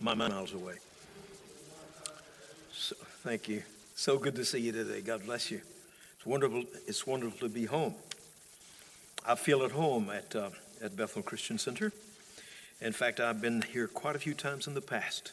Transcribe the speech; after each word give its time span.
my 0.00 0.14
miles 0.14 0.52
away. 0.52 0.74
So, 2.72 2.96
thank 3.22 3.48
you. 3.48 3.62
So 3.96 4.18
good 4.18 4.34
to 4.36 4.44
see 4.44 4.60
you 4.60 4.72
today. 4.72 5.00
God 5.00 5.24
bless 5.24 5.50
you. 5.50 5.60
It's 6.16 6.26
wonderful. 6.26 6.64
It's 6.86 7.06
wonderful 7.06 7.48
to 7.48 7.54
be 7.54 7.64
home. 7.64 7.94
I 9.26 9.34
feel 9.36 9.62
at 9.64 9.70
home 9.70 10.10
at 10.10 10.34
uh, 10.34 10.50
at 10.82 10.96
Bethel 10.96 11.22
Christian 11.22 11.58
Center. 11.58 11.92
In 12.80 12.92
fact, 12.92 13.20
I've 13.20 13.40
been 13.40 13.62
here 13.62 13.86
quite 13.86 14.16
a 14.16 14.18
few 14.18 14.34
times 14.34 14.66
in 14.66 14.74
the 14.74 14.80
past. 14.80 15.32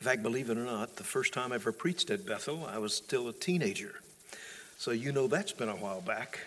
In 0.00 0.06
fact, 0.06 0.22
believe 0.22 0.50
it 0.50 0.58
or 0.58 0.64
not, 0.64 0.96
the 0.96 1.04
first 1.04 1.32
time 1.32 1.52
I 1.52 1.56
ever 1.56 1.72
preached 1.72 2.10
at 2.10 2.26
Bethel, 2.26 2.68
I 2.70 2.78
was 2.78 2.94
still 2.94 3.28
a 3.28 3.32
teenager. 3.32 4.00
So 4.78 4.90
you 4.90 5.12
know 5.12 5.26
that's 5.26 5.52
been 5.52 5.68
a 5.68 5.76
while 5.76 6.00
back, 6.00 6.40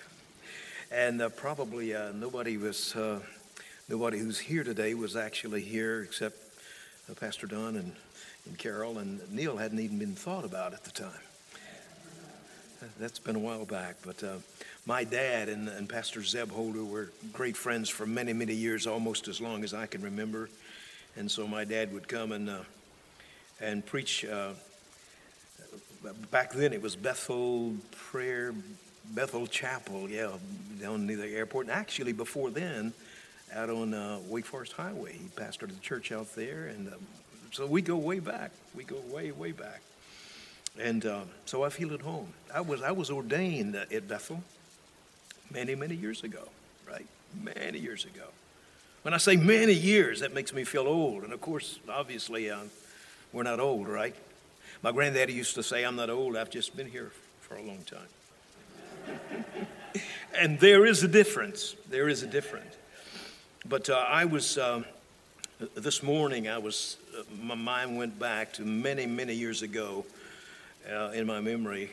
and 0.91 1.21
uh, 1.21 1.29
probably 1.29 1.95
uh, 1.95 2.11
nobody 2.11 2.57
was 2.57 2.95
uh, 2.95 3.19
nobody 3.87 4.19
who's 4.19 4.39
here 4.39 4.63
today 4.63 4.93
was 4.93 5.15
actually 5.15 5.61
here 5.61 6.01
except 6.01 6.48
Pastor 7.13 7.47
Don 7.47 7.75
and, 7.75 7.93
and 8.45 8.57
Carol 8.57 8.97
and 8.99 9.19
Neil 9.31 9.57
hadn't 9.57 9.79
even 9.79 9.99
been 9.99 10.15
thought 10.15 10.45
about 10.45 10.73
at 10.73 10.83
the 10.83 10.91
time. 10.91 11.11
That's 12.99 13.19
been 13.19 13.35
a 13.35 13.39
while 13.39 13.65
back, 13.65 13.97
but 14.05 14.23
uh, 14.23 14.35
my 14.85 15.03
dad 15.03 15.49
and, 15.49 15.67
and 15.67 15.89
Pastor 15.89 16.23
Zeb 16.23 16.49
Holder 16.49 16.83
were 16.83 17.11
great 17.33 17.57
friends 17.57 17.89
for 17.89 18.05
many, 18.05 18.31
many 18.31 18.53
years, 18.53 18.87
almost 18.87 19.27
as 19.27 19.41
long 19.41 19.63
as 19.63 19.73
I 19.73 19.85
can 19.85 20.01
remember. 20.01 20.49
And 21.17 21.29
so 21.29 21.45
my 21.45 21.65
dad 21.65 21.93
would 21.93 22.07
come 22.07 22.31
and 22.31 22.49
uh, 22.49 22.59
and 23.59 23.85
preach. 23.85 24.25
Uh, 24.25 24.51
back 26.31 26.53
then, 26.53 26.71
it 26.73 26.81
was 26.81 26.95
Bethel 26.95 27.73
Prayer, 27.91 28.53
Bethel 29.11 29.47
Chapel, 29.47 30.09
yeah, 30.09 30.31
down 30.81 31.05
near 31.05 31.17
the 31.17 31.27
airport. 31.27 31.67
And 31.67 31.75
actually, 31.75 32.13
before 32.13 32.49
then, 32.49 32.93
out 33.53 33.69
on 33.69 33.93
uh, 33.93 34.19
Wake 34.27 34.45
Forest 34.45 34.73
Highway, 34.73 35.13
he 35.13 35.27
pastored 35.35 35.69
the 35.69 35.79
church 35.81 36.11
out 36.11 36.35
there, 36.35 36.65
and 36.65 36.87
um, 36.87 36.99
so 37.51 37.65
we 37.65 37.81
go 37.81 37.95
way 37.95 38.19
back. 38.19 38.51
We 38.75 38.83
go 38.83 38.97
way, 39.11 39.31
way 39.31 39.51
back. 39.51 39.81
And 40.79 41.05
uh, 41.05 41.21
so 41.45 41.63
I 41.63 41.69
feel 41.69 41.93
at 41.93 42.01
home. 42.01 42.33
I 42.53 42.61
was 42.61 42.81
I 42.81 42.91
was 42.91 43.09
ordained 43.09 43.75
at 43.75 44.07
Bethel 44.07 44.43
many, 45.51 45.75
many 45.75 45.95
years 45.95 46.23
ago, 46.23 46.47
right? 46.87 47.07
Many 47.43 47.79
years 47.79 48.05
ago. 48.05 48.25
When 49.01 49.13
I 49.13 49.17
say 49.17 49.35
many 49.35 49.73
years, 49.73 50.19
that 50.19 50.33
makes 50.33 50.53
me 50.53 50.63
feel 50.63 50.87
old. 50.87 51.23
And 51.23 51.33
of 51.33 51.41
course, 51.41 51.79
obviously, 51.89 52.49
uh, 52.49 52.59
we're 53.31 53.43
not 53.43 53.59
old, 53.59 53.87
right? 53.87 54.15
My 54.81 54.91
granddaddy 54.91 55.33
used 55.33 55.55
to 55.55 55.63
say, 55.63 55.83
I'm 55.83 55.95
not 55.95 56.09
old, 56.09 56.37
I've 56.37 56.49
just 56.49 56.75
been 56.75 56.89
here 56.89 57.11
for 57.41 57.55
a 57.55 57.61
long 57.61 57.79
time. 57.85 59.19
and 60.37 60.59
there 60.59 60.85
is 60.85 61.03
a 61.03 61.07
difference. 61.07 61.75
There 61.89 62.07
is 62.07 62.23
a 62.23 62.27
difference. 62.27 62.75
But 63.67 63.89
uh, 63.89 64.05
I 64.07 64.23
was, 64.23 64.57
uh, 64.57 64.83
this 65.75 66.01
morning, 66.01 66.47
I 66.47 66.57
was, 66.57 66.95
uh, 67.17 67.23
my 67.43 67.55
mind 67.55 67.97
went 67.97 68.17
back 68.17 68.53
to 68.53 68.61
many, 68.61 69.05
many 69.05 69.33
years 69.33 69.63
ago 69.63 70.05
uh, 70.89 71.11
in 71.13 71.27
my 71.27 71.41
memory, 71.41 71.91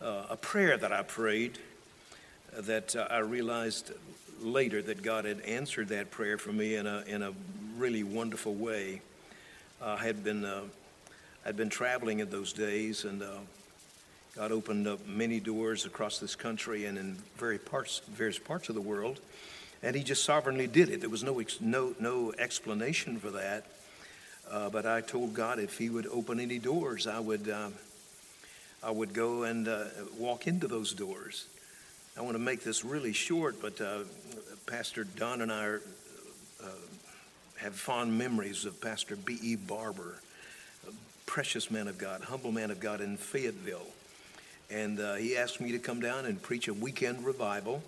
uh, 0.00 0.24
a 0.30 0.36
prayer 0.36 0.78
that 0.78 0.90
I 0.90 1.02
prayed 1.02 1.58
that 2.56 2.96
uh, 2.96 3.06
I 3.10 3.18
realized 3.18 3.92
later 4.40 4.80
that 4.80 5.02
God 5.02 5.26
had 5.26 5.42
answered 5.42 5.88
that 5.88 6.10
prayer 6.10 6.38
for 6.38 6.52
me 6.52 6.76
in 6.76 6.86
a, 6.86 7.04
in 7.06 7.22
a 7.22 7.34
really 7.76 8.02
wonderful 8.02 8.54
way. 8.54 9.02
I 9.82 9.98
had 9.98 10.24
been, 10.24 10.46
I'd 11.44 11.56
been 11.56 11.68
traveling 11.68 12.20
in 12.20 12.30
those 12.30 12.54
days, 12.54 13.04
and 13.04 13.22
God 14.34 14.50
opened 14.50 14.88
up 14.88 15.06
many 15.06 15.40
doors 15.40 15.84
across 15.84 16.18
this 16.18 16.34
country 16.34 16.86
and 16.86 16.96
in 16.96 17.16
very 17.36 17.58
parts, 17.58 18.00
various 18.08 18.38
parts 18.38 18.70
of 18.70 18.74
the 18.74 18.80
world, 18.80 19.20
and 19.82 19.96
He 19.96 20.02
just 20.02 20.24
sovereignly 20.24 20.66
did 20.66 20.88
it. 20.90 21.00
There 21.00 21.10
was 21.10 21.22
no, 21.22 21.42
no, 21.60 21.94
no 21.98 22.32
explanation 22.38 23.18
for 23.18 23.30
that. 23.30 23.64
Uh, 24.50 24.70
but 24.70 24.86
I 24.86 25.00
told 25.00 25.34
God 25.34 25.58
if 25.58 25.78
He 25.78 25.90
would 25.90 26.06
open 26.06 26.40
any 26.40 26.58
doors, 26.58 27.06
I 27.06 27.20
would, 27.20 27.48
uh, 27.48 27.70
I 28.82 28.90
would 28.90 29.12
go 29.12 29.42
and 29.42 29.68
uh, 29.68 29.84
walk 30.18 30.46
into 30.46 30.66
those 30.66 30.92
doors. 30.92 31.46
I 32.16 32.22
want 32.22 32.34
to 32.34 32.42
make 32.42 32.64
this 32.64 32.84
really 32.84 33.12
short, 33.12 33.62
but 33.62 33.80
uh, 33.80 34.00
Pastor 34.66 35.04
Don 35.04 35.40
and 35.40 35.52
I 35.52 35.64
are, 35.64 35.82
uh, 36.62 36.66
have 37.58 37.76
fond 37.76 38.18
memories 38.18 38.64
of 38.64 38.80
Pastor 38.80 39.14
B.E. 39.14 39.54
Barber, 39.54 40.20
a 40.88 40.92
precious 41.26 41.70
man 41.70 41.86
of 41.86 41.96
God, 41.96 42.22
humble 42.22 42.50
man 42.50 42.72
of 42.72 42.80
God 42.80 43.00
in 43.00 43.16
Fayetteville. 43.16 43.86
And 44.70 44.98
uh, 44.98 45.14
he 45.14 45.36
asked 45.36 45.60
me 45.60 45.72
to 45.72 45.78
come 45.78 46.00
down 46.00 46.26
and 46.26 46.42
preach 46.42 46.66
a 46.68 46.74
weekend 46.74 47.24
revival. 47.24 47.82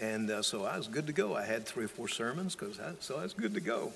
And 0.00 0.30
uh, 0.30 0.42
so 0.42 0.64
I 0.64 0.76
was 0.76 0.88
good 0.88 1.06
to 1.06 1.12
go. 1.12 1.36
I 1.36 1.44
had 1.44 1.66
three 1.66 1.84
or 1.84 1.88
four 1.88 2.08
sermons, 2.08 2.54
cause 2.54 2.80
I, 2.80 2.92
so 3.00 3.18
I 3.18 3.22
was 3.22 3.32
good 3.32 3.54
to 3.54 3.60
go. 3.60 3.92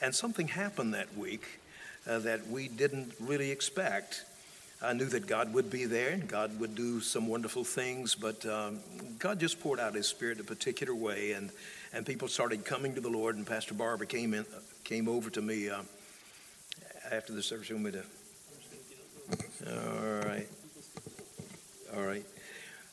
And 0.00 0.14
something 0.14 0.48
happened 0.48 0.94
that 0.94 1.16
week 1.16 1.60
uh, 2.08 2.18
that 2.20 2.48
we 2.48 2.68
didn't 2.68 3.14
really 3.20 3.50
expect. 3.50 4.24
I 4.82 4.94
knew 4.94 5.04
that 5.06 5.26
God 5.26 5.52
would 5.52 5.70
be 5.70 5.84
there 5.84 6.10
and 6.10 6.26
God 6.26 6.58
would 6.58 6.74
do 6.74 7.00
some 7.00 7.28
wonderful 7.28 7.64
things, 7.64 8.14
but 8.14 8.44
um, 8.46 8.80
God 9.18 9.38
just 9.38 9.60
poured 9.60 9.78
out 9.78 9.94
His 9.94 10.06
Spirit 10.06 10.40
a 10.40 10.44
particular 10.44 10.94
way, 10.94 11.32
and, 11.32 11.50
and 11.92 12.06
people 12.06 12.28
started 12.28 12.64
coming 12.64 12.94
to 12.94 13.00
the 13.00 13.10
Lord. 13.10 13.36
And 13.36 13.46
Pastor 13.46 13.74
Barber 13.74 14.06
came 14.06 14.32
in, 14.32 14.46
came 14.84 15.06
over 15.06 15.28
to 15.30 15.42
me 15.42 15.68
uh, 15.68 15.82
after 17.10 17.34
the 17.34 17.42
service. 17.42 17.68
You 17.68 17.76
want 17.76 17.86
me 17.86 17.92
to? 17.92 18.04
All 19.70 20.26
right, 20.26 20.48
all 21.94 22.02
right. 22.02 22.24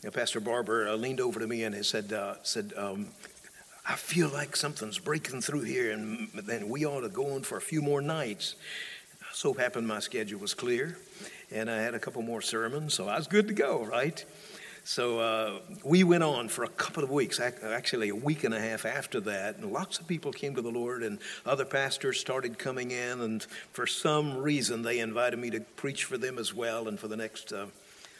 Now, 0.03 0.11
Pastor 0.11 0.39
Barber 0.39 0.87
uh, 0.87 0.95
leaned 0.95 1.19
over 1.19 1.39
to 1.39 1.47
me 1.47 1.63
and 1.63 1.73
he 1.75 1.83
said, 1.83 2.13
uh, 2.13 2.35
"said 2.43 2.73
um, 2.77 3.07
I 3.85 3.95
feel 3.95 4.29
like 4.29 4.55
something's 4.55 4.99
breaking 4.99 5.41
through 5.41 5.63
here, 5.63 5.91
and 5.91 6.29
then 6.33 6.69
we 6.69 6.85
ought 6.85 7.01
to 7.01 7.09
go 7.09 7.33
on 7.35 7.43
for 7.43 7.57
a 7.57 7.61
few 7.61 7.81
more 7.81 8.01
nights." 8.01 8.55
So 9.33 9.53
happened 9.53 9.87
my 9.87 9.99
schedule 9.99 10.39
was 10.39 10.53
clear 10.53 10.97
and 11.51 11.69
I 11.69 11.77
had 11.77 11.93
a 11.93 11.99
couple 11.99 12.21
more 12.21 12.41
sermons, 12.41 12.93
so 12.93 13.07
I 13.07 13.17
was 13.17 13.27
good 13.27 13.47
to 13.47 13.53
go, 13.53 13.83
right? 13.85 14.23
So 14.83 15.19
uh, 15.19 15.59
we 15.83 16.03
went 16.03 16.23
on 16.23 16.47
for 16.47 16.63
a 16.63 16.69
couple 16.69 17.03
of 17.03 17.09
weeks, 17.09 17.39
actually 17.39 18.09
a 18.09 18.15
week 18.15 18.45
and 18.45 18.53
a 18.53 18.59
half 18.59 18.85
after 18.85 19.19
that, 19.21 19.57
and 19.57 19.71
lots 19.71 19.99
of 19.99 20.07
people 20.07 20.31
came 20.31 20.55
to 20.55 20.61
the 20.61 20.71
Lord, 20.71 21.03
and 21.03 21.19
other 21.45 21.65
pastors 21.65 22.19
started 22.19 22.57
coming 22.57 22.91
in, 22.91 23.19
and 23.21 23.43
for 23.73 23.85
some 23.85 24.37
reason 24.37 24.83
they 24.83 24.99
invited 24.99 25.39
me 25.39 25.49
to 25.51 25.59
preach 25.59 26.05
for 26.05 26.17
them 26.17 26.37
as 26.37 26.53
well. 26.53 26.87
And 26.87 26.97
for 26.97 27.09
the 27.09 27.17
next 27.17 27.51
uh, 27.51 27.65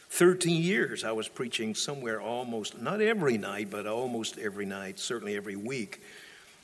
13 0.09 0.61
years, 0.61 1.03
I 1.03 1.11
was 1.11 1.27
preaching 1.27 1.75
somewhere 1.75 2.21
almost, 2.21 2.81
not 2.81 3.01
every 3.01 3.37
night, 3.37 3.69
but 3.69 3.85
almost 3.85 4.37
every 4.37 4.65
night, 4.65 4.99
certainly 4.99 5.35
every 5.35 5.55
week, 5.55 6.01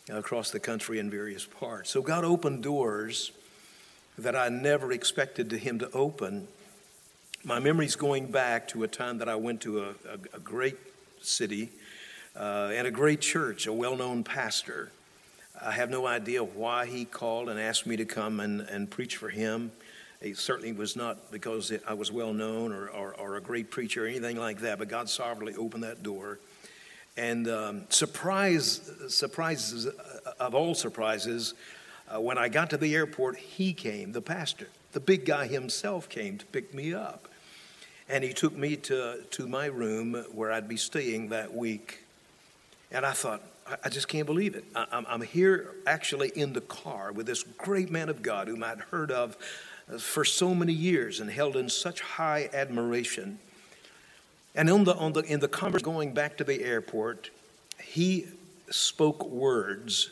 across 0.10 0.52
the 0.52 0.60
country 0.60 1.00
in 1.00 1.10
various 1.10 1.46
parts. 1.46 1.90
So 1.90 2.02
God 2.02 2.24
opened 2.24 2.64
doors 2.64 3.32
that 4.18 4.36
I 4.36 4.50
never 4.50 4.92
expected 4.92 5.50
to 5.50 5.58
Him 5.58 5.80
to 5.80 5.92
open. 5.92 6.48
My 7.44 7.60
memory's 7.60 7.96
going 7.96 8.28
back 8.28 8.68
to 8.70 8.84
a 8.84 8.88
time 8.88 9.18
that 9.18 9.28
I 9.28 9.36
went 9.36 9.62
to 9.62 9.80
a, 9.82 9.90
a, 9.90 10.36
a 10.36 10.40
great 10.40 10.78
city 11.22 11.70
uh, 12.36 12.72
and 12.74 12.88
a 12.88 12.92
great 12.92 13.22
church, 13.22 13.68
a 13.68 13.74
well 13.74 13.96
known 13.96 14.24
pastor. 14.24 14.92
I 15.62 15.72
have 15.72 15.90
no 15.90 16.08
idea 16.08 16.44
why 16.44 16.86
he 16.86 17.06
called 17.06 17.50
and 17.50 17.60
asked 17.60 17.86
me 17.86 17.96
to 17.98 18.06
come 18.06 18.40
and, 18.40 18.62
and 18.62 18.90
preach 18.90 19.18
for 19.18 19.30
him. 19.30 19.72
It 20.24 20.38
certainly 20.38 20.72
was 20.72 20.96
not 20.96 21.32
because 21.34 21.74
I 21.86 21.94
was 21.94 22.10
well 22.10 22.34
known 22.34 22.72
or, 22.72 22.88
or, 22.88 23.14
or, 23.16 23.36
a 23.36 23.42
great 23.42 23.70
preacher 23.70 24.06
or 24.06 24.08
anything 24.08 24.38
like 24.38 24.62
that, 24.62 24.80
but 24.80 24.88
God 24.88 25.10
sovereignly 25.10 25.54
opened 25.56 25.84
that 25.84 26.02
door. 26.02 26.40
And 27.18 27.46
um, 27.50 27.82
surprise, 27.90 28.90
surprises 29.10 29.86
of 30.40 30.56
all 30.56 30.76
surprises, 30.76 31.56
uh, 32.10 32.22
when 32.22 32.38
I 32.38 32.48
got 32.48 32.70
to 32.70 32.78
the 32.78 32.96
airport, 32.96 33.38
he 33.38 33.74
came, 33.74 34.14
the 34.14 34.22
pastor, 34.22 34.70
the 34.94 35.02
big 35.02 35.26
guy 35.26 35.46
himself 35.46 36.08
came 36.08 36.38
to 36.38 36.46
pick 36.46 36.74
me 36.74 36.94
up. 36.94 37.28
And 38.08 38.24
he 38.24 38.32
took 38.32 38.56
me 38.56 38.78
to, 38.78 39.24
to 39.32 39.48
my 39.48 39.66
room 39.66 40.14
where 40.32 40.54
I'd 40.54 40.70
be 40.70 40.78
staying 40.78 41.30
that 41.30 41.54
week. 41.54 42.00
And 42.92 43.06
I 43.06 43.12
thought, 43.12 43.42
I, 43.84 43.90
just 43.90 44.08
can't 44.08 44.26
believe 44.26 44.56
it. 44.56 44.64
I'm, 44.74 45.22
here 45.22 45.72
actually 45.86 46.30
in 46.36 46.54
the 46.54 46.62
car 46.62 47.12
with 47.12 47.26
this 47.26 47.44
great 47.44 47.90
man 47.92 48.10
of 48.10 48.22
God 48.22 48.48
whom 48.48 48.64
I'd 48.64 48.80
heard 48.80 49.12
of 49.12 49.36
uh, 49.36 49.38
for 50.00 50.26
so 50.26 50.54
many 50.54 50.74
years 50.74 51.20
and 51.20 51.30
held 51.30 51.56
in 51.56 51.70
such 51.70 52.02
high 52.02 52.50
admiration. 52.54 53.40
And 54.56 54.70
on 54.70 54.84
the, 54.84 54.94
the, 54.94 55.22
in 55.22 55.40
the 55.40 55.48
conversation 55.48 55.86
going 55.86 56.14
back 56.14 56.38
to 56.38 56.44
the 56.44 56.64
airport, 56.64 57.30
he 57.82 58.28
spoke 58.70 59.28
words 59.28 60.10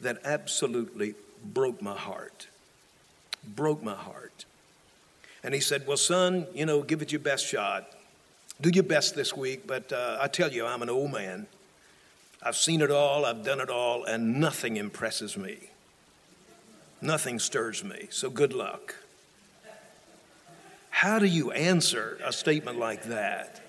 that 0.00 0.18
absolutely 0.24 1.14
broke 1.44 1.80
my 1.80 1.96
heart. 1.96 2.48
Broke 3.56 3.82
my 3.82 3.94
heart. 3.94 4.44
And 5.42 5.54
he 5.54 5.60
said, 5.60 5.86
Well, 5.86 5.96
son, 5.96 6.46
you 6.54 6.66
know, 6.66 6.82
give 6.82 7.02
it 7.02 7.12
your 7.12 7.20
best 7.20 7.46
shot. 7.46 7.90
Do 8.60 8.70
your 8.70 8.84
best 8.84 9.14
this 9.14 9.36
week, 9.36 9.66
but 9.66 9.92
uh, 9.92 10.18
I 10.20 10.28
tell 10.28 10.52
you, 10.52 10.64
I'm 10.64 10.82
an 10.82 10.88
old 10.88 11.12
man. 11.12 11.46
I've 12.42 12.56
seen 12.56 12.82
it 12.82 12.90
all, 12.90 13.24
I've 13.24 13.44
done 13.44 13.60
it 13.60 13.68
all, 13.68 14.04
and 14.04 14.40
nothing 14.40 14.76
impresses 14.76 15.36
me. 15.36 15.70
Nothing 17.04 17.38
stirs 17.38 17.84
me. 17.84 18.06
So 18.08 18.30
good 18.30 18.54
luck. 18.54 18.94
How 20.88 21.18
do 21.18 21.26
you 21.26 21.50
answer 21.52 22.18
a 22.24 22.32
statement 22.32 22.78
like 22.78 23.04
that? 23.04 23.60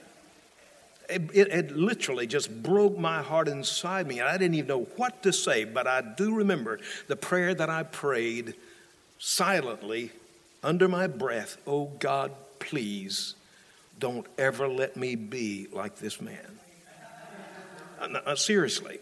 It, 1.10 1.30
it, 1.34 1.48
it, 1.50 1.72
literally 1.76 2.28
just 2.28 2.64
broke 2.64 2.98
my 2.98 3.22
heart 3.22 3.50
inside 3.50 4.08
me. 4.08 4.20
And 4.20 4.30
I 4.30 4.38
didn't 4.38 4.56
even 4.56 4.70
know 4.70 4.84
what 4.96 5.22
to 5.24 5.34
say, 5.34 5.66
but 5.66 5.86
I 5.86 6.02
do 6.02 6.34
remember 6.34 6.80
the 7.08 7.18
prayer 7.18 7.54
that 7.54 7.70
I 7.70 7.84
prayed 7.84 8.54
silently 9.20 10.12
under 10.64 10.88
my 10.88 11.08
breath 11.08 11.58
Oh 11.68 11.92
God, 12.00 12.32
please 12.60 13.36
don't 14.00 14.26
ever 14.38 14.70
let 14.70 14.96
me 14.96 15.16
be 15.16 15.68
like 15.74 15.98
this 15.98 16.22
man. 16.22 16.60
Uh, 18.00 18.20
uh, 18.26 18.36
seriously. 18.36 19.00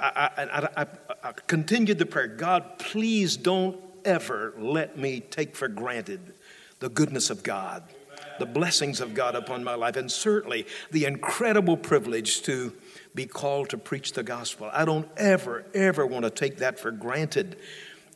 I, 0.00 0.30
I, 0.36 0.82
I, 0.82 0.86
I 1.22 1.32
continued 1.46 1.98
the 1.98 2.06
prayer 2.06 2.28
God, 2.28 2.78
please 2.78 3.36
don't 3.36 3.76
ever 4.04 4.54
let 4.58 4.96
me 4.96 5.20
take 5.20 5.54
for 5.54 5.68
granted 5.68 6.20
the 6.78 6.88
goodness 6.88 7.28
of 7.30 7.42
God 7.42 7.82
the 8.40 8.46
blessings 8.46 9.00
of 9.00 9.14
God 9.14 9.36
upon 9.36 9.62
my 9.62 9.74
life, 9.74 9.96
and 9.96 10.10
certainly 10.10 10.66
the 10.90 11.04
incredible 11.04 11.76
privilege 11.76 12.42
to 12.42 12.72
be 13.14 13.26
called 13.26 13.68
to 13.68 13.78
preach 13.78 14.14
the 14.14 14.22
gospel. 14.22 14.70
I 14.72 14.84
don't 14.84 15.06
ever, 15.16 15.64
ever 15.74 16.06
want 16.06 16.24
to 16.24 16.30
take 16.30 16.56
that 16.56 16.78
for 16.78 16.90
granted. 16.90 17.56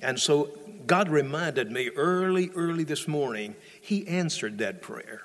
And 0.00 0.18
so 0.18 0.50
God 0.86 1.08
reminded 1.08 1.70
me 1.70 1.90
early, 1.90 2.50
early 2.56 2.84
this 2.84 3.06
morning, 3.06 3.54
He 3.80 4.06
answered 4.08 4.58
that 4.58 4.82
prayer. 4.82 5.22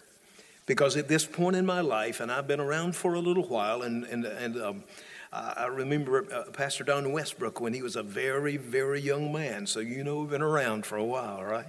Because 0.66 0.98
at 0.98 1.08
this 1.08 1.26
point 1.26 1.56
in 1.56 1.66
my 1.66 1.82
life, 1.82 2.20
and 2.20 2.32
I've 2.32 2.48
been 2.48 2.60
around 2.60 2.96
for 2.96 3.14
a 3.14 3.20
little 3.20 3.48
while, 3.48 3.82
and, 3.82 4.04
and, 4.04 4.26
and 4.26 4.62
um, 4.62 4.84
I 5.31 5.68
remember 5.68 6.26
uh, 6.34 6.50
Pastor 6.52 6.84
Don 6.84 7.12
Westbrook 7.12 7.62
when 7.62 7.74
he 7.74 7.84
was 7.84 7.96
a 7.96 8.02
very, 8.02 8.58
very 8.58 9.00
young 9.00 9.31
man. 9.31 9.68
So 9.68 9.80
you 9.80 10.04
know 10.04 10.22
we've 10.22 10.31
been 10.31 10.42
around 10.42 10.88
for 10.88 10.98
a 10.98 11.04
while, 11.04 11.44
right? 11.44 11.68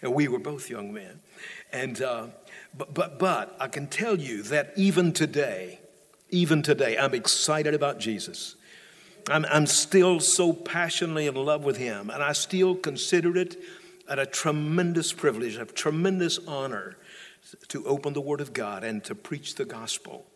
And 0.00 0.14
we 0.14 0.28
were 0.28 0.38
both 0.38 0.70
young 0.70 0.92
men. 0.92 1.20
And, 1.72 2.00
uh, 2.00 2.28
but, 2.76 2.94
but, 2.94 3.18
but 3.18 3.56
I 3.58 3.66
can 3.66 3.88
tell 3.88 4.18
you 4.18 4.42
that 4.44 4.72
even 4.76 5.12
today, 5.12 5.80
even 6.30 6.62
today, 6.62 6.96
I'm 6.96 7.14
excited 7.14 7.74
about 7.74 7.98
Jesus. 7.98 8.54
I'm, 9.28 9.44
I'm 9.46 9.66
still 9.66 10.20
so 10.20 10.52
passionately 10.52 11.26
in 11.26 11.34
love 11.34 11.64
with 11.64 11.78
him, 11.78 12.10
and 12.10 12.22
I 12.22 12.32
still 12.32 12.76
consider 12.76 13.36
it 13.36 13.56
at 14.08 14.20
a 14.20 14.26
tremendous 14.26 15.12
privilege, 15.12 15.56
a 15.56 15.64
tremendous 15.64 16.38
honor 16.46 16.96
to 17.68 17.84
open 17.86 18.12
the 18.12 18.20
Word 18.20 18.40
of 18.40 18.52
God 18.52 18.84
and 18.84 19.02
to 19.04 19.14
preach 19.16 19.56
the 19.56 19.64
gospel. 19.64 20.26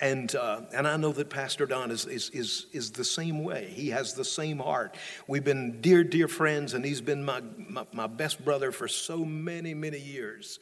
And, 0.00 0.34
uh, 0.34 0.62
and 0.72 0.86
I 0.86 0.96
know 0.96 1.12
that 1.12 1.30
Pastor 1.30 1.66
Don 1.66 1.90
is, 1.90 2.06
is, 2.06 2.30
is, 2.30 2.66
is 2.72 2.92
the 2.92 3.04
same 3.04 3.42
way. 3.42 3.70
He 3.74 3.88
has 3.90 4.14
the 4.14 4.24
same 4.24 4.58
heart. 4.58 4.96
We've 5.26 5.44
been 5.44 5.80
dear, 5.80 6.04
dear 6.04 6.28
friends, 6.28 6.74
and 6.74 6.84
he's 6.84 7.00
been 7.00 7.24
my, 7.24 7.42
my, 7.68 7.84
my 7.92 8.06
best 8.06 8.44
brother 8.44 8.70
for 8.70 8.86
so 8.86 9.24
many, 9.24 9.74
many 9.74 9.98
years. 9.98 10.60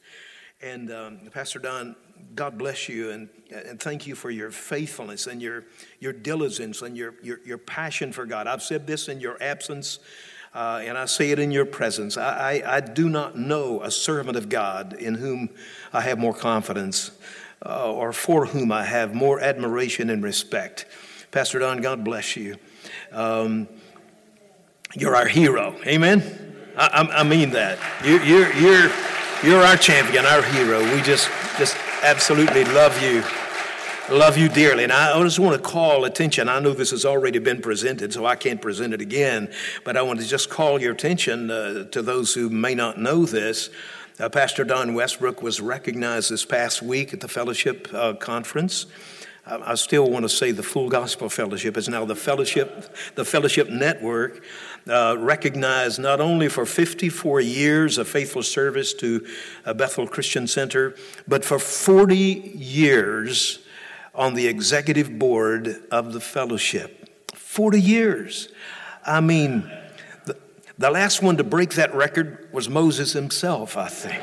And 0.62 0.90
um, 0.90 1.18
Pastor 1.32 1.58
Don, 1.58 1.96
God 2.34 2.56
bless 2.56 2.88
you 2.88 3.10
and, 3.10 3.28
and 3.50 3.78
thank 3.78 4.06
you 4.06 4.14
for 4.14 4.30
your 4.30 4.50
faithfulness 4.50 5.26
and 5.26 5.42
your, 5.42 5.64
your 6.00 6.14
diligence 6.14 6.80
and 6.80 6.96
your, 6.96 7.14
your, 7.22 7.40
your 7.44 7.58
passion 7.58 8.12
for 8.12 8.24
God. 8.24 8.46
I've 8.46 8.62
said 8.62 8.86
this 8.86 9.08
in 9.08 9.20
your 9.20 9.42
absence. 9.42 9.98
Uh, 10.54 10.80
and 10.82 10.96
I 10.96 11.04
say 11.04 11.32
it 11.32 11.38
in 11.38 11.50
your 11.50 11.66
presence. 11.66 12.16
I, 12.16 12.62
I, 12.64 12.76
I, 12.76 12.80
do 12.80 13.10
not 13.10 13.36
know 13.36 13.82
a 13.82 13.90
servant 13.90 14.38
of 14.38 14.48
God 14.48 14.94
in 14.94 15.14
whom 15.14 15.50
I 15.92 16.00
have 16.00 16.18
more 16.18 16.32
confidence 16.32 17.10
uh, 17.64 17.92
or 17.92 18.12
for 18.12 18.46
whom 18.46 18.72
I 18.72 18.84
have 18.84 19.14
more 19.14 19.40
admiration 19.40 20.10
and 20.10 20.22
respect. 20.22 20.86
Pastor 21.30 21.58
Don, 21.58 21.80
God 21.80 22.04
bless 22.04 22.36
you. 22.36 22.56
Um, 23.12 23.68
you're 24.94 25.16
our 25.16 25.26
hero. 25.26 25.74
Amen? 25.86 26.22
I, 26.76 27.08
I 27.12 27.22
mean 27.22 27.50
that. 27.50 27.78
You, 28.04 28.20
you're, 28.20 28.52
you're, 28.54 28.90
you're 29.42 29.62
our 29.62 29.76
champion, 29.76 30.26
our 30.26 30.42
hero. 30.42 30.82
We 30.94 31.02
just, 31.02 31.30
just 31.58 31.76
absolutely 32.02 32.64
love 32.64 33.00
you. 33.02 33.22
Love 34.08 34.38
you 34.38 34.48
dearly. 34.48 34.84
And 34.84 34.92
I 34.92 35.20
just 35.22 35.40
want 35.40 35.60
to 35.60 35.68
call 35.68 36.04
attention. 36.04 36.48
I 36.48 36.60
know 36.60 36.72
this 36.72 36.92
has 36.92 37.04
already 37.04 37.40
been 37.40 37.60
presented, 37.60 38.12
so 38.12 38.24
I 38.24 38.36
can't 38.36 38.62
present 38.62 38.94
it 38.94 39.00
again, 39.00 39.52
but 39.82 39.96
I 39.96 40.02
want 40.02 40.20
to 40.20 40.26
just 40.26 40.48
call 40.48 40.80
your 40.80 40.92
attention 40.92 41.50
uh, 41.50 41.84
to 41.86 42.02
those 42.02 42.32
who 42.32 42.48
may 42.48 42.74
not 42.74 42.98
know 42.98 43.24
this. 43.24 43.68
Uh, 44.18 44.30
Pastor 44.30 44.64
Don 44.64 44.94
Westbrook 44.94 45.42
was 45.42 45.60
recognized 45.60 46.30
this 46.30 46.46
past 46.46 46.80
week 46.80 47.12
at 47.12 47.20
the 47.20 47.28
fellowship 47.28 47.86
uh, 47.92 48.14
conference. 48.14 48.86
Uh, 49.46 49.58
I 49.62 49.74
still 49.74 50.10
want 50.10 50.22
to 50.22 50.30
say 50.30 50.52
the 50.52 50.62
Full 50.62 50.88
Gospel 50.88 51.28
Fellowship 51.28 51.76
is 51.76 51.86
now 51.86 52.06
the 52.06 52.16
fellowship, 52.16 52.96
the 53.14 53.26
fellowship 53.26 53.68
network, 53.68 54.42
uh, 54.88 55.16
recognized 55.18 55.98
not 55.98 56.22
only 56.22 56.48
for 56.48 56.64
54 56.64 57.42
years 57.42 57.98
of 57.98 58.08
faithful 58.08 58.42
service 58.42 58.94
to 58.94 59.26
uh, 59.66 59.74
Bethel 59.74 60.06
Christian 60.06 60.46
Center, 60.46 60.94
but 61.28 61.44
for 61.44 61.58
40 61.58 62.16
years 62.16 63.58
on 64.14 64.32
the 64.32 64.46
executive 64.46 65.18
board 65.18 65.82
of 65.90 66.14
the 66.14 66.20
fellowship. 66.20 67.06
40 67.34 67.78
years. 67.78 68.48
I 69.04 69.20
mean, 69.20 69.70
the 70.78 70.90
last 70.90 71.22
one 71.22 71.36
to 71.38 71.44
break 71.44 71.74
that 71.74 71.94
record 71.94 72.48
was 72.52 72.68
Moses 72.68 73.12
himself, 73.12 73.76
I 73.76 73.88
think. 73.88 74.22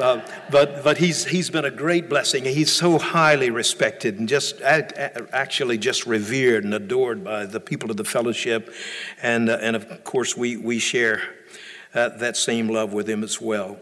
Uh, 0.00 0.20
but 0.50 0.84
but 0.84 0.98
he's, 0.98 1.24
he's 1.24 1.48
been 1.48 1.64
a 1.64 1.70
great 1.70 2.08
blessing. 2.08 2.44
He's 2.44 2.70
so 2.70 2.98
highly 2.98 3.50
respected 3.50 4.18
and 4.18 4.28
just 4.28 4.60
actually 4.60 5.78
just 5.78 6.06
revered 6.06 6.64
and 6.64 6.74
adored 6.74 7.24
by 7.24 7.46
the 7.46 7.60
people 7.60 7.90
of 7.90 7.96
the 7.96 8.04
fellowship. 8.04 8.72
And, 9.22 9.48
uh, 9.48 9.58
and 9.60 9.74
of 9.74 10.04
course, 10.04 10.36
we, 10.36 10.56
we 10.56 10.78
share 10.78 11.22
uh, 11.94 12.10
that 12.10 12.36
same 12.36 12.68
love 12.68 12.92
with 12.92 13.08
him 13.08 13.24
as 13.24 13.40
well. 13.40 13.78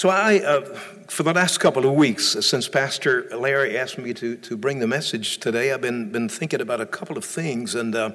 So 0.00 0.08
I, 0.08 0.38
uh, 0.38 0.62
for 1.08 1.24
the 1.24 1.34
last 1.34 1.58
couple 1.60 1.84
of 1.84 1.92
weeks, 1.92 2.24
since 2.40 2.66
Pastor 2.68 3.28
Larry 3.36 3.76
asked 3.76 3.98
me 3.98 4.14
to, 4.14 4.34
to 4.34 4.56
bring 4.56 4.78
the 4.78 4.86
message 4.86 5.36
today, 5.40 5.74
I've 5.74 5.82
been, 5.82 6.10
been 6.10 6.26
thinking 6.26 6.62
about 6.62 6.80
a 6.80 6.86
couple 6.86 7.18
of 7.18 7.24
things 7.26 7.74
and, 7.74 7.94
uh, 7.94 8.12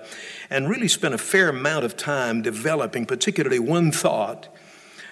and 0.49 0.67
really 0.67 0.87
spent 0.87 1.13
a 1.13 1.19
fair 1.19 1.49
amount 1.49 1.85
of 1.85 1.95
time 1.95 2.41
developing 2.41 3.05
particularly 3.05 3.59
one 3.59 3.91
thought. 3.91 4.47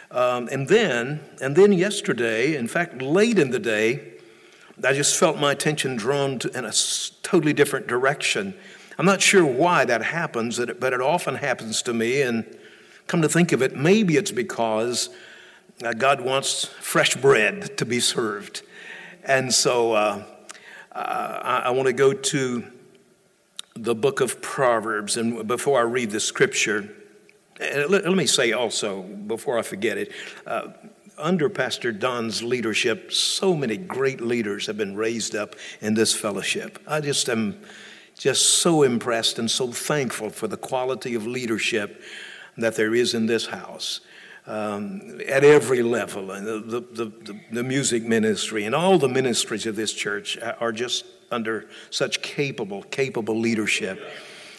Um, 0.09 0.49
and 0.51 0.67
then, 0.67 1.19
and 1.39 1.55
then 1.55 1.73
yesterday, 1.73 2.55
in 2.55 2.67
fact, 2.67 3.03
late 3.03 3.37
in 3.37 3.51
the 3.51 3.59
day, 3.59 4.13
I 4.83 4.93
just 4.93 5.15
felt 5.15 5.37
my 5.37 5.51
attention 5.51 5.95
drawn 5.95 6.39
to, 6.39 6.57
in 6.57 6.65
a 6.65 6.73
totally 7.21 7.53
different 7.53 7.85
direction. 7.85 8.55
I'm 8.97 9.05
not 9.05 9.21
sure 9.21 9.45
why 9.45 9.85
that 9.85 10.01
happens, 10.01 10.57
but 10.57 10.91
it 10.91 11.01
often 11.01 11.35
happens 11.35 11.83
to 11.83 11.93
me. 11.93 12.23
And 12.23 12.57
come 13.05 13.21
to 13.21 13.29
think 13.29 13.51
of 13.51 13.61
it, 13.61 13.75
maybe 13.75 14.17
it's 14.17 14.31
because 14.31 15.09
uh, 15.81 15.93
God 15.93 16.21
wants 16.21 16.65
fresh 16.65 17.15
bread 17.15 17.77
to 17.77 17.85
be 17.85 17.99
served. 17.99 18.61
And 19.23 19.53
so 19.53 19.93
uh, 19.93 20.23
uh 20.91 21.39
I, 21.43 21.57
I 21.65 21.69
want 21.71 21.87
to 21.87 21.93
go 21.93 22.13
to 22.13 22.63
the 23.75 23.95
book 23.95 24.21
of 24.21 24.41
Proverbs. 24.41 25.17
And 25.17 25.47
before 25.47 25.79
I 25.79 25.83
read 25.83 26.11
the 26.11 26.19
scripture, 26.19 26.89
let, 27.59 27.89
let, 27.89 28.15
me 28.15 28.25
say 28.25 28.51
also, 28.51 29.01
before 29.01 29.57
I 29.57 29.61
forget 29.61 29.97
it, 29.97 30.11
uh, 30.45 30.69
under 31.17 31.49
Pastor 31.49 31.91
Don's 31.91 32.41
leadership, 32.41 33.11
so 33.11 33.55
many 33.55 33.77
great 33.77 34.21
leaders 34.21 34.67
have 34.67 34.77
been 34.77 34.95
raised 34.95 35.35
up 35.35 35.55
in 35.81 35.93
this 35.93 36.13
fellowship. 36.13 36.79
I 36.87 37.01
just 37.01 37.29
am 37.29 37.59
just 38.17 38.61
so 38.61 38.83
impressed 38.83 39.39
and 39.39 39.49
so 39.49 39.71
thankful 39.71 40.29
for 40.29 40.47
the 40.47 40.57
quality 40.57 41.15
of 41.15 41.25
leadership 41.25 42.01
that 42.57 42.75
there 42.75 42.93
is 42.93 43.13
in 43.13 43.25
this 43.25 43.47
house 43.47 44.01
um, 44.45 45.21
at 45.27 45.43
every 45.43 45.81
level. 45.83 46.31
And 46.31 46.45
the, 46.45 46.79
the, 46.79 47.05
the, 47.05 47.39
the, 47.51 47.63
music 47.63 48.03
ministry 48.03 48.65
and 48.65 48.75
all 48.75 48.97
the 48.97 49.07
ministries 49.07 49.65
of 49.65 49.75
this 49.75 49.93
church 49.93 50.37
are 50.59 50.71
just 50.71 51.05
under 51.31 51.67
such 51.89 52.21
capable, 52.21 52.83
capable 52.83 53.39
leadership. 53.39 53.99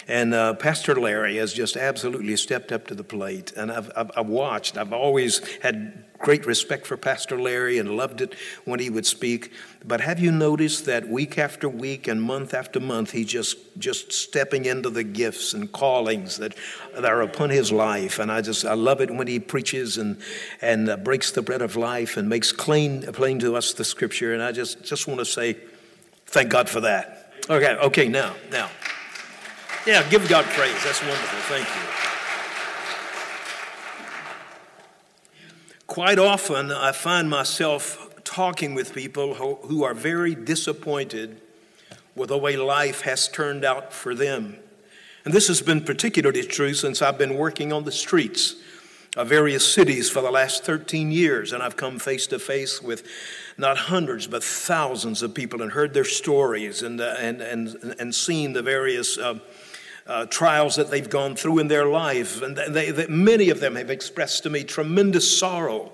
And 0.07 0.35
uh, 0.35 0.55
Pastor 0.55 0.95
Larry 0.95 1.37
has 1.37 1.53
just 1.53 1.77
absolutely 1.77 2.37
stepped 2.37 2.73
up 2.73 2.87
to 2.89 2.95
the 2.95 3.05
plate. 3.05 3.53
And 3.57 3.73
I've, 3.73 3.91
I've, 3.97 4.11
I've, 4.17 4.27
watched, 4.27 4.77
I've 4.77 4.93
always 4.93 5.41
had 5.59 6.05
great 6.19 6.47
respect 6.47 6.87
for 6.87 6.97
Pastor 6.97 7.41
Larry 7.41 7.79
and 7.79 7.97
loved 7.97 8.21
it 8.21 8.35
when 8.65 8.81
he 8.81 8.91
would 8.91 9.07
speak. 9.07 9.53
But 9.85 10.01
have 10.01 10.19
you 10.19 10.31
noticed 10.31 10.87
that 10.87 11.09
week 11.09 11.39
after 11.39 11.69
week 11.69 12.07
and 12.09 12.23
month 12.23 12.55
after 12.55 12.81
month, 12.81 13.13
he's 13.13 13.27
just, 13.27 13.57
just 13.79 14.13
stepping 14.13 14.65
into 14.65 14.91
the 14.91 15.05
gifts 15.05 15.55
and 15.55 15.71
callings 15.71 16.39
that, 16.39 16.55
that 16.95 17.05
are 17.05 17.23
upon 17.23 17.51
his 17.51 17.73
life? 17.73 18.19
And 18.19 18.31
I 18.31 18.41
just, 18.41 18.65
I 18.65 18.75
love 18.75 19.01
it 19.01 19.11
when 19.11 19.27
he 19.27 19.39
preaches 19.39 19.99
and, 19.99 20.19
and 20.61 20.89
uh, 20.89 20.97
breaks 20.97 21.31
the 21.31 21.43
bread 21.43 21.63
of 21.63 21.77
life 21.77 22.17
and 22.17 22.29
makes 22.29 22.53
plain, 22.53 23.03
plain 23.13 23.39
to 23.41 23.57
us 23.57 23.73
the 23.73 23.85
scripture. 23.85 24.35
And 24.35 24.43
I 24.43 24.53
just, 24.53 24.85
just 24.85 25.07
want 25.07 25.21
to 25.21 25.27
say, 25.27 25.59
thank 26.27 26.51
God 26.51 26.69
for 26.69 26.81
that. 26.81 27.33
Okay, 27.51 27.75
okay, 27.75 28.09
now, 28.09 28.35
now. 28.51 28.71
Yeah, 29.87 30.09
give 30.09 30.27
God 30.31 30.47
praise. 30.47 30.83
That's 30.83 31.03
wonderful. 31.03 31.39
Thank 31.41 31.69
you. 31.69 31.83
Quite 35.87 36.19
often, 36.19 36.73
I 36.73 36.93
find 36.93 37.29
myself 37.29 38.11
talking 38.25 38.75
with 38.75 38.95
people 38.95 39.35
who 39.35 39.85
are 39.85 39.93
very 39.93 40.35
disappointed 40.35 41.39
with 42.17 42.31
the 42.31 42.39
way 42.39 42.57
life 42.57 43.03
has 43.03 43.29
turned 43.29 43.63
out 43.63 43.93
for 43.93 44.15
them. 44.15 44.57
And 45.27 45.35
this 45.35 45.49
has 45.49 45.61
been 45.61 45.85
particularly 45.85 46.45
true 46.45 46.73
since 46.73 47.03
I've 47.03 47.19
been 47.19 47.37
working 47.37 47.71
on 47.71 47.85
the 47.85 47.93
streets 47.93 48.57
of 49.17 49.29
various 49.29 49.73
cities 49.73 50.11
for 50.11 50.23
the 50.23 50.31
last 50.31 50.65
13 50.65 51.13
years, 51.13 51.53
and 51.53 51.63
I've 51.63 51.77
come 51.77 51.99
face 51.99 52.27
to 52.29 52.39
face 52.39 52.83
with 52.83 53.07
not 53.57 53.77
hundreds 53.77 54.27
but 54.27 54.43
thousands 54.43 55.23
of 55.23 55.35
people 55.35 55.63
and 55.63 55.73
heard 55.73 55.95
their 55.95 56.05
stories 56.05 56.83
and, 56.83 57.01
uh, 57.01 57.15
and, 57.19 57.41
and, 57.41 57.95
and 57.99 58.15
seen 58.15 58.55
the 58.55 58.63
various 58.63 59.17
uh, 59.17 59.39
uh, 60.07 60.27
trials 60.27 60.77
that 60.77 60.91
they've 60.91 61.09
gone 61.09 61.35
through 61.35 61.59
in 61.59 61.69
their 61.69 61.87
life. 61.87 62.43
And 62.43 62.57
they, 62.57 62.91
they, 62.91 63.07
many 63.07 63.51
of 63.51 63.61
them 63.61 63.77
have 63.77 63.91
expressed 63.91 64.43
to 64.43 64.51
me 64.51 64.65
tremendous 64.65 65.39
sorrow 65.39 65.93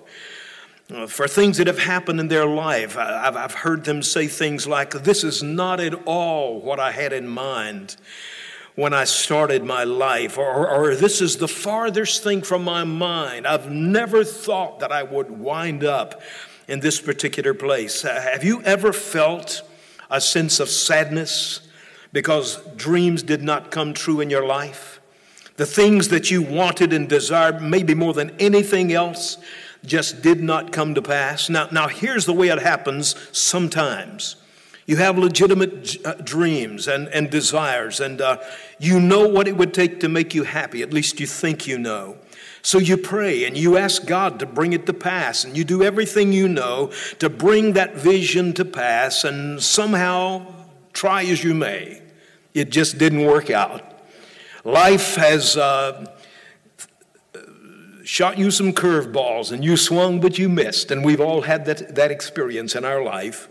uh, 0.92 1.06
for 1.06 1.28
things 1.28 1.58
that 1.58 1.66
have 1.66 1.78
happened 1.78 2.18
in 2.18 2.28
their 2.28 2.46
life. 2.46 2.96
I've, 2.96 3.36
I've 3.36 3.54
heard 3.54 3.84
them 3.84 4.02
say 4.02 4.26
things 4.26 4.66
like, 4.66 4.90
This 4.90 5.22
is 5.22 5.42
not 5.42 5.80
at 5.80 5.94
all 6.06 6.60
what 6.60 6.80
I 6.80 6.92
had 6.92 7.12
in 7.12 7.28
mind 7.28 7.96
when 8.76 8.94
I 8.94 9.04
started 9.04 9.64
my 9.64 9.84
life, 9.84 10.38
or, 10.38 10.66
or, 10.66 10.94
this 10.94 11.20
is 11.20 11.36
the 11.36 11.48
farthest 11.48 12.22
thing 12.22 12.40
from 12.40 12.64
my 12.64 12.84
mind. 12.84 13.46
I've 13.46 13.70
never 13.70 14.24
thought 14.24 14.78
that 14.80 14.92
I 14.92 15.02
would 15.02 15.30
wind 15.30 15.84
up 15.84 16.22
in 16.68 16.80
this 16.80 17.00
particular 17.00 17.52
place. 17.52 18.02
Have 18.02 18.44
you 18.44 18.62
ever 18.62 18.92
felt 18.92 19.62
a 20.08 20.20
sense 20.20 20.60
of 20.60 20.70
sadness 20.70 21.68
because 22.12 22.60
dreams 22.76 23.22
did 23.22 23.42
not 23.42 23.70
come 23.70 23.94
true 23.94 24.20
in 24.20 24.30
your 24.30 24.46
life? 24.46 25.00
The 25.56 25.66
things 25.66 26.08
that 26.08 26.30
you 26.30 26.42
wanted 26.42 26.92
and 26.92 27.08
desired, 27.08 27.60
maybe 27.60 27.94
more 27.94 28.14
than 28.14 28.30
anything 28.38 28.92
else, 28.92 29.36
just 29.84 30.22
did 30.22 30.42
not 30.42 30.72
come 30.72 30.94
to 30.94 31.02
pass. 31.02 31.50
Now, 31.50 31.68
now 31.70 31.88
here's 31.88 32.26
the 32.26 32.32
way 32.32 32.48
it 32.48 32.60
happens 32.60 33.14
sometimes. 33.36 34.36
You 34.86 34.96
have 34.96 35.18
legitimate 35.18 36.04
uh, 36.04 36.14
dreams 36.14 36.88
and, 36.88 37.08
and 37.08 37.30
desires, 37.30 38.00
and 38.00 38.20
uh, 38.20 38.38
you 38.78 38.98
know 38.98 39.28
what 39.28 39.46
it 39.46 39.56
would 39.56 39.72
take 39.72 40.00
to 40.00 40.08
make 40.08 40.34
you 40.34 40.42
happy. 40.42 40.82
At 40.82 40.92
least 40.92 41.20
you 41.20 41.26
think 41.26 41.66
you 41.66 41.78
know. 41.78 42.16
So 42.62 42.78
you 42.78 42.96
pray 42.96 43.44
and 43.44 43.56
you 43.56 43.78
ask 43.78 44.04
God 44.04 44.38
to 44.40 44.46
bring 44.46 44.72
it 44.72 44.86
to 44.86 44.92
pass, 44.92 45.44
and 45.44 45.56
you 45.56 45.64
do 45.64 45.82
everything 45.82 46.32
you 46.32 46.48
know 46.48 46.90
to 47.20 47.30
bring 47.30 47.74
that 47.74 47.94
vision 47.94 48.52
to 48.54 48.64
pass, 48.64 49.24
and 49.24 49.62
somehow, 49.62 50.46
try 50.92 51.22
as 51.24 51.44
you 51.44 51.54
may, 51.54 51.99
it 52.54 52.70
just 52.70 52.98
didn't 52.98 53.24
work 53.24 53.50
out. 53.50 53.82
Life 54.64 55.16
has 55.16 55.56
uh, 55.56 56.06
shot 58.04 58.38
you 58.38 58.50
some 58.50 58.72
curveballs, 58.72 59.52
and 59.52 59.64
you 59.64 59.76
swung, 59.76 60.20
but 60.20 60.38
you 60.38 60.48
missed, 60.48 60.90
and 60.90 61.04
we've 61.04 61.20
all 61.20 61.42
had 61.42 61.64
that, 61.66 61.94
that 61.94 62.10
experience 62.10 62.74
in 62.74 62.84
our 62.84 63.02
life. 63.02 63.48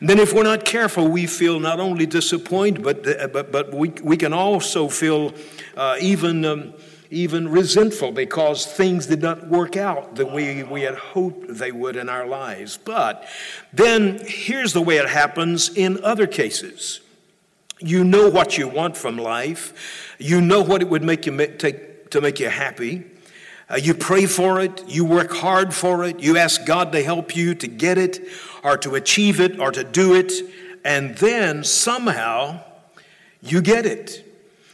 And 0.00 0.10
then, 0.10 0.18
if 0.18 0.32
we're 0.32 0.42
not 0.42 0.64
careful, 0.64 1.06
we 1.06 1.26
feel 1.26 1.60
not 1.60 1.78
only 1.78 2.06
disappointed, 2.06 2.82
but, 2.82 3.06
uh, 3.06 3.28
but, 3.28 3.52
but 3.52 3.72
we, 3.72 3.90
we 4.02 4.16
can 4.16 4.32
also 4.32 4.88
feel 4.88 5.32
uh, 5.76 5.96
even. 6.00 6.44
Um, 6.44 6.74
even 7.12 7.46
resentful 7.46 8.10
because 8.10 8.64
things 8.64 9.06
did 9.06 9.20
not 9.20 9.46
work 9.46 9.76
out 9.76 10.16
the 10.16 10.24
way 10.24 10.62
we 10.62 10.80
had 10.80 10.94
hoped 10.94 11.46
they 11.46 11.70
would 11.70 11.94
in 11.94 12.08
our 12.08 12.26
lives. 12.26 12.78
But 12.78 13.28
then 13.70 14.18
here's 14.26 14.72
the 14.72 14.80
way 14.80 14.96
it 14.96 15.10
happens 15.10 15.68
in 15.68 16.02
other 16.02 16.26
cases. 16.26 17.00
You 17.82 18.04
know 18.04 18.28
what 18.28 18.56
you 18.56 18.68
want 18.68 18.96
from 18.96 19.16
life. 19.16 20.14
You 20.18 20.40
know 20.40 20.62
what 20.62 20.82
it 20.82 20.88
would 20.88 21.02
make 21.02 21.26
you 21.26 21.36
take 21.58 22.10
to 22.10 22.20
make 22.20 22.38
you 22.38 22.48
happy. 22.48 23.04
Uh, 23.68 23.76
you 23.76 23.94
pray 23.94 24.26
for 24.26 24.60
it, 24.60 24.84
you 24.86 25.04
work 25.04 25.32
hard 25.32 25.72
for 25.72 26.04
it, 26.04 26.20
you 26.20 26.36
ask 26.36 26.66
God 26.66 26.92
to 26.92 27.02
help 27.02 27.34
you 27.34 27.54
to 27.54 27.66
get 27.66 27.96
it 27.96 28.20
or 28.62 28.76
to 28.78 28.96
achieve 28.96 29.40
it 29.40 29.58
or 29.58 29.72
to 29.72 29.82
do 29.82 30.14
it, 30.14 30.32
and 30.84 31.16
then 31.16 31.64
somehow 31.64 32.60
you 33.40 33.62
get 33.62 33.86
it. 33.86 34.24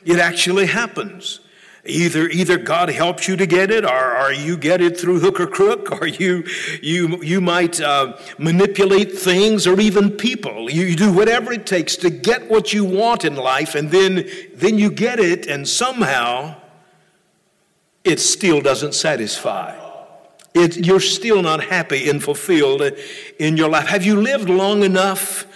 It 0.05 0.19
actually 0.19 0.67
happens. 0.67 1.41
Either, 1.88 2.28
either 2.28 2.59
God 2.59 2.90
helps 2.90 3.26
you 3.26 3.37
to 3.37 3.47
get 3.47 3.71
it, 3.71 3.85
or, 3.85 4.16
or 4.16 4.30
you 4.30 4.59
get 4.59 4.83
it 4.83 5.00
through 5.00 5.21
hook 5.21 5.40
or 5.40 5.47
crook, 5.47 5.90
or 6.00 6.07
you, 6.07 6.45
you, 6.83 7.23
you 7.23 7.40
might 7.40 7.80
uh, 7.80 8.16
manipulate 8.38 9.12
things 9.12 9.66
or 9.66 9.80
even 9.80 10.11
people. 10.11 10.71
You, 10.71 10.85
you 10.85 10.97
do 10.97 11.12
whatever 11.12 11.52
it 11.52 11.66
takes 11.66 11.97
to 11.97 12.11
get 12.11 12.50
what 12.50 12.73
you 12.73 12.85
want 12.85 13.25
in 13.25 13.37
life, 13.37 13.75
and 13.75 13.90
then, 13.90 14.28
then 14.54 14.78
you 14.78 14.90
get 14.90 15.18
it, 15.18 15.47
and 15.47 15.66
somehow 15.66 16.57
it 18.04 18.21
still 18.21 18.61
doesn't 18.61 18.95
satisfy. 18.95 19.76
It, 20.54 20.87
you're 20.87 21.00
still 21.00 21.42
not 21.42 21.64
happy 21.64 22.09
and 22.09 22.23
fulfilled 22.23 22.83
in 23.38 23.57
your 23.57 23.68
life. 23.68 23.87
Have 23.87 24.04
you 24.04 24.21
lived 24.21 24.49
long 24.49 24.83
enough 24.83 25.47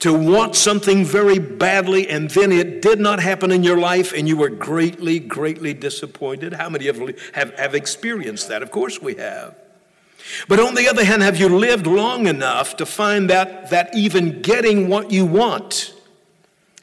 to 0.00 0.12
want 0.12 0.56
something 0.56 1.04
very 1.04 1.38
badly 1.38 2.08
and 2.08 2.30
then 2.30 2.52
it 2.52 2.82
did 2.82 3.00
not 3.00 3.20
happen 3.20 3.50
in 3.50 3.62
your 3.62 3.78
life 3.78 4.12
and 4.12 4.28
you 4.28 4.36
were 4.36 4.48
greatly, 4.48 5.18
greatly 5.18 5.72
disappointed? 5.72 6.54
How 6.54 6.68
many 6.68 6.86
have, 6.86 6.98
have, 7.34 7.54
have 7.54 7.74
experienced 7.74 8.48
that? 8.48 8.62
Of 8.62 8.70
course 8.70 9.00
we 9.00 9.14
have. 9.14 9.54
But 10.48 10.58
on 10.58 10.74
the 10.74 10.88
other 10.88 11.04
hand, 11.04 11.22
have 11.22 11.38
you 11.38 11.48
lived 11.48 11.86
long 11.86 12.26
enough 12.26 12.76
to 12.76 12.86
find 12.86 13.28
that, 13.30 13.70
that 13.70 13.94
even 13.94 14.42
getting 14.42 14.88
what 14.88 15.10
you 15.10 15.26
want, 15.26 15.94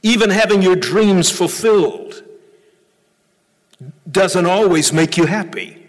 even 0.03 0.29
having 0.29 0.61
your 0.61 0.75
dreams 0.75 1.29
fulfilled, 1.29 2.23
doesn't 4.09 4.45
always 4.45 4.93
make 4.93 5.17
you 5.17 5.25
happy? 5.25 5.80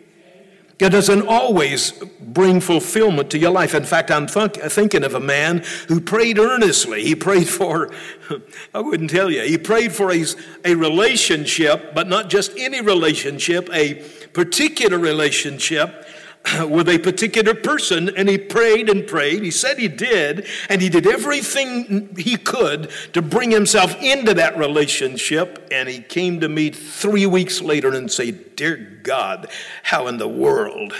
It 0.83 0.91
doesn't 0.91 1.29
always 1.29 1.93
bring 2.21 2.61
fulfillment 2.61 3.31
to 3.31 3.39
your 3.39 3.53
life. 3.53 3.73
In 3.73 3.85
fact, 3.85 4.11
I'm 4.11 4.27
th- 4.27 4.57
thinking 4.57 5.05
of 5.05 5.15
a 5.15 5.21
man 5.21 5.62
who 5.87 6.01
prayed 6.01 6.41
earnestly. 6.41 7.05
He 7.05 7.15
prayed 7.15 7.49
for, 7.49 7.93
I 8.75 8.81
wouldn't 8.81 9.11
tell 9.11 9.31
you, 9.31 9.43
he 9.43 9.59
prayed 9.59 9.93
for 9.93 10.11
a, 10.11 10.25
a 10.65 10.75
relationship, 10.75 11.95
but 11.95 12.09
not 12.09 12.31
just 12.31 12.53
any 12.59 12.81
relationship, 12.81 13.69
a 13.73 13.95
particular 14.33 14.99
relationship 14.99 16.05
with 16.69 16.89
a 16.89 16.99
particular 16.99 17.55
person 17.55 18.09
and 18.17 18.29
he 18.29 18.39
prayed 18.39 18.89
and 18.89 19.07
prayed. 19.07 19.43
He 19.43 19.51
said 19.51 19.79
he 19.79 19.89
did, 19.89 20.47
and 20.69 20.83
he 20.83 20.89
did 20.89 21.07
everything 21.07 22.15
he 22.17 22.37
could 22.37 22.91
to 23.13 23.23
bring 23.23 23.51
himself 23.51 24.01
into 24.03 24.35
that 24.35 24.57
relationship. 24.57 25.69
And 25.71 25.89
he 25.89 26.01
came 26.01 26.41
to 26.41 26.49
me 26.49 26.71
three 26.71 27.27
weeks 27.27 27.61
later 27.61 27.95
and 27.95 28.11
said, 28.11 28.57
Dear 28.57 29.01
God, 29.03 29.49
how 29.85 30.07
in 30.07 30.19
the 30.19 30.29
world 30.29 30.95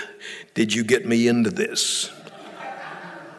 did 0.53 0.73
you 0.73 0.83
get 0.83 1.05
me 1.05 1.27
into 1.27 1.49
this? 1.49 2.11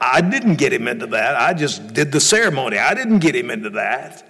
I 0.01 0.21
didn't 0.21 0.57
get 0.57 0.73
him 0.73 0.87
into 0.87 1.07
that. 1.09 1.37
I 1.37 1.55
just 1.55 1.95
did 1.95 2.13
the 2.13 2.21
ceremony. 2.21 2.77
I 2.77 2.93
didn't 2.93 3.21
get 3.21 3.35
him 3.35 3.51
into 3.51 3.71
that. 3.71 4.29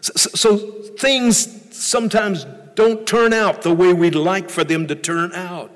So, 0.00 0.12
so 0.14 0.56
things 0.98 1.76
sometimes 1.76 2.46
don't 2.74 3.06
turn 3.06 3.32
out 3.32 3.62
the 3.62 3.74
way 3.74 3.92
we'd 3.92 4.14
like 4.14 4.48
for 4.48 4.64
them 4.64 4.86
to 4.86 4.94
turn 4.94 5.32
out. 5.34 5.75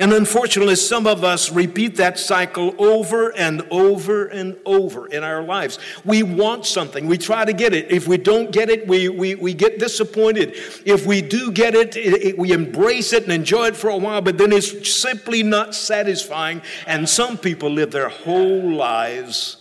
And 0.00 0.14
unfortunately, 0.14 0.76
some 0.76 1.06
of 1.06 1.24
us 1.24 1.52
repeat 1.52 1.96
that 1.96 2.18
cycle 2.18 2.74
over 2.78 3.36
and 3.36 3.60
over 3.70 4.26
and 4.26 4.56
over 4.64 5.06
in 5.06 5.22
our 5.22 5.42
lives. 5.42 5.78
We 6.06 6.22
want 6.22 6.64
something, 6.64 7.06
we 7.06 7.18
try 7.18 7.44
to 7.44 7.52
get 7.52 7.74
it. 7.74 7.90
If 7.90 8.08
we 8.08 8.16
don't 8.16 8.50
get 8.50 8.70
it, 8.70 8.86
we, 8.88 9.10
we, 9.10 9.34
we 9.34 9.52
get 9.52 9.78
disappointed. 9.78 10.54
If 10.86 11.06
we 11.06 11.20
do 11.20 11.52
get 11.52 11.74
it, 11.74 11.96
it, 11.96 12.22
it 12.22 12.38
we 12.38 12.52
embrace 12.52 13.12
it 13.12 13.24
and 13.24 13.32
enjoy 13.32 13.66
it 13.66 13.76
for 13.76 13.90
a 13.90 13.96
while, 13.96 14.22
but 14.22 14.38
then 14.38 14.52
it's 14.52 14.90
simply 14.90 15.42
not 15.42 15.74
satisfying. 15.74 16.62
And 16.86 17.08
some 17.08 17.36
people 17.36 17.70
live 17.70 17.90
their 17.90 18.08
whole 18.08 18.72
lives 18.72 19.58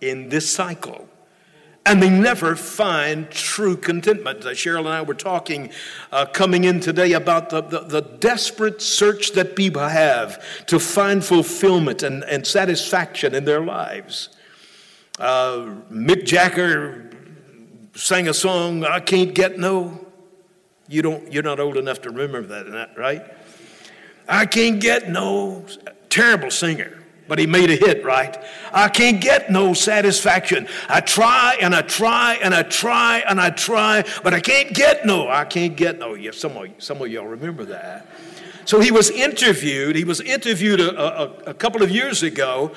in 0.00 0.30
this 0.30 0.50
cycle 0.50 1.07
and 1.88 2.02
they 2.02 2.10
never 2.10 2.54
find 2.54 3.30
true 3.30 3.74
contentment. 3.74 4.40
Cheryl 4.40 4.80
and 4.80 4.88
I 4.88 5.00
were 5.00 5.14
talking 5.14 5.70
uh, 6.12 6.26
coming 6.26 6.64
in 6.64 6.80
today 6.80 7.12
about 7.12 7.48
the, 7.48 7.62
the, 7.62 7.80
the, 7.80 8.02
desperate 8.02 8.82
search 8.82 9.32
that 9.32 9.56
people 9.56 9.80
have 9.80 10.66
to 10.66 10.78
find 10.78 11.24
fulfillment 11.24 12.02
and, 12.02 12.24
and 12.24 12.46
satisfaction 12.46 13.34
in 13.34 13.46
their 13.46 13.60
lives. 13.60 14.28
Uh, 15.18 15.76
Mick 15.90 16.26
Jagger 16.26 17.10
sang 17.94 18.28
a 18.28 18.34
song, 18.34 18.84
I 18.84 19.00
Can't 19.00 19.34
Get 19.34 19.58
No. 19.58 20.06
You 20.88 21.00
don't, 21.00 21.32
you're 21.32 21.42
not 21.42 21.58
old 21.58 21.78
enough 21.78 22.02
to 22.02 22.10
remember 22.10 22.42
that, 22.42 22.98
right? 22.98 23.24
I 24.28 24.44
can't 24.44 24.78
get 24.78 25.08
no. 25.08 25.64
Terrible 26.10 26.50
singer 26.50 26.98
but 27.28 27.38
he 27.38 27.46
made 27.46 27.70
a 27.70 27.76
hit, 27.76 28.02
right? 28.04 28.36
I 28.72 28.88
can't 28.88 29.20
get 29.20 29.50
no 29.50 29.74
satisfaction. 29.74 30.66
I 30.88 31.00
try 31.00 31.58
and 31.60 31.74
I 31.74 31.82
try 31.82 32.38
and 32.42 32.54
I 32.54 32.62
try 32.62 33.22
and 33.28 33.40
I 33.40 33.50
try, 33.50 34.04
but 34.24 34.34
I 34.34 34.40
can't 34.40 34.74
get 34.74 35.04
no. 35.06 35.28
I 35.28 35.44
can't 35.44 35.76
get 35.76 35.98
no. 35.98 36.14
Yeah, 36.14 36.30
some 36.32 36.56
of, 36.56 36.68
some 36.78 37.00
of 37.02 37.08
y'all 37.08 37.26
remember 37.26 37.66
that. 37.66 38.06
So 38.64 38.80
he 38.80 38.90
was 38.90 39.08
interviewed. 39.08 39.96
He 39.96 40.04
was 40.04 40.20
interviewed 40.20 40.80
a, 40.80 41.00
a, 41.00 41.50
a 41.50 41.54
couple 41.54 41.82
of 41.82 41.90
years 41.90 42.22
ago, 42.22 42.72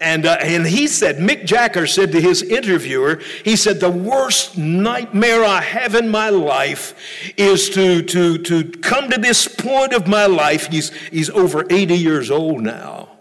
and, 0.00 0.26
uh, 0.26 0.38
and 0.40 0.66
he 0.66 0.88
said, 0.88 1.18
Mick 1.18 1.44
Jagger 1.44 1.86
said 1.86 2.10
to 2.12 2.20
his 2.20 2.42
interviewer, 2.42 3.20
he 3.44 3.54
said, 3.54 3.78
The 3.78 3.88
worst 3.88 4.58
nightmare 4.58 5.44
I 5.44 5.60
have 5.60 5.94
in 5.94 6.08
my 6.08 6.30
life 6.30 6.96
is 7.36 7.70
to, 7.70 8.02
to, 8.02 8.38
to 8.38 8.64
come 8.64 9.08
to 9.10 9.20
this 9.20 9.46
point 9.46 9.92
of 9.92 10.08
my 10.08 10.26
life. 10.26 10.66
He's, 10.66 10.92
he's 11.10 11.30
over 11.30 11.64
80 11.70 11.96
years 11.96 12.28
old 12.28 12.62
now 12.62 13.15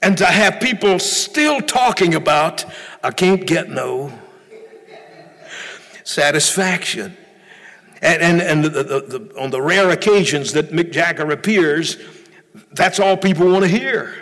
and 0.00 0.16
to 0.18 0.26
have 0.26 0.60
people 0.60 0.98
still 0.98 1.60
talking 1.60 2.14
about, 2.14 2.64
I 3.02 3.10
can't 3.10 3.46
get 3.46 3.68
no 3.68 4.12
satisfaction. 6.04 7.16
And, 8.00 8.22
and, 8.22 8.40
and 8.40 8.64
the, 8.64 8.70
the, 8.70 9.18
the, 9.18 9.40
on 9.40 9.50
the 9.50 9.60
rare 9.60 9.90
occasions 9.90 10.52
that 10.52 10.70
Mick 10.70 10.92
Jagger 10.92 11.30
appears, 11.32 11.98
that's 12.72 13.00
all 13.00 13.16
people 13.16 13.50
want 13.50 13.64
to 13.64 13.68
hear. 13.68 14.14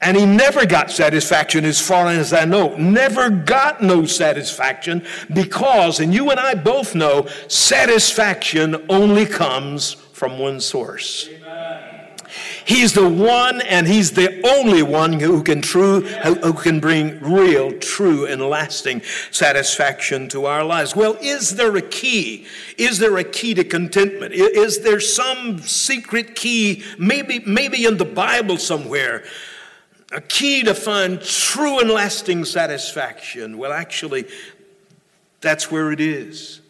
And 0.00 0.16
he 0.16 0.24
never 0.24 0.64
got 0.64 0.90
satisfaction, 0.90 1.64
as 1.64 1.80
far 1.80 2.06
as 2.06 2.32
I 2.32 2.44
know. 2.44 2.76
Never 2.76 3.30
got 3.30 3.82
no 3.82 4.06
satisfaction 4.06 5.04
because, 5.32 5.98
and 5.98 6.14
you 6.14 6.30
and 6.30 6.38
I 6.38 6.54
both 6.54 6.94
know, 6.94 7.26
satisfaction 7.48 8.86
only 8.88 9.26
comes 9.26 9.94
from 9.94 10.38
one 10.38 10.60
source. 10.60 11.28
He's 12.68 12.92
the 12.92 13.08
one 13.08 13.62
and 13.62 13.88
he's 13.88 14.12
the 14.12 14.46
only 14.46 14.82
one 14.82 15.14
who 15.14 15.42
can 15.42 15.62
true 15.62 16.02
who 16.02 16.52
can 16.52 16.80
bring 16.80 17.18
real, 17.20 17.72
true, 17.78 18.26
and 18.26 18.42
lasting 18.42 19.00
satisfaction 19.30 20.28
to 20.28 20.44
our 20.44 20.62
lives. 20.62 20.94
Well, 20.94 21.16
is 21.22 21.56
there 21.56 21.74
a 21.78 21.80
key? 21.80 22.46
Is 22.76 22.98
there 22.98 23.16
a 23.16 23.24
key 23.24 23.54
to 23.54 23.64
contentment? 23.64 24.34
Is 24.34 24.80
there 24.80 25.00
some 25.00 25.60
secret 25.60 26.34
key, 26.34 26.84
maybe, 26.98 27.38
maybe 27.46 27.86
in 27.86 27.96
the 27.96 28.04
Bible 28.04 28.58
somewhere? 28.58 29.24
A 30.12 30.20
key 30.20 30.62
to 30.64 30.74
find 30.74 31.22
true 31.22 31.80
and 31.80 31.88
lasting 31.88 32.44
satisfaction. 32.44 33.56
Well, 33.56 33.72
actually, 33.72 34.26
that's 35.40 35.70
where 35.70 35.90
it 35.90 36.00
is. 36.00 36.60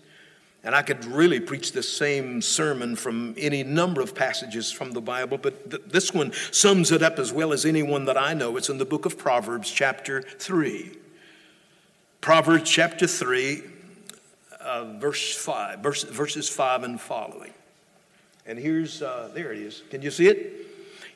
And 0.69 0.77
I 0.77 0.83
could 0.83 1.03
really 1.07 1.41
preach 1.41 1.73
the 1.73 1.83
same 1.83 2.43
sermon 2.43 2.95
from 2.95 3.35
any 3.39 3.65
number 3.65 4.03
of 4.03 4.15
passages 4.15 4.71
from 4.71 4.91
the 4.91 5.01
Bible, 5.01 5.39
but 5.39 5.71
th- 5.71 5.83
this 5.87 6.13
one 6.13 6.31
sums 6.51 6.93
it 6.93 7.03
up 7.03 7.19
as 7.19 7.33
well 7.33 7.55
as 7.55 7.65
anyone 7.65 8.05
that 8.05 8.19
I 8.19 8.35
know. 8.35 8.55
It's 8.59 8.69
in 8.69 8.77
the 8.77 8.85
book 8.85 9.07
of 9.07 9.17
Proverbs, 9.17 9.71
chapter 9.71 10.21
3. 10.21 10.95
Proverbs 12.21 12.71
chapter 12.71 13.07
3, 13.07 13.63
uh, 14.61 14.85
verse 14.99 15.35
5, 15.37 15.79
verse, 15.79 16.03
verses 16.03 16.51
5 16.51 16.83
and 16.83 17.01
following. 17.01 17.55
And 18.45 18.59
here's, 18.59 19.01
uh, 19.01 19.31
there 19.33 19.55
it 19.55 19.61
is. 19.61 19.83
Can 19.89 20.03
you 20.03 20.11
see 20.11 20.29
it? 20.29 20.67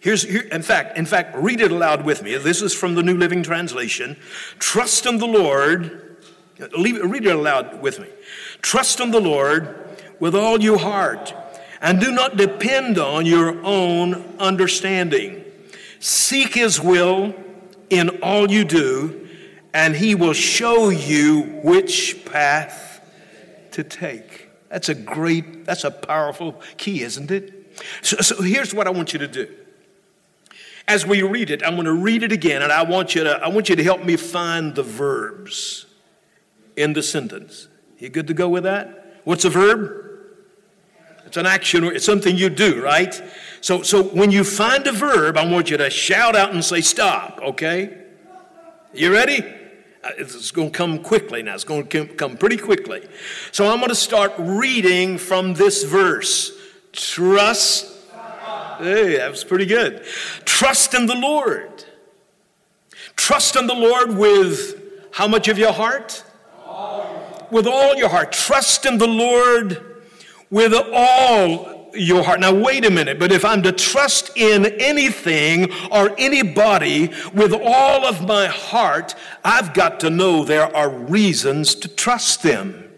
Here's, 0.01 0.23
here, 0.23 0.49
in 0.51 0.63
fact, 0.63 0.97
in 0.97 1.05
fact, 1.05 1.37
read 1.37 1.61
it 1.61 1.71
aloud 1.71 2.07
with 2.07 2.23
me. 2.23 2.39
This 2.39 2.63
is 2.63 2.73
from 2.73 2.95
the 2.95 3.03
New 3.03 3.19
Living 3.19 3.43
Translation. 3.43 4.17
Trust 4.59 5.05
in 5.05 5.19
the 5.19 5.27
Lord. 5.27 6.17
Leave, 6.79 7.03
read 7.03 7.27
it 7.27 7.35
aloud 7.35 7.83
with 7.83 8.01
me. 8.01 8.09
Trust 8.63 9.01
in 9.01 9.11
the 9.11 9.21
Lord 9.21 9.97
with 10.19 10.35
all 10.35 10.63
your 10.63 10.79
heart 10.79 11.35
and 11.83 12.01
do 12.01 12.13
not 12.13 12.37
depend 12.37 12.97
on 12.97 13.27
your 13.27 13.63
own 13.65 14.15
understanding. 14.39 15.45
Seek 15.99 16.55
his 16.55 16.81
will 16.81 17.35
in 17.91 18.21
all 18.23 18.51
you 18.51 18.65
do, 18.65 19.29
and 19.75 19.95
he 19.95 20.15
will 20.15 20.33
show 20.33 20.89
you 20.89 21.43
which 21.65 22.25
path 22.25 23.01
to 23.73 23.85
take. 23.85 24.49
That's 24.69 24.89
a 24.89 24.95
great, 24.95 25.65
that's 25.67 25.85
a 25.85 25.91
powerful 25.91 26.61
key, 26.77 27.03
isn't 27.03 27.31
it? 27.31 27.77
So, 28.01 28.17
so 28.19 28.43
here's 28.43 28.73
what 28.73 28.87
I 28.87 28.91
want 28.91 29.13
you 29.13 29.19
to 29.19 29.29
do. 29.29 29.53
As 30.89 31.07
we 31.07 31.23
read 31.23 31.51
it, 31.51 31.63
I'm 31.65 31.75
going 31.75 31.87
to 31.87 31.93
read 31.93 32.23
it 32.23 32.33
again, 32.33 32.63
and 32.63 32.73
I 32.73 32.83
want 32.83 33.15
you 33.15 33.25
to, 33.25 33.33
I 33.43 33.49
want 33.49 33.69
you 33.69 33.77
to 33.77 33.83
help 33.83 34.05
me 34.05 34.17
find 34.17 34.75
the 34.75 34.83
verbs 34.83 35.87
in 36.77 36.93
the 36.93 37.03
sentence. 37.03 37.69
You 38.03 38.09
good 38.09 38.27
to 38.27 38.35
go 38.35 38.49
with 38.49 38.65
that? 38.65 39.21
What's 39.23 39.45
a 39.45 39.49
verb? 39.49 39.93
It's 41.25 41.37
an 41.37 41.47
action, 41.47 41.85
it's 41.85 42.05
something 42.05 42.37
you 42.37 42.51
do, 42.51 42.83
right? 42.83 43.23
So, 43.61 43.83
so 43.83 44.03
when 44.03 44.33
you 44.33 44.43
find 44.43 44.85
a 44.89 44.93
verb, 44.93 45.37
I 45.37 45.47
want 45.47 45.71
you 45.71 45.77
to 45.77 45.89
shout 45.89 46.35
out 46.35 46.53
and 46.53 46.65
say, 46.65 46.81
stop, 46.81 47.39
okay? 47.41 47.97
You 48.93 49.13
ready? 49.13 49.39
Uh, 50.03 50.11
it's 50.19 50.51
going 50.51 50.73
to 50.73 50.77
come 50.77 50.99
quickly 50.99 51.45
now. 51.45 51.55
It's 51.55 51.63
going 51.63 51.87
to 51.87 52.07
come 52.07 52.37
pretty 52.37 52.57
quickly. 52.57 53.07
So 53.53 53.69
I'm 53.69 53.77
going 53.77 53.89
to 53.89 53.95
start 53.95 54.33
reading 54.37 55.17
from 55.17 55.55
this 55.55 55.85
verse. 55.85 56.59
Trust. 56.91 57.87
Hey, 58.79 59.19
that 59.19 59.31
was 59.31 59.45
pretty 59.45 59.67
good. 59.67 60.05
Trust 60.45 60.95
in 60.95 61.07
the 61.07 61.15
Lord. 61.15 61.85
Trust 63.15 63.55
in 63.55 63.69
the 63.69 63.77
Lord 63.77 64.17
with 64.17 65.13
how 65.13 65.29
much 65.29 65.47
of 65.47 65.57
your 65.57 65.73
heart? 65.73 66.25
With 67.53 67.67
all 67.67 67.95
your 67.95 68.09
heart. 68.09 68.33
Trust 68.33 68.87
in 68.87 68.99
the 68.99 69.07
Lord 69.07 70.03
with 70.51 70.75
all 70.75 71.91
your 71.95 72.25
heart. 72.25 72.41
Now, 72.41 72.55
wait 72.55 72.85
a 72.85 72.91
minute, 72.91 73.19
but 73.19 73.33
if 73.33 73.45
I'm 73.45 73.63
to 73.63 73.73
trust 73.73 74.37
in 74.37 74.67
anything 74.81 75.71
or 75.91 76.15
anybody 76.19 77.09
with 77.35 77.53
all 77.53 78.07
of 78.07 78.27
my 78.27 78.47
heart, 78.47 79.15
I've 79.45 79.75
got 79.75 80.01
to 80.01 80.11
know 80.11 80.45
there 80.45 80.75
are 80.75 80.89
reasons 80.89 81.75
to 81.77 81.89
trust 81.89 82.43
them. 82.43 82.91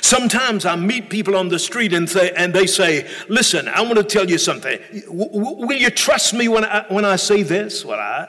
Sometimes 0.00 0.64
I 0.64 0.76
meet 0.76 1.10
people 1.10 1.36
on 1.36 1.48
the 1.48 1.58
street 1.58 1.92
and, 1.92 2.08
say, 2.08 2.30
and 2.36 2.54
they 2.54 2.66
say, 2.66 3.10
Listen, 3.28 3.68
I 3.68 3.82
want 3.82 3.96
to 3.96 4.04
tell 4.04 4.30
you 4.30 4.38
something. 4.38 4.78
Will 5.08 5.76
you 5.76 5.90
trust 5.90 6.32
me 6.32 6.48
when 6.48 6.64
I, 6.64 6.86
when 6.88 7.04
I 7.04 7.16
say 7.16 7.42
this? 7.42 7.84
Well, 7.84 7.98
I, 7.98 8.28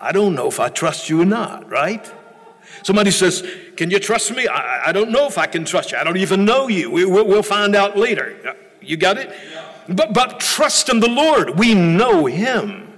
I 0.00 0.12
don't 0.12 0.34
know 0.34 0.48
if 0.48 0.58
I 0.58 0.68
trust 0.68 1.08
you 1.08 1.22
or 1.22 1.24
not, 1.24 1.70
right? 1.70 2.12
Somebody 2.86 3.10
says, 3.10 3.44
Can 3.74 3.90
you 3.90 3.98
trust 3.98 4.30
me? 4.30 4.46
I, 4.46 4.90
I 4.90 4.92
don't 4.92 5.10
know 5.10 5.26
if 5.26 5.38
I 5.38 5.46
can 5.46 5.64
trust 5.64 5.90
you. 5.90 5.98
I 5.98 6.04
don't 6.04 6.18
even 6.18 6.44
know 6.44 6.68
you. 6.68 6.88
We, 6.88 7.04
will 7.04 7.26
we'll 7.26 7.42
find 7.42 7.74
out 7.74 7.96
later. 7.98 8.36
Uh, 8.46 8.52
you 8.80 8.96
got 8.96 9.18
it? 9.18 9.28
But, 9.88 10.14
but 10.14 10.38
trust 10.38 10.88
in 10.88 11.00
the 11.00 11.08
Lord. 11.08 11.58
We 11.58 11.74
know 11.74 12.26
Him. 12.26 12.96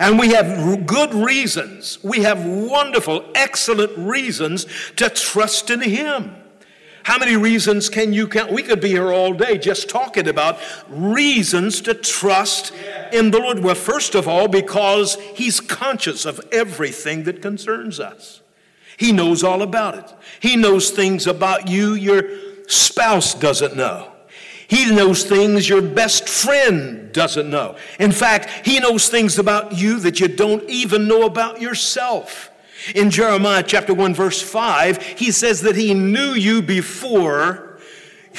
And 0.00 0.18
we 0.18 0.28
have 0.28 0.86
good 0.86 1.12
reasons. 1.12 2.02
We 2.02 2.20
have 2.20 2.46
wonderful, 2.46 3.26
excellent 3.34 3.98
reasons 3.98 4.66
to 4.96 5.10
trust 5.10 5.68
in 5.68 5.82
Him. 5.82 6.34
How 7.02 7.18
many 7.18 7.36
reasons 7.36 7.90
can 7.90 8.14
you 8.14 8.26
count? 8.26 8.50
We 8.50 8.62
could 8.62 8.80
be 8.80 8.88
here 8.88 9.12
all 9.12 9.34
day 9.34 9.58
just 9.58 9.90
talking 9.90 10.26
about 10.26 10.58
reasons 10.88 11.82
to 11.82 11.92
trust 11.92 12.72
in 13.12 13.30
the 13.30 13.40
Lord. 13.40 13.58
Well, 13.58 13.74
first 13.74 14.14
of 14.14 14.26
all, 14.26 14.48
because 14.48 15.16
He's 15.34 15.60
conscious 15.60 16.24
of 16.24 16.40
everything 16.50 17.24
that 17.24 17.42
concerns 17.42 18.00
us. 18.00 18.41
He 18.96 19.12
knows 19.12 19.42
all 19.42 19.62
about 19.62 19.96
it. 19.96 20.14
He 20.40 20.56
knows 20.56 20.90
things 20.90 21.26
about 21.26 21.68
you 21.68 21.94
your 21.94 22.22
spouse 22.68 23.34
doesn't 23.34 23.76
know. 23.76 24.12
He 24.68 24.86
knows 24.90 25.24
things 25.24 25.68
your 25.68 25.82
best 25.82 26.28
friend 26.28 27.12
doesn't 27.12 27.50
know. 27.50 27.76
In 27.98 28.10
fact, 28.10 28.66
he 28.66 28.80
knows 28.80 29.08
things 29.08 29.38
about 29.38 29.76
you 29.76 29.98
that 30.00 30.18
you 30.18 30.28
don't 30.28 30.68
even 30.70 31.06
know 31.06 31.24
about 31.24 31.60
yourself. 31.60 32.50
In 32.94 33.10
Jeremiah 33.10 33.62
chapter 33.62 33.92
1 33.92 34.14
verse 34.14 34.40
5, 34.40 35.02
he 35.02 35.30
says 35.30 35.60
that 35.62 35.76
he 35.76 35.94
knew 35.94 36.32
you 36.32 36.62
before 36.62 37.78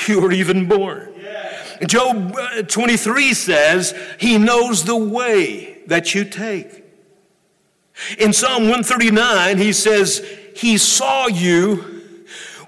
you 0.08 0.22
were 0.22 0.32
even 0.32 0.68
born. 0.68 1.14
Job 1.88 2.36
uh, 2.36 2.64
23 2.64 3.34
says 3.34 3.94
he 4.20 4.38
knows 4.38 4.86
the 4.86 4.96
way 4.96 5.80
that 5.88 6.16
you 6.16 6.26
take. 6.26 6.84
In 8.18 8.34
Psalm 8.34 8.64
139, 8.64 9.58
he 9.58 9.72
says 9.72 10.26
he 10.54 10.78
saw 10.78 11.28
you 11.28 11.93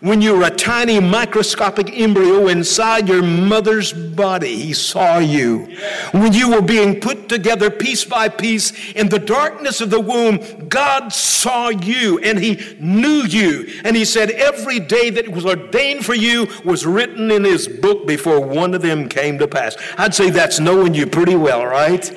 when 0.02 0.22
you 0.22 0.36
were 0.36 0.46
a 0.46 0.50
tiny 0.50 1.00
microscopic 1.00 1.98
embryo 1.98 2.48
inside 2.48 3.08
your 3.08 3.24
mother's 3.24 3.94
body. 3.94 4.56
He 4.56 4.74
saw 4.74 5.20
you. 5.20 5.76
When 6.12 6.34
you 6.34 6.52
were 6.52 6.62
being 6.62 7.00
put 7.00 7.30
together 7.30 7.70
piece 7.70 8.04
by 8.04 8.30
piece 8.30 8.72
in 8.94 9.10
the 9.10 9.20
darkness 9.20 9.82
of 9.82 9.90
the 9.90 10.00
womb, 10.00 10.68
God 10.68 11.12
saw 11.14 11.70
you 11.70 12.20
and 12.20 12.40
He 12.40 12.78
knew 12.80 13.24
you. 13.24 13.68
And 13.84 13.96
He 13.96 14.06
said, 14.06 14.32
Every 14.32 14.80
day 14.80 15.10
that 15.12 15.30
was 15.30 15.46
ordained 15.46 16.06
for 16.06 16.16
you 16.16 16.48
was 16.64 16.86
written 16.86 17.32
in 17.32 17.44
His 17.44 17.68
book 17.68 18.08
before 18.08 18.40
one 18.40 18.74
of 18.74 18.82
them 18.82 19.10
came 19.10 19.38
to 19.40 19.48
pass. 19.48 19.78
I'd 19.98 20.14
say 20.14 20.30
that's 20.30 20.60
knowing 20.60 20.94
you 20.94 21.08
pretty 21.08 21.36
well, 21.36 21.66
right? 21.66 22.12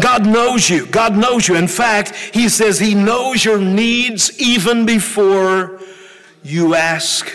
God 0.00 0.26
knows 0.26 0.70
you. 0.70 0.86
God 0.86 1.16
knows 1.16 1.48
you. 1.48 1.56
In 1.56 1.68
fact, 1.68 2.14
He 2.14 2.48
says 2.48 2.78
He 2.78 2.94
knows 2.94 3.44
your 3.44 3.58
needs 3.58 4.38
even 4.40 4.86
before 4.86 5.73
you 6.44 6.74
ask 6.74 7.32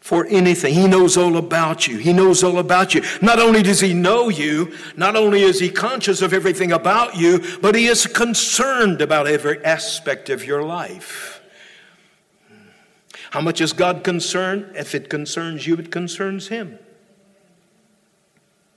for 0.00 0.26
anything. 0.26 0.74
He 0.74 0.88
knows 0.88 1.16
all 1.16 1.36
about 1.36 1.86
you. 1.86 1.98
He 1.98 2.12
knows 2.12 2.42
all 2.42 2.58
about 2.58 2.94
you. 2.94 3.02
Not 3.20 3.38
only 3.38 3.62
does 3.62 3.80
He 3.80 3.94
know 3.94 4.28
you, 4.28 4.74
not 4.96 5.16
only 5.16 5.42
is 5.42 5.60
He 5.60 5.70
conscious 5.70 6.22
of 6.22 6.32
everything 6.32 6.72
about 6.72 7.16
you, 7.16 7.42
but 7.60 7.74
He 7.74 7.86
is 7.86 8.06
concerned 8.06 9.00
about 9.00 9.26
every 9.26 9.64
aspect 9.64 10.30
of 10.30 10.44
your 10.44 10.62
life. 10.62 11.40
How 13.30 13.40
much 13.40 13.60
is 13.60 13.72
God 13.72 14.04
concerned? 14.04 14.72
If 14.76 14.94
it 14.94 15.08
concerns 15.08 15.66
you, 15.66 15.76
it 15.76 15.90
concerns 15.90 16.48
Him. 16.48 16.78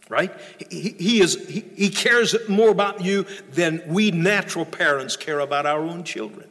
Right? 0.07 0.31
He, 0.69 0.95
he, 0.97 1.21
is, 1.21 1.43
he, 1.47 1.65
he 1.75 1.89
cares 1.89 2.35
more 2.47 2.69
about 2.69 3.03
you 3.03 3.25
than 3.51 3.81
we 3.87 4.11
natural 4.11 4.63
parents 4.65 5.17
care 5.17 5.39
about 5.39 5.65
our 5.65 5.81
own 5.81 6.03
children. 6.03 6.49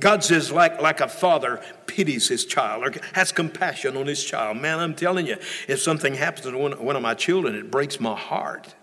God 0.00 0.24
says, 0.24 0.50
like, 0.50 0.80
like 0.80 1.00
a 1.00 1.08
father 1.08 1.60
pities 1.86 2.28
his 2.28 2.46
child 2.46 2.84
or 2.84 3.00
has 3.12 3.32
compassion 3.32 3.96
on 3.96 4.06
his 4.06 4.24
child. 4.24 4.56
Man, 4.56 4.78
I'm 4.78 4.94
telling 4.94 5.26
you, 5.26 5.36
if 5.68 5.80
something 5.80 6.14
happens 6.14 6.46
to 6.46 6.56
one, 6.56 6.72
one 6.82 6.96
of 6.96 7.02
my 7.02 7.14
children, 7.14 7.54
it 7.54 7.70
breaks 7.70 8.00
my 8.00 8.16
heart. 8.16 8.74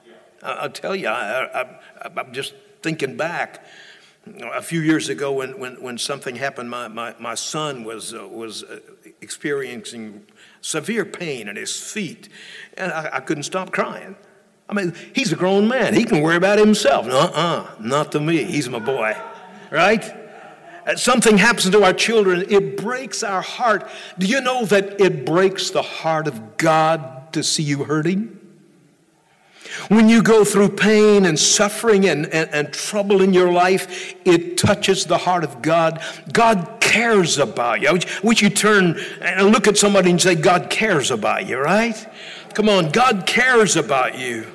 I, 0.43 0.63
will 0.63 0.71
tell 0.71 0.95
you, 0.95 1.07
I, 1.07 1.79
I'm 2.03 2.33
just 2.33 2.53
thinking 2.83 3.17
back. 3.17 3.65
a 4.53 4.61
few 4.61 4.81
years 4.81 5.09
ago 5.09 5.31
when, 5.31 5.59
when, 5.59 5.81
when 5.81 5.97
something 5.97 6.35
happened, 6.35 6.69
my, 6.69 6.87
my, 6.87 7.15
my 7.19 7.33
son 7.33 7.83
was, 7.83 8.13
uh, 8.13 8.27
was 8.27 8.63
uh, 8.63 8.79
experiencing 9.19 10.25
severe 10.61 11.05
pain 11.05 11.47
in 11.47 11.55
his 11.55 11.79
feet, 11.79 12.29
and 12.75 12.91
I, 12.91 13.09
I, 13.13 13.19
couldn't 13.21 13.43
stop 13.43 13.71
crying. 13.71 14.15
I 14.69 14.73
mean, 14.73 14.93
he's 15.15 15.31
a 15.31 15.35
grown 15.35 15.67
man. 15.67 15.93
He 15.93 16.03
can 16.03 16.21
worry 16.21 16.35
about 16.35 16.59
himself. 16.59 17.07
Uh-uh, 17.07 17.75
not 17.79 18.11
to 18.11 18.19
me. 18.19 18.43
He's 18.43 18.69
my 18.69 18.79
boy, 18.79 19.15
right? 19.71 20.26
Uh, 20.87 20.95
something 20.95 21.37
happens 21.37 21.69
to 21.69 21.83
our 21.83 21.93
children, 21.93 22.45
it 22.49 22.77
breaks 22.77 23.21
our 23.21 23.41
heart. 23.41 23.89
Do 24.17 24.25
you 24.25 24.39
know 24.39 24.65
that 24.65 25.01
it 25.01 25.25
breaks 25.25 25.69
the 25.69 25.81
heart 25.81 26.27
of 26.27 26.55
God 26.55 27.33
to 27.33 27.43
see 27.43 27.63
you 27.63 27.83
hurting? 27.83 28.33
When 29.89 30.07
you 30.07 30.23
go 30.23 30.45
through 30.45 30.69
pain 30.69 31.25
and 31.25 31.37
suffering 31.37 32.07
and, 32.07 32.25
and, 32.27 32.49
and, 32.51 32.73
trouble 32.73 33.21
in 33.21 33.33
your 33.33 33.51
life, 33.51 34.15
it 34.25 34.57
touches 34.57 35.05
the 35.05 35.17
heart 35.17 35.43
of 35.43 35.61
God. 35.61 36.01
God 36.31 36.77
cares 36.79 37.37
about 37.37 37.81
you. 37.81 37.99
Wish 38.23 38.41
you 38.41 38.49
turn 38.49 38.97
and 39.21 39.51
look 39.51 39.67
at 39.67 39.77
somebody 39.77 40.09
and 40.09 40.21
say, 40.21 40.35
God 40.35 40.69
cares 40.69 41.11
about 41.11 41.47
you, 41.47 41.57
right? 41.57 42.07
Come 42.53 42.69
on, 42.69 42.89
God 42.89 43.25
cares 43.27 43.75
about 43.75 44.17
you. 44.17 44.47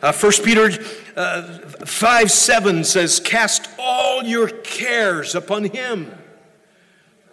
Uh, 0.00 0.12
1 0.12 0.32
Peter 0.44 0.70
uh, 1.14 1.60
5 1.84 2.30
7 2.30 2.84
says, 2.84 3.20
Cast 3.20 3.68
all 3.78 4.22
your 4.22 4.48
cares 4.48 5.34
upon 5.34 5.64
Him 5.64 6.12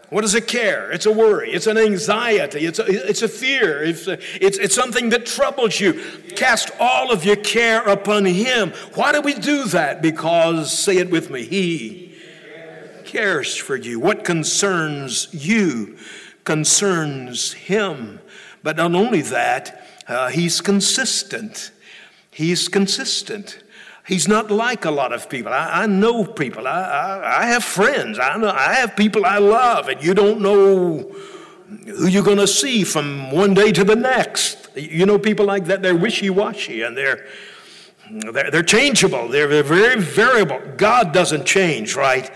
what 0.10 0.24
is 0.24 0.34
a 0.34 0.42
care? 0.42 0.92
It's 0.92 1.06
a 1.06 1.12
worry. 1.12 1.52
It's 1.52 1.68
an 1.68 1.78
anxiety. 1.78 2.66
It's 2.66 2.80
a, 2.80 2.86
it's 2.88 3.22
a 3.22 3.28
fear. 3.28 3.84
It's, 3.84 4.08
a, 4.08 4.18
it's, 4.44 4.58
it's 4.58 4.74
something 4.74 5.10
that 5.10 5.28
troubles 5.28 5.80
you. 5.80 5.94
Cast 6.36 6.72
all 6.80 7.12
of 7.12 7.24
your 7.24 7.36
care 7.36 7.88
upon 7.88 8.26
Him. 8.26 8.72
Why 8.96 9.12
do 9.12 9.22
we 9.22 9.36
do 9.36 9.66
that? 9.66 10.02
Because, 10.02 10.76
say 10.76 10.98
it 10.98 11.12
with 11.12 11.30
me, 11.30 11.44
He 11.44 12.16
cares 13.06 13.56
for 13.56 13.76
you. 13.76 14.00
What 14.00 14.24
concerns 14.26 15.28
you 15.32 15.98
concerns 16.44 17.54
Him. 17.54 18.20
But 18.64 18.78
not 18.78 18.96
only 18.96 19.22
that, 19.22 19.86
uh, 20.08 20.30
He's 20.30 20.60
consistent. 20.60 21.70
He's 22.32 22.68
consistent. 22.68 23.62
He's 24.10 24.28
not 24.28 24.50
like 24.50 24.86
a 24.86 24.90
lot 24.92 25.14
of 25.14 25.30
people. 25.30 25.54
I, 25.54 25.84
I 25.84 25.86
know 25.86 26.26
people. 26.26 26.68
I, 26.68 26.82
I, 26.82 27.44
I, 27.44 27.46
have 27.46 27.64
friends. 27.64 28.18
I, 28.18 28.38
know, 28.38 28.50
I 28.50 28.74
have 28.74 28.96
people 28.96 29.24
I 29.24 29.38
love, 29.38 29.88
and 29.88 30.04
you 30.04 30.16
don't 30.16 30.42
know 30.42 31.14
who 31.86 32.08
you're 32.08 32.24
going 32.24 32.40
to 32.40 32.48
see 32.48 32.84
from 32.84 33.30
one 33.30 33.54
day 33.54 33.72
to 33.72 33.84
the 33.84 33.96
next. 33.96 34.70
You 34.76 35.06
know 35.06 35.20
people 35.20 35.46
like 35.46 35.66
that. 35.66 35.84
They're 35.84 35.96
wishy-washy, 35.96 36.82
and 36.82 36.98
they're 36.98 37.24
they're, 38.10 38.50
they're 38.50 38.64
changeable. 38.64 39.28
They're, 39.28 39.48
they're 39.48 39.62
very 39.62 40.02
variable. 40.02 40.60
God 40.76 41.14
doesn't 41.14 41.46
change, 41.46 41.96
right? 41.96 42.32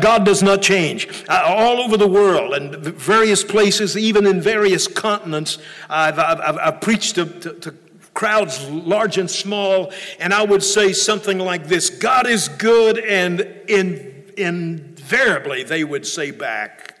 God 0.00 0.24
does 0.24 0.44
not 0.44 0.62
change. 0.62 1.08
Uh, 1.28 1.42
all 1.44 1.80
over 1.80 1.96
the 1.96 2.06
world 2.06 2.54
and 2.54 2.76
various 2.76 3.42
places, 3.42 3.98
even 3.98 4.28
in 4.28 4.40
various 4.40 4.86
continents, 4.86 5.58
I've, 5.90 6.20
I've, 6.20 6.56
I've 6.58 6.80
preached 6.80 7.16
to, 7.16 7.24
to, 7.24 7.52
to 7.54 7.74
crowds 8.16 8.68
large 8.70 9.18
and 9.18 9.30
small, 9.30 9.92
and 10.18 10.32
I 10.32 10.42
would 10.42 10.62
say 10.62 10.92
something 10.92 11.38
like 11.38 11.68
this 11.68 11.90
God 11.90 12.26
is 12.26 12.48
good, 12.48 12.98
and 12.98 13.40
in, 13.68 14.24
invariably 14.36 15.62
they 15.62 15.84
would 15.84 16.06
say 16.06 16.32
back. 16.32 16.94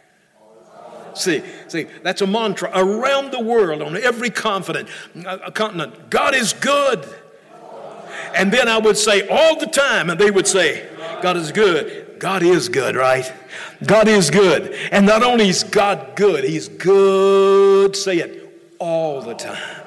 See, 1.14 1.42
see, 1.68 1.86
that's 2.02 2.20
a 2.20 2.26
mantra 2.26 2.70
around 2.74 3.32
the 3.32 3.40
world 3.40 3.80
on 3.80 3.96
every 3.96 4.28
continent. 4.28 4.90
Uh, 5.26 5.50
continent. 5.50 6.10
God 6.10 6.34
is 6.34 6.52
good. 6.52 7.08
And 8.34 8.52
then 8.52 8.68
I 8.68 8.76
would 8.76 8.98
say 8.98 9.26
all 9.28 9.58
the 9.58 9.66
time, 9.66 10.10
and 10.10 10.20
they 10.20 10.30
would 10.30 10.46
say, 10.46 10.86
God 11.22 11.38
is 11.38 11.52
good. 11.52 12.16
God 12.18 12.42
is 12.42 12.68
good, 12.68 12.96
right? 12.96 13.32
God 13.86 14.08
is 14.08 14.30
good. 14.30 14.74
And 14.92 15.06
not 15.06 15.22
only 15.22 15.48
is 15.48 15.64
God 15.64 16.16
good, 16.16 16.44
He's 16.44 16.68
good, 16.68 17.96
say 17.96 18.18
it, 18.18 18.76
all 18.78 19.22
the 19.22 19.34
time 19.34 19.85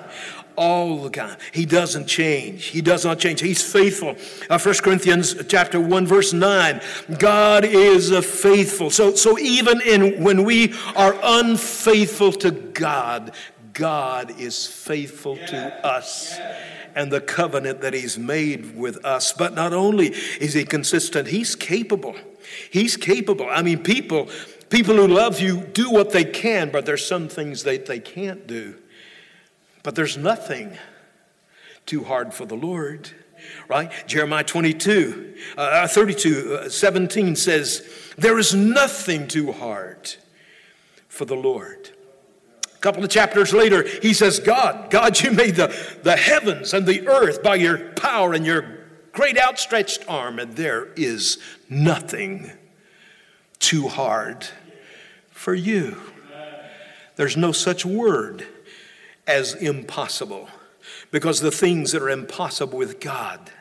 all 0.59 0.97
the 0.97 1.09
time. 1.09 1.37
He 1.53 1.65
doesn't 1.65 2.05
change. 2.05 2.65
He 2.65 2.81
does 2.81 3.05
not 3.05 3.17
change. 3.17 3.39
He's 3.39 3.63
faithful. 3.63 4.17
Uh, 4.49 4.59
1 4.59 4.75
Corinthians 4.83 5.33
chapter 5.47 5.79
1 5.79 6.05
verse 6.05 6.33
9. 6.33 6.81
God 7.17 7.63
is 7.63 8.11
uh, 8.11 8.21
faithful. 8.21 8.89
So, 8.91 9.15
so 9.15 9.39
even 9.39 9.81
in 9.81 10.21
when 10.21 10.43
we 10.43 10.73
are 10.97 11.17
unfaithful 11.23 12.33
to 12.33 12.51
God, 12.51 13.31
God 13.71 14.37
is 14.37 14.67
faithful 14.67 15.37
to 15.37 15.87
us 15.87 16.37
and 16.93 17.09
the 17.09 17.21
covenant 17.21 17.79
that 17.79 17.93
he's 17.93 18.19
made 18.19 18.75
with 18.75 19.05
us. 19.05 19.31
But 19.31 19.53
not 19.53 19.71
only 19.71 20.07
is 20.07 20.53
he 20.53 20.65
consistent, 20.65 21.29
he's 21.29 21.55
capable. 21.55 22.15
He's 22.69 22.97
capable. 22.97 23.47
I 23.49 23.61
mean, 23.61 23.81
people 23.81 24.27
people 24.69 24.95
who 24.95 25.07
love 25.07 25.39
you 25.39 25.61
do 25.61 25.89
what 25.89 26.11
they 26.11 26.25
can, 26.25 26.69
but 26.69 26.85
there's 26.85 27.05
some 27.05 27.29
things 27.29 27.63
that 27.63 27.85
they 27.85 27.99
can't 27.99 28.45
do. 28.45 28.75
But 29.89 29.95
there's 29.95 30.17
nothing 30.17 30.77
too 31.87 32.03
hard 32.03 32.31
for 32.31 32.45
the 32.45 32.53
Lord, 32.53 33.09
right? 33.67 33.91
Jeremiah 34.05 34.43
22, 34.43 35.33
uh, 35.57 35.61
uh 35.61 35.87
32, 35.87 36.59
uh, 36.61 36.69
17 36.69 37.35
says, 37.35 37.89
There 38.15 38.37
is 38.37 38.53
nothing 38.53 39.27
too 39.27 39.51
hard 39.51 40.13
for 41.07 41.25
the 41.25 41.35
Lord. 41.35 41.89
A 42.65 42.77
couple 42.81 43.03
of 43.03 43.09
chapters 43.09 43.51
later, 43.51 43.83
he 44.03 44.13
says, 44.13 44.39
God, 44.39 44.91
God, 44.91 45.19
you 45.21 45.31
made 45.31 45.55
the, 45.55 45.75
the 46.03 46.15
heavens 46.15 46.75
and 46.75 46.85
the 46.85 47.07
earth 47.07 47.41
by 47.41 47.55
your 47.55 47.79
power 47.93 48.33
and 48.33 48.45
your 48.45 48.81
great 49.11 49.39
outstretched 49.39 50.07
arm, 50.07 50.37
and 50.37 50.55
there 50.55 50.89
is 50.97 51.39
nothing 51.67 52.51
too 53.57 53.87
hard 53.87 54.45
for 55.31 55.55
you. 55.55 55.97
There's 57.15 57.35
no 57.35 57.51
such 57.51 57.87
word 57.87 58.45
as 59.29 59.53
impossible 59.53 60.49
because 61.11 61.39
the 61.39 61.51
things 61.51 61.91
that 61.91 62.01
are 62.01 62.09
impossible 62.09 62.77
with 62.77 62.99
God, 62.99 63.51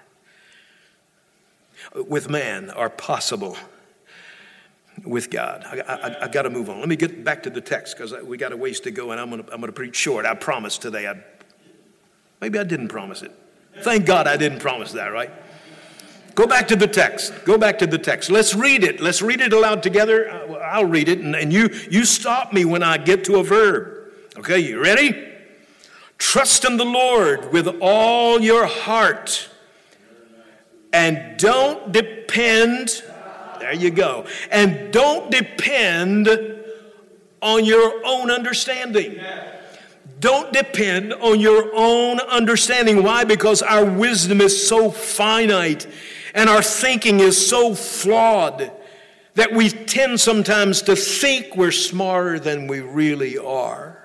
with 1.95 2.31
man, 2.31 2.71
are 2.71 2.89
possible 2.89 3.57
with 5.05 5.31
God. 5.31 5.63
I, 5.65 5.81
I, 5.81 6.25
I 6.25 6.29
got 6.29 6.43
to 6.43 6.51
move 6.51 6.71
on. 6.71 6.81
Let 6.81 6.89
me 6.89 6.97
get 6.97 7.23
back 7.23 7.43
to 7.45 7.51
the 7.51 7.61
text 7.61 7.97
because 7.97 8.13
we 8.25 8.37
got 8.37 8.53
a 8.53 8.57
ways 8.57 8.81
to 8.81 8.91
go 8.91 9.13
and 9.13 9.21
I'm 9.21 9.31
going 9.31 9.45
to 9.45 9.53
I'm 9.53 9.61
to 9.61 9.71
preach 9.71 9.95
short. 9.95 10.25
I 10.27 10.35
promised 10.35 10.83
today. 10.83 11.07
I, 11.07 11.15
maybe 12.41 12.59
I 12.59 12.65
didn't 12.65 12.89
promise 12.89 13.23
it. 13.23 13.33
Thank 13.83 14.07
God 14.07 14.27
I 14.27 14.37
didn't 14.37 14.59
promise 14.59 14.93
that, 14.93 15.09
right? 15.09 15.31
Go 16.35 16.47
back 16.47 16.69
to 16.69 16.77
the 16.77 16.87
text. 16.87 17.33
Go 17.45 17.59
back 17.59 17.79
to 17.79 17.87
the 17.87 17.99
text. 17.99 18.31
Let's 18.31 18.55
read 18.55 18.85
it. 18.85 19.01
Let's 19.01 19.23
read 19.23 19.41
it 19.41 19.53
aloud 19.53 19.83
together. 19.83 20.31
I'll 20.63 20.85
read 20.85 21.09
it, 21.09 21.19
and, 21.19 21.35
and 21.35 21.53
you, 21.53 21.69
you 21.91 22.05
stop 22.05 22.53
me 22.53 22.65
when 22.65 22.83
I 22.83 22.97
get 22.97 23.25
to 23.25 23.37
a 23.37 23.45
verb. 23.45 24.13
Okay, 24.39 24.61
you 24.61 24.81
ready? 24.81 25.28
Trust 26.19 26.65
in 26.65 26.77
the 26.77 26.85
Lord 26.85 27.53
with 27.53 27.69
all 27.81 28.41
your 28.41 28.67
heart 28.67 29.49
and 30.93 31.39
don't 31.39 31.93
depend, 31.93 33.03
there 33.61 33.73
you 33.75 33.91
go, 33.91 34.27
and 34.51 34.93
don't 34.93 35.31
depend 35.31 36.29
on 37.41 37.65
your 37.65 38.03
own 38.05 38.31
understanding. 38.31 39.21
Don't 40.21 40.53
depend 40.53 41.13
on 41.15 41.39
your 41.39 41.71
own 41.75 42.19
understanding. 42.21 43.05
Why? 43.05 43.25
Because 43.25 43.63
our 43.63 43.85
wisdom 43.85 44.41
is 44.41 44.67
so 44.67 44.91
finite 44.91 45.87
and 46.35 46.51
our 46.51 46.63
thinking 46.63 47.21
is 47.21 47.49
so 47.49 47.75
flawed 47.75 48.73
that 49.35 49.53
we 49.53 49.71
tend 49.71 50.19
sometimes 50.19 50.83
to 50.83 50.97
think 50.97 51.57
we're 51.57 51.71
smarter 51.71 52.41
than 52.41 52.67
we 52.67 52.81
really 52.81 53.39
are. 53.39 53.98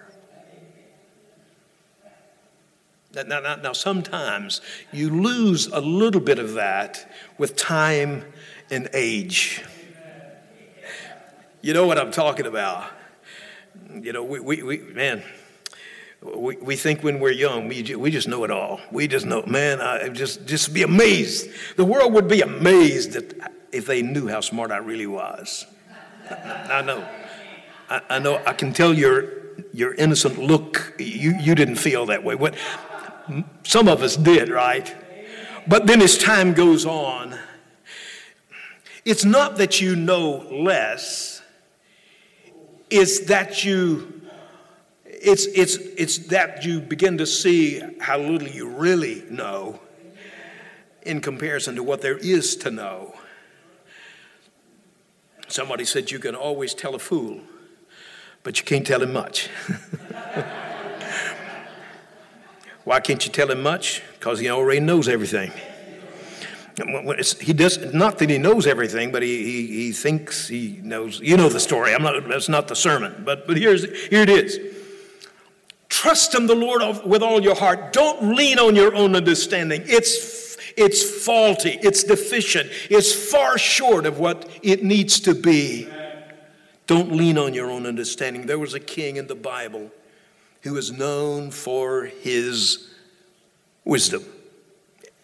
Now, 3.16 3.40
now, 3.40 3.56
now, 3.56 3.74
sometimes 3.74 4.62
you 4.92 5.10
lose 5.12 5.68
a 5.68 5.80
little 5.80 6.22
bit 6.22 6.40
of 6.40 6.54
that 6.54 7.12
with 7.38 7.56
time 7.56 8.26
and 8.72 8.90
age. 8.92 9.64
You 11.62 11.76
know 11.76 11.86
what 11.86 12.00
I'm 12.00 12.12
talking 12.12 12.48
about. 12.48 12.90
You 13.94 14.14
know, 14.14 14.24
we, 14.24 14.40
we, 14.40 14.64
we 14.64 14.78
man, 14.80 15.22
we, 16.24 16.56
we 16.58 16.76
think 16.76 17.04
when 17.04 17.20
we're 17.20 17.34
young, 17.34 17.68
we, 17.68 17.96
we 17.96 18.10
just 18.10 18.28
know 18.28 18.44
it 18.46 18.52
all. 18.52 18.82
We 18.92 19.08
just 19.08 19.28
know, 19.28 19.44
man, 19.46 19.80
I 19.80 20.10
just, 20.10 20.48
just 20.48 20.74
be 20.74 20.82
amazed. 20.82 21.50
The 21.76 21.86
world 21.86 22.14
would 22.14 22.28
be 22.28 22.42
amazed 22.42 23.16
if 23.72 23.86
they 23.86 24.02
knew 24.02 24.28
how 24.28 24.42
smart 24.42 24.72
I 24.72 24.78
really 24.78 25.08
was. 25.08 25.68
I 26.32 26.82
know. 26.82 27.08
I, 27.92 28.02
I 28.10 28.20
know. 28.20 28.42
I 28.48 28.54
can 28.54 28.74
tell 28.74 28.92
your, 28.92 29.30
your 29.72 29.94
innocent 29.94 30.40
look, 30.40 30.96
you, 30.98 31.36
you 31.40 31.54
didn't 31.54 31.76
feel 31.76 32.08
that 32.08 32.24
way. 32.24 32.34
What, 32.34 32.56
some 33.64 33.88
of 33.88 34.02
us 34.02 34.16
did, 34.16 34.50
right? 34.50 34.94
But 35.68 35.88
then 35.88 36.02
as 36.02 36.18
time 36.18 36.54
goes 36.54 36.86
on, 36.86 37.38
it's 39.06 39.26
not 39.26 39.58
that 39.58 39.82
you 39.82 39.96
know 39.96 40.46
less, 40.50 41.42
it's 42.90 43.26
that 43.26 43.64
you 43.64 44.22
it's 45.06 45.46
it's 45.46 45.78
it's 45.98 46.18
that 46.28 46.66
you 46.66 46.82
begin 46.82 47.18
to 47.18 47.26
see 47.26 47.82
how 48.00 48.18
little 48.18 48.48
you 48.48 48.68
really 48.68 49.24
know 49.30 49.80
in 51.04 51.22
comparison 51.22 51.76
to 51.76 51.84
what 51.84 52.02
there 52.02 52.18
is 52.18 52.56
to 52.58 52.72
know. 52.72 53.16
Somebody 55.48 55.86
said 55.86 56.12
you 56.12 56.20
can 56.20 56.36
always 56.36 56.74
tell 56.74 56.96
a 56.96 57.00
fool, 57.00 57.42
but 58.44 58.60
you 58.60 58.66
can't 58.66 58.86
tell 58.86 59.02
him 59.02 59.14
much. 59.14 59.50
Why 62.84 63.00
can't 63.00 63.26
you 63.26 63.32
tell 63.32 63.50
him 63.50 63.62
much? 63.62 64.02
Because 64.20 64.40
he 64.40 64.50
already 64.50 64.80
knows 64.80 65.08
everything. 65.08 65.52
He 67.40 67.54
does 67.54 67.94
not 67.94 68.18
that 68.18 68.30
he 68.30 68.40
knows 68.40 68.66
everything, 68.66 69.12
but 69.12 69.22
he, 69.22 69.44
he, 69.44 69.68
he 69.68 69.92
thinks 69.92 70.48
he 70.48 70.80
knows. 70.82 71.20
You 71.20 71.38
know 71.38 71.48
the 71.48 71.60
story. 71.60 71.94
I'm 71.94 72.02
not. 72.02 72.28
That's 72.28 72.50
not 72.50 72.68
the 72.68 72.76
sermon. 72.76 73.22
But 73.24 73.46
but 73.46 73.58
here's 73.58 73.84
here 74.10 74.24
it 74.24 74.30
is. 74.30 74.60
Trust 75.88 76.34
in 76.34 76.48
the 76.48 76.56
Lord 76.56 76.82
with 77.06 77.22
all 77.22 77.42
your 77.42 77.56
heart. 77.56 77.94
Don't 77.94 78.36
lean 78.36 78.58
on 78.58 78.76
your 78.76 78.96
own 78.96 79.16
understanding. 79.16 79.84
It's 79.86 80.58
it's 80.76 81.24
faulty. 81.24 81.78
It's 81.84 82.04
deficient. 82.04 82.72
It's 82.90 83.14
far 83.14 83.60
short 83.60 84.08
of 84.08 84.18
what 84.18 84.50
it 84.64 84.84
needs 84.84 85.20
to 85.22 85.36
be. 85.36 85.88
Don't 86.88 87.12
lean 87.12 87.38
on 87.38 87.54
your 87.54 87.70
own 87.70 87.86
understanding. 87.86 88.48
There 88.48 88.60
was 88.60 88.74
a 88.74 88.80
king 88.80 89.18
in 89.18 89.28
the 89.28 89.36
Bible 89.36 89.92
who 90.64 90.74
was 90.74 90.92
known 90.92 91.52
for 91.52 92.06
his 92.06 92.90
wisdom. 93.84 94.24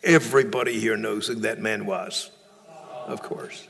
Everybody 0.04 0.80
here 0.80 0.98
knows 0.98 1.28
who 1.28 1.36
that 1.36 1.60
man 1.60 1.86
was, 1.86 2.30
of 3.08 3.22
course. 3.22 3.68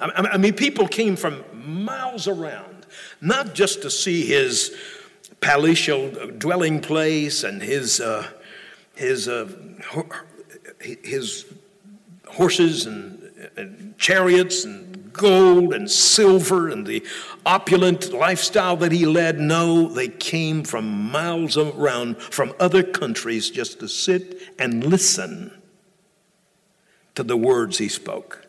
I 0.00 0.36
mean, 0.36 0.54
people 0.54 0.88
came 0.88 1.14
from 1.14 1.44
miles 1.54 2.26
around, 2.26 2.86
not 3.20 3.54
just 3.54 3.82
to 3.82 3.90
see 3.90 4.26
his 4.26 4.76
palatial 5.40 6.10
dwelling 6.38 6.80
place 6.80 7.44
and 7.44 7.62
his, 7.62 8.00
uh, 8.00 8.26
his, 8.96 9.28
uh, 9.28 9.48
his 10.80 11.46
horses 12.26 12.86
and, 12.86 13.30
and 13.56 13.96
chariots 13.96 14.64
and 14.64 14.91
gold 15.12 15.72
and 15.74 15.90
silver 15.90 16.68
and 16.68 16.86
the 16.86 17.04
opulent 17.44 18.12
lifestyle 18.12 18.76
that 18.78 18.92
he 18.92 19.06
led. 19.06 19.38
No, 19.38 19.88
they 19.88 20.08
came 20.08 20.64
from 20.64 21.10
miles 21.10 21.56
around 21.56 22.20
from 22.20 22.54
other 22.58 22.82
countries 22.82 23.50
just 23.50 23.80
to 23.80 23.88
sit 23.88 24.40
and 24.58 24.84
listen 24.84 25.62
to 27.14 27.22
the 27.22 27.36
words 27.36 27.78
he 27.78 27.88
spoke. 27.88 28.46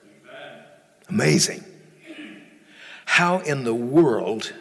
Amazing. 1.09 1.63
How 3.05 3.39
in 3.39 3.63
the 3.63 3.75
world 3.75 4.53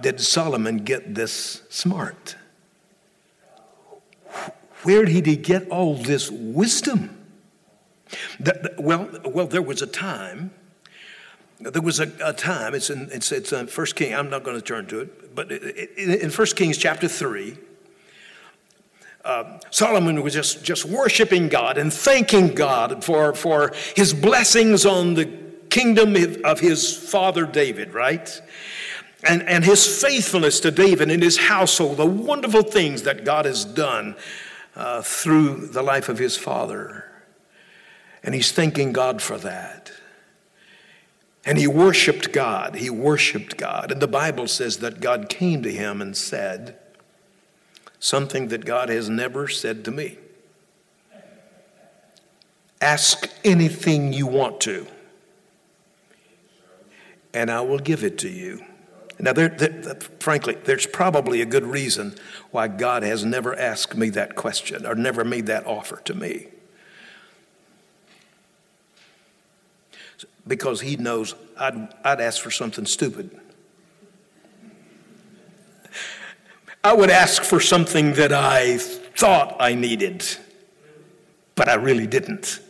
did 0.00 0.20
Solomon 0.20 0.78
get 0.78 1.14
this 1.14 1.62
smart? 1.68 2.36
Where 4.82 5.04
did 5.04 5.26
he 5.26 5.36
get 5.36 5.68
all 5.68 5.94
this 5.94 6.30
wisdom? 6.30 7.19
Well, 8.78 9.08
well, 9.24 9.46
there 9.46 9.62
was 9.62 9.82
a 9.82 9.86
time 9.86 10.52
there 11.60 11.82
was 11.82 12.00
a, 12.00 12.10
a 12.24 12.32
time, 12.32 12.74
it's 12.74 12.88
in, 12.88 13.10
it's, 13.12 13.32
it's 13.32 13.52
in 13.52 13.66
1 13.66 13.86
King, 13.88 14.14
I'm 14.14 14.30
not 14.30 14.44
going 14.44 14.56
to 14.56 14.62
turn 14.62 14.86
to 14.86 15.00
it, 15.00 15.34
but 15.34 15.52
in 15.52 16.30
First 16.30 16.56
Kings 16.56 16.78
chapter 16.78 17.06
3, 17.06 17.56
uh, 19.24 19.58
Solomon 19.70 20.22
was 20.22 20.32
just, 20.32 20.64
just 20.64 20.86
worshiping 20.86 21.48
God 21.48 21.76
and 21.76 21.92
thanking 21.92 22.54
God 22.54 23.04
for, 23.04 23.34
for 23.34 23.74
his 23.94 24.14
blessings 24.14 24.86
on 24.86 25.14
the 25.14 25.26
kingdom 25.68 26.16
of 26.44 26.60
his 26.60 26.96
father 26.96 27.44
David, 27.44 27.92
right? 27.92 28.40
And, 29.22 29.42
and 29.42 29.62
his 29.62 30.02
faithfulness 30.02 30.60
to 30.60 30.70
David 30.70 31.10
and 31.10 31.22
his 31.22 31.36
household, 31.36 31.98
the 31.98 32.06
wonderful 32.06 32.62
things 32.62 33.02
that 33.02 33.26
God 33.26 33.44
has 33.44 33.66
done 33.66 34.16
uh, 34.74 35.02
through 35.02 35.66
the 35.66 35.82
life 35.82 36.08
of 36.08 36.18
his 36.18 36.38
father. 36.38 37.09
And 38.22 38.34
he's 38.34 38.52
thanking 38.52 38.92
God 38.92 39.22
for 39.22 39.38
that. 39.38 39.92
And 41.44 41.56
he 41.56 41.66
worshiped 41.66 42.32
God. 42.32 42.74
He 42.74 42.90
worshiped 42.90 43.56
God. 43.56 43.90
And 43.90 44.02
the 44.02 44.08
Bible 44.08 44.46
says 44.46 44.78
that 44.78 45.00
God 45.00 45.28
came 45.28 45.62
to 45.62 45.72
him 45.72 46.02
and 46.02 46.16
said 46.16 46.76
something 47.98 48.48
that 48.48 48.64
God 48.64 48.88
has 48.88 49.08
never 49.08 49.48
said 49.48 49.84
to 49.84 49.90
me 49.90 50.18
Ask 52.80 53.28
anything 53.44 54.14
you 54.14 54.26
want 54.26 54.60
to, 54.62 54.86
and 57.34 57.50
I 57.50 57.60
will 57.60 57.78
give 57.78 58.02
it 58.02 58.16
to 58.18 58.28
you. 58.28 58.64
Now, 59.18 59.34
there, 59.34 59.50
there, 59.50 59.96
frankly, 60.18 60.56
there's 60.64 60.86
probably 60.86 61.42
a 61.42 61.46
good 61.46 61.64
reason 61.64 62.14
why 62.52 62.68
God 62.68 63.02
has 63.02 63.22
never 63.22 63.54
asked 63.54 63.94
me 63.94 64.08
that 64.10 64.34
question 64.34 64.86
or 64.86 64.94
never 64.94 65.24
made 65.24 65.44
that 65.46 65.66
offer 65.66 66.00
to 66.06 66.14
me. 66.14 66.46
Because 70.46 70.80
he 70.80 70.96
knows 70.96 71.34
I'd, 71.58 71.88
I'd 72.04 72.20
ask 72.20 72.42
for 72.42 72.50
something 72.50 72.86
stupid. 72.86 73.38
I 76.82 76.94
would 76.94 77.10
ask 77.10 77.42
for 77.42 77.60
something 77.60 78.14
that 78.14 78.32
I 78.32 78.78
thought 78.78 79.56
I 79.60 79.74
needed, 79.74 80.24
but 81.54 81.68
I 81.68 81.74
really 81.74 82.06
didn't. 82.06 82.60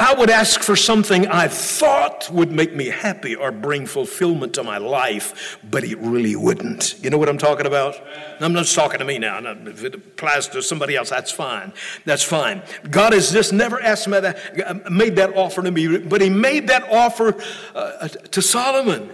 I 0.00 0.14
would 0.14 0.30
ask 0.30 0.60
for 0.60 0.76
something 0.76 1.26
I 1.26 1.48
thought 1.48 2.30
would 2.30 2.50
make 2.50 2.74
me 2.74 2.86
happy 2.86 3.34
or 3.34 3.52
bring 3.52 3.86
fulfillment 3.86 4.54
to 4.54 4.62
my 4.62 4.78
life, 4.78 5.58
but 5.68 5.84
it 5.84 5.98
really 5.98 6.36
wouldn't. 6.36 7.02
You 7.02 7.10
know 7.10 7.18
what 7.18 7.28
I'm 7.28 7.38
talking 7.38 7.66
about? 7.66 8.00
I'm 8.40 8.52
not 8.52 8.60
just 8.60 8.74
talking 8.74 8.98
to 8.98 9.04
me 9.04 9.18
now. 9.18 9.38
If 9.38 9.84
it 9.84 9.94
applies 9.94 10.48
to 10.48 10.62
somebody 10.62 10.96
else, 10.96 11.10
that's 11.10 11.30
fine. 11.30 11.72
That's 12.04 12.22
fine. 12.22 12.62
God 12.90 13.12
has 13.12 13.30
just 13.30 13.52
never 13.52 13.80
asked 13.82 14.08
me 14.08 14.20
that, 14.20 14.90
made 14.90 15.16
that 15.16 15.36
offer 15.36 15.62
to 15.62 15.70
me, 15.70 15.98
but 15.98 16.20
He 16.20 16.30
made 16.30 16.68
that 16.68 16.90
offer 16.90 17.36
uh, 17.74 18.08
to 18.08 18.42
Solomon. 18.42 19.10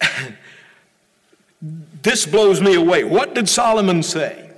this 2.02 2.26
blows 2.26 2.60
me 2.60 2.74
away. 2.74 3.04
What 3.04 3.34
did 3.34 3.48
Solomon 3.48 4.02
say? 4.02 4.50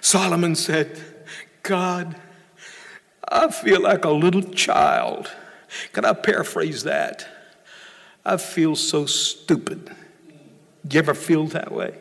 Solomon 0.00 0.54
said, 0.54 0.98
God, 1.62 2.16
I 3.30 3.50
feel 3.50 3.80
like 3.80 4.04
a 4.04 4.10
little 4.10 4.42
child. 4.42 5.30
Can 5.92 6.04
I 6.04 6.12
paraphrase 6.12 6.82
that? 6.82 7.26
I 8.24 8.36
feel 8.36 8.74
so 8.76 9.06
stupid. 9.06 9.94
You 10.90 10.98
ever 10.98 11.14
feel 11.14 11.46
that 11.48 11.70
way? 11.70 11.96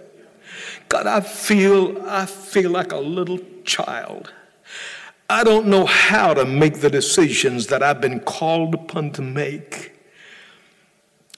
God, 0.88 1.06
I 1.06 1.22
feel 1.22 2.02
I 2.08 2.26
feel 2.26 2.72
like 2.72 2.92
a 2.92 2.98
little 2.98 3.39
child. 3.63 4.34
I 5.30 5.44
don't 5.44 5.68
know 5.68 5.86
how 5.86 6.34
to 6.34 6.44
make 6.44 6.80
the 6.80 6.89
decisions 6.89 7.68
that 7.68 7.84
I've 7.84 8.02
been 8.02 8.20
called 8.22 8.74
upon 8.74 9.12
to 9.12 9.22
make. 9.22 9.94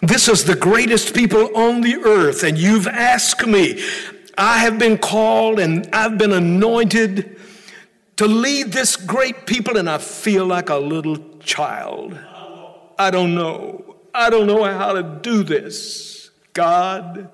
This 0.01 0.29
is 0.29 0.45
the 0.45 0.55
greatest 0.55 1.13
people 1.13 1.55
on 1.55 1.81
the 1.81 1.97
earth, 1.97 2.43
and 2.43 2.57
you've 2.57 2.87
asked 2.87 3.45
me. 3.45 3.83
I 4.37 4.59
have 4.59 4.79
been 4.79 4.97
called 4.97 5.59
and 5.59 5.87
I've 5.93 6.17
been 6.17 6.31
anointed 6.31 7.37
to 8.21 8.27
lead 8.27 8.71
this 8.71 8.97
great 8.97 9.47
people, 9.47 9.77
and 9.77 9.89
I 9.89 9.97
feel 9.97 10.45
like 10.45 10.69
a 10.69 10.75
little 10.75 11.17
child. 11.39 12.15
I 12.99 13.09
don't 13.09 13.33
know. 13.33 13.95
I 14.13 14.29
don't 14.29 14.45
know 14.45 14.63
how 14.63 14.93
to 14.93 15.01
do 15.01 15.41
this. 15.41 16.29
God, 16.53 17.31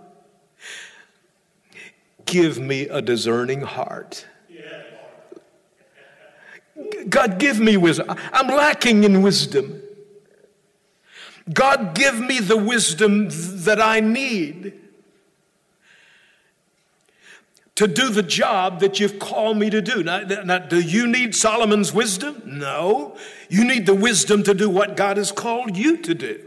give 2.23 2.57
me 2.57 2.83
a 2.87 3.01
discerning 3.01 3.63
heart. 3.63 4.25
God, 7.09 7.37
give 7.37 7.59
me 7.59 7.75
wisdom. 7.75 8.15
I'm 8.31 8.47
lacking 8.47 9.03
in 9.03 9.21
wisdom. 9.21 9.81
God, 11.53 11.95
give 11.95 12.17
me 12.17 12.39
the 12.39 12.55
wisdom 12.55 13.27
that 13.65 13.81
I 13.81 13.99
need 13.99 14.86
to 17.77 17.87
do 17.87 18.09
the 18.09 18.23
job 18.23 18.79
that 18.79 18.99
you've 18.99 19.19
called 19.19 19.55
me 19.55 19.69
to 19.69 19.83
do. 19.83 20.01
Now, 20.01 20.21
now, 20.21 20.57
do 20.57 20.79
you 20.79 21.05
need 21.05 21.35
Solomon's 21.35 21.93
wisdom? 21.93 22.41
No. 22.43 23.15
You 23.49 23.63
need 23.63 23.85
the 23.85 23.93
wisdom 23.93 24.41
to 24.43 24.55
do 24.55 24.67
what 24.67 24.97
God 24.97 25.17
has 25.17 25.31
called 25.31 25.77
you 25.77 25.97
to 25.97 26.15
do. 26.15 26.43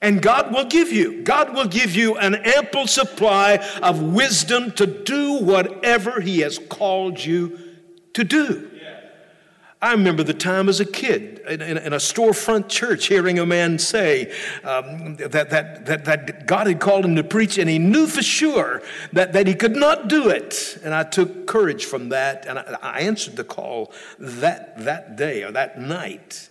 And 0.00 0.22
God 0.22 0.50
will 0.52 0.64
give 0.64 0.90
you. 0.90 1.22
God 1.22 1.54
will 1.54 1.66
give 1.66 1.94
you 1.94 2.16
an 2.16 2.36
ample 2.36 2.86
supply 2.86 3.56
of 3.82 4.02
wisdom 4.02 4.72
to 4.72 4.86
do 4.86 5.34
whatever 5.34 6.22
He 6.22 6.40
has 6.40 6.58
called 6.58 7.22
you 7.22 7.58
to 8.14 8.24
do. 8.24 8.70
I 9.82 9.90
remember 9.90 10.22
the 10.22 10.32
time 10.32 10.68
as 10.68 10.78
a 10.78 10.86
kid 10.86 11.40
in, 11.40 11.60
in, 11.60 11.92
a 11.92 11.96
storefront 11.96 12.68
church 12.68 13.06
hearing 13.06 13.40
a 13.40 13.44
man 13.44 13.80
say 13.80 14.30
um, 14.62 15.16
that, 15.16 15.50
that, 15.50 15.86
that, 15.86 16.04
that 16.04 16.46
God 16.46 16.68
had 16.68 16.78
called 16.78 17.04
him 17.04 17.16
to 17.16 17.24
preach, 17.24 17.58
and 17.58 17.68
he 17.68 17.80
knew 17.80 18.06
for 18.06 18.22
sure 18.22 18.80
that, 19.12 19.32
that 19.32 19.48
he 19.48 19.54
could 19.54 19.74
not 19.74 20.06
do 20.06 20.28
it. 20.28 20.78
And 20.84 20.94
I 20.94 21.02
took 21.02 21.48
courage 21.48 21.84
from 21.84 22.10
that, 22.10 22.46
and 22.46 22.60
I, 22.60 22.78
I 22.80 23.00
answered 23.00 23.34
the 23.34 23.42
call 23.42 23.92
that, 24.20 24.84
that 24.84 25.16
day 25.16 25.42
or 25.42 25.50
that 25.50 25.80
night 25.80 26.48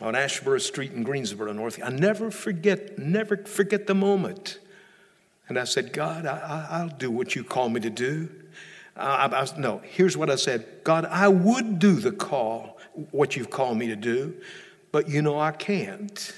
on 0.00 0.14
Asheboro 0.14 0.60
Street 0.60 0.90
in 0.90 1.04
Greensboro, 1.04 1.52
North. 1.52 1.78
I 1.80 1.90
never 1.90 2.32
forget, 2.32 2.98
never 2.98 3.36
forget 3.36 3.86
the 3.86 3.94
moment. 3.94 4.58
And 5.48 5.56
I 5.56 5.64
said, 5.64 5.92
God, 5.92 6.26
I, 6.26 6.82
will 6.82 6.96
do 6.96 7.12
what 7.12 7.36
you 7.36 7.44
call 7.44 7.68
me 7.68 7.80
to 7.80 7.90
do. 7.90 8.28
I, 8.96 9.26
I, 9.26 9.58
no, 9.58 9.80
here's 9.84 10.16
what 10.16 10.30
I 10.30 10.36
said 10.36 10.66
God, 10.84 11.04
I 11.06 11.28
would 11.28 11.78
do 11.78 11.94
the 11.94 12.12
call 12.12 12.78
what 13.10 13.36
you've 13.36 13.50
called 13.50 13.78
me 13.78 13.86
to 13.88 13.96
do, 13.96 14.34
but 14.92 15.08
you 15.08 15.22
know 15.22 15.38
I 15.38 15.52
can't. 15.52 16.34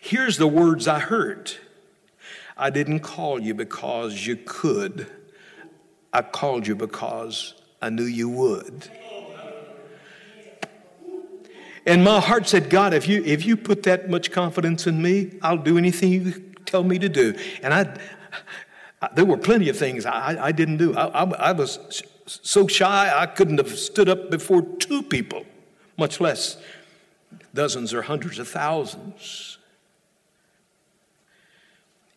Here's 0.00 0.36
the 0.38 0.46
words 0.46 0.88
I 0.88 0.98
heard 0.98 1.52
I 2.56 2.70
didn't 2.70 3.00
call 3.00 3.38
you 3.38 3.54
because 3.54 4.26
you 4.26 4.36
could, 4.36 5.06
I 6.12 6.22
called 6.22 6.66
you 6.66 6.74
because 6.74 7.54
I 7.82 7.90
knew 7.90 8.04
you 8.04 8.28
would. 8.28 8.88
And 11.84 12.02
my 12.02 12.18
heart 12.18 12.48
said, 12.48 12.68
God, 12.68 12.94
if 12.94 13.06
you, 13.06 13.22
if 13.24 13.44
you 13.44 13.56
put 13.56 13.84
that 13.84 14.10
much 14.10 14.32
confidence 14.32 14.88
in 14.88 15.00
me, 15.00 15.38
I'll 15.40 15.56
do 15.56 15.78
anything 15.78 16.10
you 16.10 16.32
tell 16.64 16.82
me 16.82 16.98
to 16.98 17.08
do. 17.08 17.34
And 17.62 17.72
I, 17.72 17.82
I 17.82 18.38
there 19.14 19.24
were 19.24 19.36
plenty 19.36 19.68
of 19.68 19.76
things 19.76 20.06
I, 20.06 20.36
I 20.40 20.52
didn't 20.52 20.78
do. 20.78 20.96
I, 20.96 21.24
I, 21.24 21.24
I 21.24 21.52
was 21.52 22.02
so 22.26 22.66
shy, 22.66 23.12
I 23.14 23.26
couldn't 23.26 23.58
have 23.58 23.70
stood 23.78 24.08
up 24.08 24.30
before 24.30 24.62
two 24.62 25.02
people, 25.02 25.44
much 25.96 26.20
less 26.20 26.58
dozens 27.54 27.94
or 27.94 28.02
hundreds 28.02 28.38
of 28.38 28.48
thousands. 28.48 29.58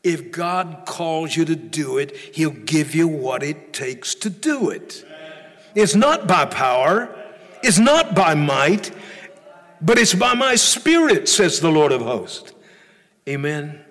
If 0.04 0.32
God 0.32 0.84
calls 0.86 1.36
you 1.36 1.45
to 1.45 1.56
do 1.56 1.97
it, 1.97 2.15
He'll 2.15 2.52
give 2.52 2.95
you 2.95 3.08
what 3.08 3.43
it 3.43 3.73
takes 3.73 4.15
to 4.15 4.30
do 4.30 4.69
it. 4.69 5.06
It's 5.75 5.95
not 5.95 6.28
by 6.28 6.45
power, 6.45 7.15
it's 7.62 7.80
not 7.80 8.15
by 8.15 8.34
might, 8.34 8.91
but 9.82 9.97
it's 9.97 10.13
by 10.13 10.34
my 10.34 10.56
spirit, 10.56 11.28
says 11.28 11.60
the 11.60 11.71
Lord 11.71 11.91
of 11.91 12.02
hosts. 12.02 12.54
Amen. 13.28 13.84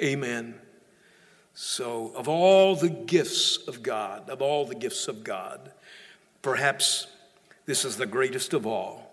Amen. 0.00 0.54
So, 1.58 2.12
of 2.14 2.28
all 2.28 2.76
the 2.76 2.90
gifts 2.90 3.56
of 3.66 3.82
God, 3.82 4.28
of 4.28 4.42
all 4.42 4.66
the 4.66 4.74
gifts 4.74 5.08
of 5.08 5.24
God, 5.24 5.72
perhaps 6.42 7.06
this 7.64 7.82
is 7.82 7.96
the 7.96 8.04
greatest 8.04 8.52
of 8.52 8.66
all 8.66 9.10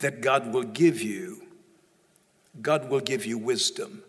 that 0.00 0.20
God 0.20 0.52
will 0.52 0.64
give 0.64 1.00
you. 1.00 1.44
God 2.60 2.90
will 2.90 2.98
give 2.98 3.24
you 3.24 3.38
wisdom. 3.38 4.02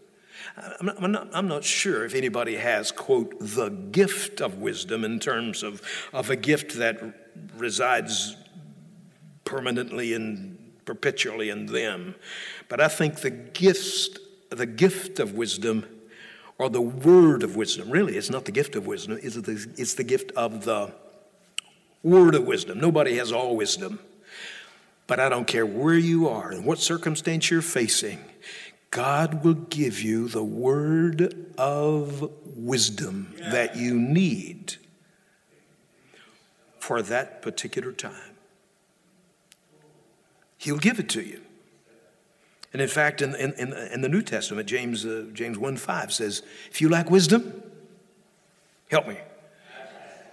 I'm 0.57 0.87
not, 0.87 1.03
I'm, 1.03 1.11
not, 1.11 1.29
I'm 1.31 1.47
not, 1.47 1.63
sure 1.63 2.03
if 2.03 2.15
anybody 2.15 2.55
has, 2.55 2.91
quote, 2.91 3.35
the 3.39 3.69
gift 3.69 4.41
of 4.41 4.57
wisdom 4.57 5.05
in 5.05 5.19
terms 5.19 5.61
of, 5.61 5.83
of 6.11 6.31
a 6.31 6.35
gift 6.35 6.77
that 6.77 6.99
resides 7.55 8.37
permanently 9.45 10.15
and 10.15 10.57
perpetually 10.83 11.51
in 11.51 11.67
them. 11.67 12.15
But 12.69 12.81
I 12.81 12.87
think 12.87 13.19
the 13.19 13.29
gift, 13.29 14.17
the 14.49 14.65
gift 14.65 15.19
of 15.19 15.33
wisdom 15.33 15.85
or 16.59 16.69
the 16.69 16.81
word 16.81 17.41
of 17.41 17.55
wisdom, 17.55 17.89
really, 17.89 18.15
it's 18.17 18.29
not 18.29 18.45
the 18.45 18.51
gift 18.51 18.75
of 18.75 18.85
wisdom, 18.85 19.17
it's 19.23 19.35
the, 19.35 19.67
it's 19.77 19.95
the 19.95 20.03
gift 20.03 20.31
of 20.33 20.65
the 20.65 20.91
word 22.03 22.35
of 22.35 22.45
wisdom. 22.45 22.79
Nobody 22.79 23.15
has 23.15 23.31
all 23.31 23.55
wisdom. 23.55 23.99
But 25.07 25.19
I 25.19 25.27
don't 25.27 25.47
care 25.47 25.65
where 25.65 25.97
you 25.97 26.29
are 26.29 26.51
and 26.51 26.63
what 26.65 26.77
circumstance 26.77 27.49
you're 27.49 27.63
facing, 27.63 28.19
God 28.91 29.43
will 29.43 29.55
give 29.55 30.01
you 30.01 30.27
the 30.27 30.43
word 30.43 31.47
of 31.57 32.29
wisdom 32.55 33.33
that 33.39 33.75
you 33.75 33.95
need 33.95 34.75
for 36.79 37.01
that 37.01 37.41
particular 37.41 37.91
time. 37.91 38.35
He'll 40.57 40.77
give 40.77 40.99
it 40.99 41.09
to 41.09 41.21
you. 41.21 41.41
And 42.71 42.81
in 42.81 42.87
fact, 42.87 43.21
in, 43.21 43.33
in, 43.35 43.73
in 43.73 44.01
the 44.01 44.09
New 44.09 44.21
Testament, 44.21 44.67
James, 44.67 45.05
uh, 45.05 45.25
James 45.33 45.57
1 45.57 45.77
5 45.77 46.13
says, 46.13 46.43
If 46.69 46.81
you 46.81 46.89
lack 46.89 47.09
wisdom, 47.09 47.63
help 48.89 49.07
me. 49.07 49.17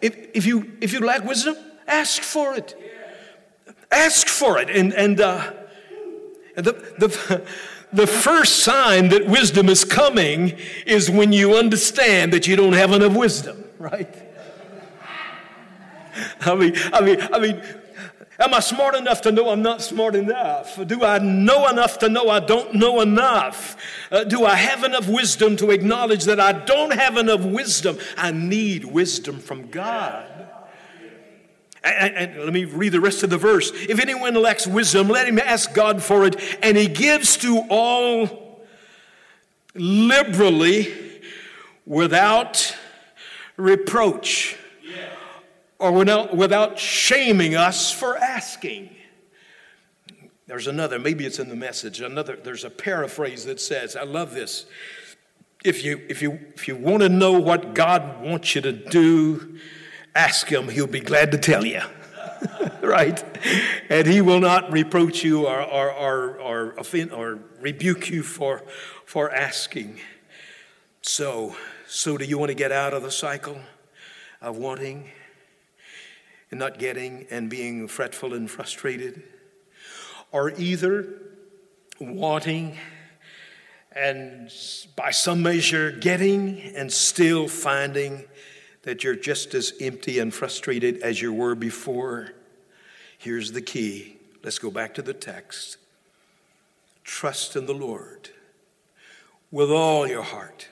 If, 0.03 0.16
if, 0.35 0.46
you, 0.46 0.72
if 0.81 0.92
you 0.92 1.01
lack 1.01 1.25
wisdom, 1.25 1.57
ask 1.87 2.22
for 2.22 2.55
it. 2.55 2.75
Ask 3.90 4.29
for 4.29 4.59
it. 4.59 4.68
And, 4.68 4.92
and, 4.92 5.20
uh, 5.20 5.53
the, 6.57 6.72
the, 6.99 7.46
the 7.92 8.07
first 8.07 8.59
sign 8.59 9.09
that 9.11 9.27
wisdom 9.27 9.68
is 9.68 9.85
coming 9.85 10.59
is 10.87 11.11
when 11.11 11.33
you 11.33 11.55
understand 11.57 12.33
that 12.33 12.46
you 12.46 12.57
don't 12.57 12.72
have 12.72 12.92
enough 12.92 13.14
wisdom, 13.14 13.64
right? 13.79 14.14
I 16.40 16.55
mean, 16.55 16.75
I 16.92 17.01
mean, 17.01 17.29
I 17.33 17.38
mean, 17.38 17.62
Am 18.38 18.53
I 18.53 18.61
smart 18.61 18.94
enough 18.94 19.22
to 19.22 19.33
know 19.33 19.49
I'm 19.49 19.62
not 19.62 19.81
smart 19.81 20.14
enough? 20.14 20.79
Do 20.87 21.03
I 21.03 21.18
know 21.18 21.68
enough 21.68 21.99
to 22.01 22.09
know 22.09 22.29
I 22.29 22.40
don't 22.40 22.75
know 22.75 23.01
enough? 23.01 23.77
Uh, 24.11 24.25
do 24.25 24.44
I 24.44 24.55
have 24.55 24.85
enough 24.85 25.09
wisdom 25.09 25.57
to 25.57 25.70
acknowledge 25.70 26.25
that 26.25 26.38
I 26.38 26.53
don't 26.53 26.92
have 26.92 27.16
enough 27.16 27.40
wisdom? 27.40 27.99
I 28.16 28.33
need 28.33 28.85
wisdom 28.85 29.38
from 29.38 29.70
God. 29.70 30.27
And, 31.83 32.14
and, 32.14 32.44
let 32.44 32.53
me 32.53 32.64
read 32.64 32.92
the 32.92 33.01
rest 33.01 33.22
of 33.22 33.31
the 33.31 33.38
verse. 33.38 33.70
If 33.72 34.01
anyone 34.01 34.35
lacks 34.35 34.66
wisdom, 34.66 35.09
let 35.09 35.29
him 35.29 35.38
ask 35.38 35.72
God 35.72 36.03
for 36.03 36.27
it, 36.27 36.37
and 36.62 36.77
he 36.77 36.88
gives 36.88 37.37
to 37.38 37.64
all 37.70 38.66
liberally 39.75 40.92
without 41.87 42.77
reproach 43.57 44.57
or 45.79 45.93
without, 45.93 46.79
shaming 46.79 47.55
us 47.55 47.93
for 47.93 48.17
asking. 48.17 48.91
There's 50.47 50.67
another, 50.67 50.99
maybe 50.99 51.27
it's 51.27 51.39
in 51.39 51.49
the 51.49 51.57
message, 51.57 52.01
another, 52.01 52.37
there's 52.37 52.65
a 52.65 52.71
paraphrase 52.71 53.45
that 53.47 53.61
says, 53.61 53.97
I 53.97 54.05
love 54.05 54.33
this. 54.33 54.67
If 55.65 55.85
you, 55.85 56.01
if 56.09 56.23
you, 56.23 56.39
if 56.55 56.69
you 56.69 56.77
want 56.77 57.03
to 57.03 57.09
know 57.09 57.33
what 57.33 57.75
God 57.75 58.23
wants 58.23 58.55
you 58.55 58.61
to 58.61 58.73
do, 58.73 59.59
ask 60.15 60.49
Him, 60.49 60.69
He'll 60.69 60.87
be 60.87 61.01
glad 61.01 61.33
to 61.33 61.39
tell 61.39 61.67
you. 61.67 61.83
right? 62.81 63.23
And 63.91 64.07
He 64.07 64.21
will 64.21 64.39
not 64.39 64.71
reproach 64.71 65.25
you 65.25 65.47
or, 65.47 65.61
or, 65.61 65.91
or, 65.91 66.41
or, 66.41 66.71
offend, 66.79 67.11
or 67.12 67.41
rebuke 67.61 68.09
you 68.09 68.23
for, 68.23 68.62
for 69.05 69.31
asking. 69.31 69.99
So, 71.03 71.57
so 71.89 72.17
do 72.17 72.25
you 72.25 72.39
want 72.39 72.51
to 72.51 72.55
get 72.55 72.71
out 72.71 72.95
of 72.95 73.03
the 73.03 73.11
cycle 73.11 73.59
of 74.41 74.57
wanting? 74.57 75.11
And 76.51 76.61
not 76.61 76.79
getting 76.79 77.27
and 77.31 77.51
being 77.51 77.89
fretful 77.89 78.35
and 78.35 78.51
frustrated, 78.51 79.23
or 80.33 80.51
either 80.59 81.09
wanting 82.01 82.77
and 83.93 84.53
by 84.95 85.11
some 85.11 85.43
measure 85.43 85.91
getting 85.91 86.61
and 86.77 86.93
still 86.93 87.49
finding 87.49 88.25
that 88.83 89.03
you're 89.03 89.17
just 89.17 89.55
as 89.55 89.73
empty 89.81 90.19
and 90.19 90.33
frustrated 90.33 90.99
as 90.99 91.21
you 91.21 91.33
were 91.33 91.55
before. 91.55 92.33
Here's 93.19 93.53
the 93.53 93.63
key. 93.63 94.19
Let's 94.45 94.59
go 94.59 94.71
back 94.71 94.95
to 94.95 95.03
the 95.03 95.15
text. 95.15 95.79
Trust 97.03 97.57
in 97.57 97.67
the 97.67 97.75
Lord 97.75 98.31
with 99.51 99.71
all 99.71 100.07
your 100.07 100.23
heart. 100.23 100.69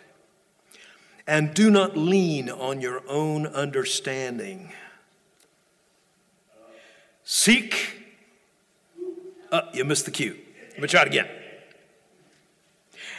And 1.26 1.54
do 1.54 1.70
not 1.70 1.96
lean 1.96 2.50
on 2.50 2.80
your 2.82 3.02
own 3.08 3.46
understanding. 3.46 4.72
Seek. 7.24 8.02
Uh, 9.50 9.62
you 9.72 9.84
missed 9.84 10.04
the 10.04 10.10
cue. 10.10 10.36
Let 10.72 10.82
me 10.82 10.88
try 10.88 11.02
it 11.02 11.08
again. 11.08 11.28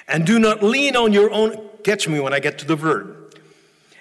And 0.08 0.26
do 0.26 0.40
not 0.40 0.62
lean 0.62 0.96
on 0.96 1.14
your 1.14 1.32
own. 1.32 1.70
Catch 1.84 2.08
me 2.08 2.20
when 2.20 2.34
I 2.34 2.40
get 2.40 2.60
to 2.60 2.66
the 2.66 2.76
verb. 2.76 3.36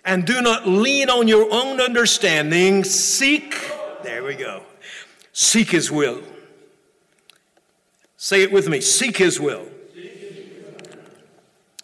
And 0.04 0.26
do 0.26 0.42
not 0.42 0.68
lean 0.68 1.08
on 1.08 1.28
your 1.28 1.50
own 1.50 1.80
understanding. 1.80 2.84
Seek. 2.84 3.54
There 4.02 4.22
we 4.22 4.34
go. 4.34 4.62
Seek 5.32 5.70
his 5.70 5.90
will. 5.90 6.22
Say 8.18 8.42
it 8.42 8.52
with 8.52 8.68
me. 8.68 8.80
Seek 8.80 9.16
his 9.16 9.40
will. 9.40 9.66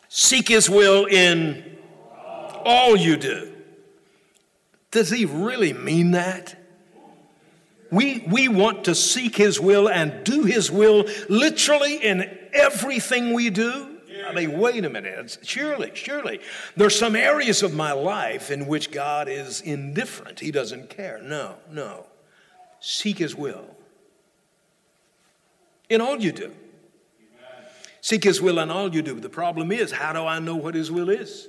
Seek 0.08 0.48
his 0.48 0.68
will 0.68 1.06
in 1.06 1.78
all 2.64 2.96
you 2.96 3.16
do. 3.16 3.52
Does 4.90 5.10
he 5.10 5.24
really 5.24 5.72
mean 5.72 6.10
that? 6.10 6.59
We, 7.90 8.24
we 8.28 8.48
want 8.48 8.84
to 8.84 8.94
seek 8.94 9.36
His 9.36 9.60
will 9.60 9.88
and 9.88 10.24
do 10.24 10.44
His 10.44 10.70
will 10.70 11.06
literally 11.28 11.96
in 11.96 12.38
everything 12.52 13.32
we 13.32 13.50
do. 13.50 13.98
I 14.26 14.32
mean, 14.32 14.58
wait 14.58 14.84
a 14.84 14.90
minute. 14.90 15.38
Surely, 15.42 15.92
surely. 15.94 16.40
There's 16.76 16.96
some 16.98 17.16
areas 17.16 17.62
of 17.62 17.74
my 17.74 17.92
life 17.92 18.50
in 18.50 18.66
which 18.66 18.90
God 18.90 19.28
is 19.28 19.60
indifferent. 19.60 20.40
He 20.40 20.50
doesn't 20.50 20.90
care. 20.90 21.20
No, 21.22 21.56
no. 21.70 22.06
Seek 22.80 23.18
His 23.18 23.34
will 23.34 23.76
in 25.88 26.00
all 26.00 26.20
you 26.20 26.32
do. 26.32 26.52
Seek 28.00 28.24
His 28.24 28.40
will 28.40 28.58
in 28.58 28.70
all 28.70 28.94
you 28.94 29.02
do. 29.02 29.18
The 29.20 29.28
problem 29.28 29.72
is, 29.72 29.92
how 29.92 30.12
do 30.12 30.24
I 30.24 30.38
know 30.38 30.56
what 30.56 30.74
His 30.74 30.90
will 30.90 31.10
is? 31.10 31.48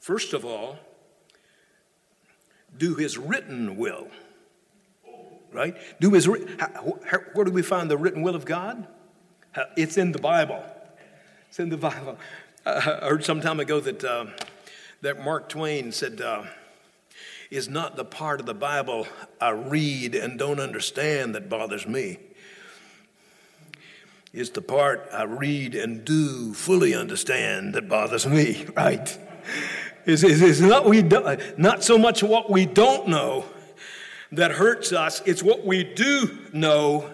First 0.00 0.32
of 0.32 0.44
all, 0.44 0.78
do 2.76 2.94
his 2.94 3.18
written 3.18 3.76
will. 3.76 4.08
Right? 5.52 5.76
Do 6.00 6.10
his 6.12 6.26
where 6.26 7.44
do 7.44 7.50
we 7.50 7.62
find 7.62 7.90
the 7.90 7.98
written 7.98 8.22
will 8.22 8.34
of 8.34 8.44
God? 8.44 8.86
It's 9.76 9.98
in 9.98 10.12
the 10.12 10.18
Bible. 10.18 10.64
It's 11.48 11.58
in 11.58 11.68
the 11.68 11.76
Bible. 11.76 12.16
I 12.66 12.80
heard 12.80 13.24
some 13.24 13.40
time 13.40 13.60
ago 13.60 13.80
that 13.80 14.02
uh, 14.02 14.26
that 15.02 15.22
Mark 15.22 15.48
Twain 15.48 15.92
said, 15.92 16.20
uh, 16.20 16.44
is 17.50 17.68
not 17.68 17.96
the 17.96 18.04
part 18.04 18.40
of 18.40 18.46
the 18.46 18.54
Bible 18.54 19.06
I 19.40 19.50
read 19.50 20.14
and 20.14 20.38
don't 20.38 20.58
understand 20.58 21.34
that 21.34 21.50
bothers 21.50 21.86
me. 21.86 22.18
It's 24.32 24.48
the 24.50 24.62
part 24.62 25.06
I 25.12 25.24
read 25.24 25.74
and 25.74 26.04
do 26.04 26.54
fully 26.54 26.94
understand 26.94 27.74
that 27.74 27.88
bothers 27.88 28.26
me, 28.26 28.64
right? 28.76 29.18
It's, 30.04 30.22
it's, 30.22 30.40
it's 30.40 30.60
not, 30.60 30.84
we 30.84 31.02
do, 31.02 31.36
not 31.56 31.84
so 31.84 31.96
much 31.96 32.22
what 32.22 32.50
we 32.50 32.66
don't 32.66 33.08
know 33.08 33.44
that 34.32 34.52
hurts 34.52 34.92
us, 34.92 35.22
it's 35.26 35.42
what 35.42 35.64
we 35.64 35.84
do 35.84 36.38
know 36.52 37.08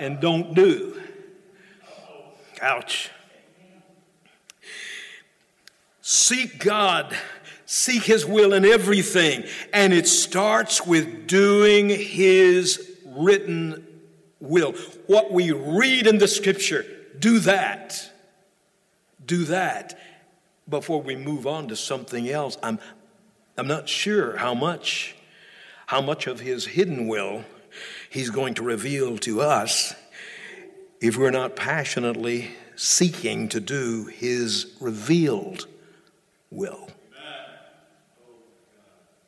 and 0.00 0.18
don't 0.20 0.54
do. 0.54 1.00
Ouch. 2.60 3.10
Seek 6.00 6.58
God, 6.58 7.16
seek 7.66 8.02
His 8.04 8.26
will 8.26 8.54
in 8.54 8.64
everything, 8.64 9.44
and 9.72 9.92
it 9.92 10.08
starts 10.08 10.84
with 10.84 11.26
doing 11.26 11.90
His 11.90 12.98
written 13.06 13.86
will. 14.40 14.72
What 15.06 15.32
we 15.32 15.52
read 15.52 16.06
in 16.06 16.18
the 16.18 16.28
scripture, 16.28 16.84
do 17.18 17.38
that. 17.40 18.10
Do 19.24 19.44
that 19.44 19.98
before 20.68 21.02
we 21.02 21.16
move 21.16 21.46
on 21.46 21.68
to 21.68 21.76
something 21.76 22.28
else. 22.28 22.56
I'm, 22.62 22.78
I'm 23.56 23.66
not 23.66 23.88
sure 23.88 24.36
how 24.36 24.54
much, 24.54 25.14
how 25.86 26.00
much 26.00 26.26
of 26.26 26.40
His 26.40 26.66
hidden 26.66 27.08
will 27.08 27.44
He's 28.08 28.30
going 28.30 28.54
to 28.54 28.62
reveal 28.62 29.18
to 29.18 29.40
us 29.40 29.94
if 31.00 31.16
we're 31.16 31.30
not 31.30 31.56
passionately 31.56 32.50
seeking 32.76 33.48
to 33.48 33.60
do 33.60 34.06
His 34.06 34.74
revealed 34.80 35.66
will. 36.50 36.88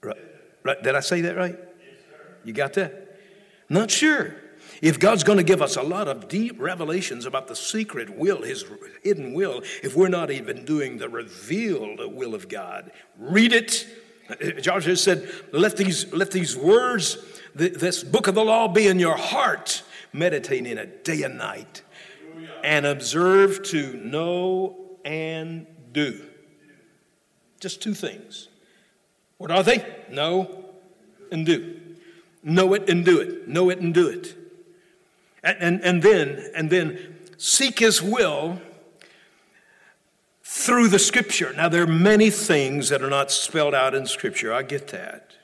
Right, 0.03 0.17
right. 0.63 0.83
Did 0.83 0.95
I 0.95 1.01
say 1.01 1.23
that 1.23 1.37
right? 1.37 1.59
You 2.45 2.53
got 2.53 2.75
that? 2.75 3.19
Not 3.69 3.91
sure. 3.91 4.37
If 4.83 4.99
God's 4.99 5.25
going 5.25 5.39
to 5.39 5.45
give 5.45 5.63
us 5.63 5.77
a 5.77 5.83
lot 5.83 6.09
of 6.09 6.29
deep 6.29 6.61
revelations 6.61 7.27
about 7.27 7.49
the 7.49 7.57
secret 7.57 8.11
will, 8.11 8.43
His 8.43 8.65
hidden 9.03 9.33
will, 9.33 9.63
if 9.83 9.97
we're 9.97 10.09
not 10.09 10.31
even 10.31 10.65
doing 10.65 10.99
the 10.99 11.09
revealed 11.09 12.01
will 12.15 12.35
of 12.35 12.49
God, 12.49 12.91
read 13.19 13.53
it. 13.53 13.87
Joshua 14.61 14.97
said, 14.97 15.31
let 15.53 15.77
these, 15.77 16.13
let 16.13 16.31
these 16.31 16.57
words, 16.57 17.19
this 17.55 18.03
book 18.05 18.27
of 18.27 18.35
the 18.35 18.45
law 18.45 18.69
be 18.69 18.87
in 18.87 18.99
your 18.99 19.17
heart, 19.17 19.83
meditate 20.13 20.67
in 20.67 20.79
it 20.79 21.05
day 21.05 21.23
and 21.23 21.39
night, 21.39 21.83
and 22.63 22.85
observe 22.85 23.63
to 23.65 23.95
know 23.95 24.99
and 25.05 25.67
do. 25.93 26.21
Just 27.61 27.81
two 27.81 27.95
things. 27.95 28.49
What 29.39 29.51
are 29.51 29.63
they? 29.63 29.85
Know 30.11 30.65
and 31.31 31.47
do. 31.47 31.81
Know 32.43 32.75
it 32.75 32.89
and 32.89 33.05
do 33.05 33.21
it. 33.21 33.49
Know 33.49 33.71
it 33.71 33.81
and 33.81 33.95
do 33.95 34.09
it. 34.09 34.37
And, 35.47 35.57
and, 35.61 35.85
and 35.85 36.03
then 36.03 36.51
and 36.57 36.71
then 36.71 37.19
seek 37.39 37.79
his 37.79 38.03
will 38.03 38.61
through 40.43 40.89
the 40.89 40.99
scripture. 40.99 41.53
Now 41.57 41.69
there 41.69 41.85
are 41.85 41.87
many 41.87 42.31
things 42.31 42.89
that 42.89 43.01
are 43.01 43.11
not 43.11 43.31
spelled 43.31 43.73
out 43.73 43.95
in 43.95 44.07
scripture. 44.07 44.53
I 44.53 44.63
get 44.63 44.89
that. 44.89 45.37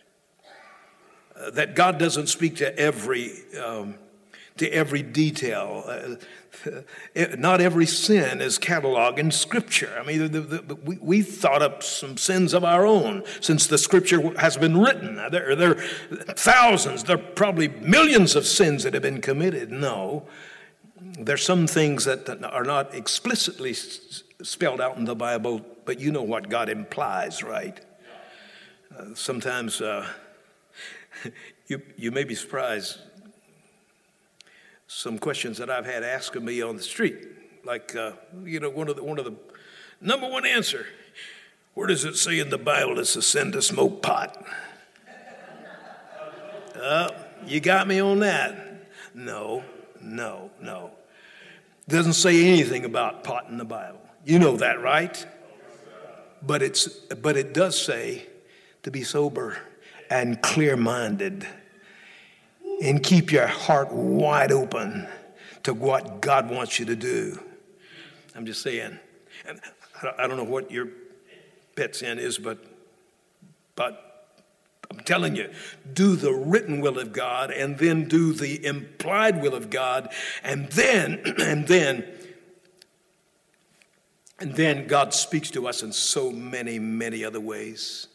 Uh, 1.37 1.51
that 1.51 1.77
God 1.77 1.99
doesn't 1.99 2.27
speak 2.27 2.57
to 2.57 2.77
every 2.77 3.31
um, 3.65 3.95
to 4.59 4.69
every 4.71 5.03
detail. 5.03 5.85
Uh, 5.87 6.17
not 7.39 7.61
every 7.61 7.87
sin 7.87 8.41
is 8.41 8.59
cataloged 8.59 9.19
in 9.19 9.31
Scripture. 9.31 9.97
I 9.99 10.07
mean, 10.07 10.31
the, 10.31 10.41
the, 10.41 10.75
we, 10.75 10.99
we 11.01 11.23
thought 11.23 11.63
up 11.63 11.83
some 11.83 12.17
sins 12.17 12.53
of 12.53 12.65
our 12.65 12.87
own 12.87 13.25
since 13.41 13.67
the 13.67 13.79
Scripture 13.79 14.39
has 14.39 14.57
been 14.57 14.79
written. 14.79 15.17
There, 15.31 15.57
there 15.57 15.71
are 15.71 15.83
thousands, 16.35 17.05
there 17.05 17.17
are 17.17 17.33
probably 17.35 17.69
millions 17.69 18.37
of 18.37 18.47
sins 18.47 18.85
that 18.85 18.95
have 18.95 19.03
been 19.03 19.21
committed. 19.21 19.71
No, 19.71 20.27
there's 21.19 21.45
some 21.45 21.67
things 21.67 22.05
that 22.05 22.29
are 22.45 22.65
not 22.65 22.95
explicitly 22.95 23.75
spelled 24.43 24.81
out 24.81 24.97
in 24.97 25.05
the 25.05 25.17
Bible, 25.17 25.65
but 25.85 25.99
you 26.01 26.13
know 26.13 26.23
what 26.23 26.49
God 26.49 26.69
implies, 26.69 27.43
right? 27.43 27.81
Uh, 28.97 29.07
sometimes 29.15 29.81
uh, 29.81 30.07
you, 31.67 31.81
you 31.97 32.11
may 32.11 32.25
be 32.25 32.35
surprised 32.35 32.99
some 34.93 35.19
questions 35.19 35.59
that 35.59 35.71
I've 35.71 35.87
had 35.87 36.03
asked 36.03 36.37
of 36.37 36.43
me 36.43 36.61
on 36.61 36.77
the 36.77 36.83
street. 36.83 37.27
Like, 37.65 37.97
uh, 37.97 38.13
you 38.45 38.61
know, 38.61 38.71
one 38.71 38.89
of, 38.89 38.97
the, 38.97 39.03
one 39.03 39.19
of 39.19 39.25
the 39.25 39.35
number 40.01 40.29
one 40.29 40.47
answer 40.47 40.87
where 41.75 41.87
does 41.87 42.05
it 42.05 42.17
say 42.17 42.39
in 42.39 42.51
the 42.51 42.59
Bible 42.59 42.99
it's 42.99 43.17
a 43.17 43.23
sin 43.23 43.53
to 43.53 43.63
smoke 43.63 44.03
pot? 44.03 44.45
Uh, 46.75 47.11
you 47.47 47.61
got 47.61 47.87
me 47.87 48.01
on 48.01 48.19
that. 48.21 48.57
No, 49.15 49.63
no, 50.01 50.51
no. 50.61 50.91
Doesn't 51.87 52.15
say 52.15 52.45
anything 52.49 52.85
about 52.85 53.23
pot 53.23 53.47
in 53.49 53.57
the 53.57 53.65
Bible. 53.65 54.01
You 54.25 54.41
know 54.41 54.57
that, 54.57 54.81
right? 54.81 55.25
But, 56.45 56.61
it's, 56.61 56.89
but 56.89 57.37
it 57.37 57.55
does 57.55 57.81
say 57.81 58.27
to 58.83 58.91
be 58.91 59.05
sober 59.05 59.59
and 60.11 60.43
clear 60.43 60.77
minded 60.77 61.47
and 62.83 63.03
keep 63.03 63.31
your 63.31 63.47
heart 63.47 63.93
wide 63.93 64.51
open 64.51 65.07
to 65.63 65.73
what 65.73 66.21
God 66.21 66.51
wants 66.51 66.79
you 66.79 66.87
to 66.87 66.97
do. 66.97 67.41
I'm 68.35 68.45
just 68.45 68.63
saying. 68.63 68.99
And 69.47 69.61
I 70.19 70.27
don't 70.27 70.37
know 70.37 70.45
what 70.45 70.71
your 70.71 70.89
pet 71.77 71.95
sin 71.95 72.19
is, 72.19 72.39
but 72.39 72.59
but 73.75 74.27
I'm 74.91 75.01
telling 75.01 75.37
you, 75.37 75.51
do 75.93 76.17
the 76.17 76.33
written 76.33 76.81
will 76.81 76.99
of 76.99 77.13
God 77.13 77.51
and 77.51 77.79
then 77.79 78.09
do 78.09 78.33
the 78.33 78.65
implied 78.67 79.41
will 79.41 79.55
of 79.55 79.71
God, 79.71 80.13
and 80.43 80.69
then 80.71 81.23
and 81.39 81.67
then 81.67 82.05
and 84.39 84.57
then 84.57 84.89
God 84.89 85.15
speaks 85.15 85.53
to 85.53 85.69
us 85.69 85.85
in 85.85 85.93
so 85.93 86.33
many, 86.33 86.81
many 86.81 87.25
other 87.25 87.41
ways. 87.41 88.09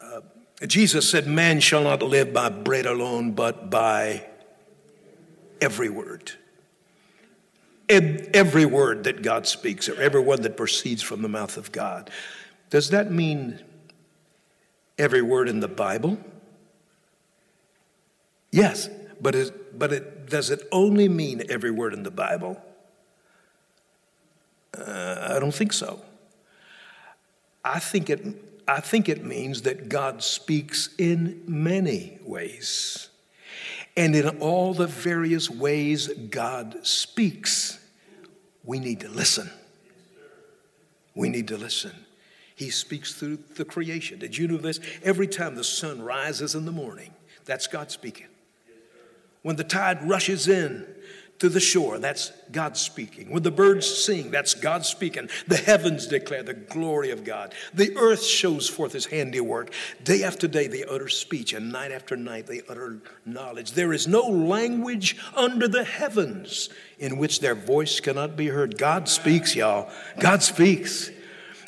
Uh, 0.00 0.20
Jesus 0.64 1.08
said, 1.08 1.26
Man 1.26 1.60
shall 1.60 1.82
not 1.82 2.02
live 2.02 2.32
by 2.32 2.48
bread 2.48 2.86
alone, 2.86 3.32
but 3.32 3.68
by 3.68 4.26
every 5.60 5.90
word. 5.90 6.32
Every 7.88 8.64
word 8.64 9.04
that 9.04 9.22
God 9.22 9.46
speaks, 9.46 9.88
or 9.88 10.00
every 10.00 10.20
word 10.20 10.42
that 10.42 10.56
proceeds 10.56 11.02
from 11.02 11.22
the 11.22 11.28
mouth 11.28 11.56
of 11.56 11.70
God. 11.72 12.10
Does 12.70 12.90
that 12.90 13.12
mean 13.12 13.60
every 14.98 15.22
word 15.22 15.48
in 15.48 15.60
the 15.60 15.68
Bible? 15.68 16.18
Yes, 18.50 18.88
but, 19.20 19.34
it, 19.34 19.78
but 19.78 19.92
it, 19.92 20.28
does 20.28 20.50
it 20.50 20.66
only 20.72 21.08
mean 21.08 21.42
every 21.48 21.70
word 21.70 21.92
in 21.92 22.02
the 22.02 22.10
Bible? 22.10 22.60
Uh, 24.76 25.34
I 25.36 25.38
don't 25.38 25.54
think 25.54 25.72
so. 25.72 26.00
I 27.64 27.78
think 27.78 28.10
it 28.10 28.45
I 28.68 28.80
think 28.80 29.08
it 29.08 29.24
means 29.24 29.62
that 29.62 29.88
God 29.88 30.22
speaks 30.22 30.94
in 30.98 31.42
many 31.46 32.18
ways. 32.22 33.08
And 33.96 34.14
in 34.14 34.40
all 34.40 34.74
the 34.74 34.86
various 34.86 35.48
ways 35.48 36.08
God 36.08 36.84
speaks, 36.86 37.78
we 38.64 38.78
need 38.78 39.00
to 39.00 39.08
listen. 39.08 39.50
We 41.14 41.28
need 41.28 41.48
to 41.48 41.56
listen. 41.56 41.92
He 42.56 42.70
speaks 42.70 43.14
through 43.14 43.38
the 43.54 43.64
creation. 43.64 44.18
Did 44.18 44.36
you 44.36 44.48
know 44.48 44.56
this? 44.56 44.80
Every 45.02 45.28
time 45.28 45.54
the 45.54 45.64
sun 45.64 46.02
rises 46.02 46.54
in 46.54 46.64
the 46.64 46.72
morning, 46.72 47.14
that's 47.44 47.66
God 47.66 47.90
speaking. 47.90 48.26
When 49.42 49.56
the 49.56 49.64
tide 49.64 50.06
rushes 50.08 50.48
in, 50.48 50.86
to 51.38 51.48
the 51.48 51.60
shore. 51.60 51.98
That's 51.98 52.32
God 52.50 52.76
speaking. 52.76 53.30
When 53.30 53.42
the 53.42 53.50
birds 53.50 53.86
sing, 53.86 54.30
that's 54.30 54.54
God 54.54 54.86
speaking. 54.86 55.28
The 55.46 55.56
heavens 55.56 56.06
declare 56.06 56.42
the 56.42 56.54
glory 56.54 57.10
of 57.10 57.24
God. 57.24 57.54
The 57.74 57.96
earth 57.96 58.24
shows 58.24 58.68
forth 58.68 58.92
his 58.92 59.06
handiwork. 59.06 59.72
Day 60.02 60.22
after 60.22 60.48
day, 60.48 60.66
they 60.66 60.84
utter 60.84 61.08
speech, 61.08 61.52
and 61.52 61.70
night 61.70 61.92
after 61.92 62.16
night, 62.16 62.46
they 62.46 62.62
utter 62.68 63.00
knowledge. 63.24 63.72
There 63.72 63.92
is 63.92 64.06
no 64.08 64.22
language 64.22 65.16
under 65.34 65.68
the 65.68 65.84
heavens 65.84 66.68
in 66.98 67.18
which 67.18 67.40
their 67.40 67.54
voice 67.54 68.00
cannot 68.00 68.36
be 68.36 68.48
heard. 68.48 68.78
God 68.78 69.08
speaks, 69.08 69.54
y'all. 69.54 69.90
God 70.18 70.42
speaks. 70.42 71.10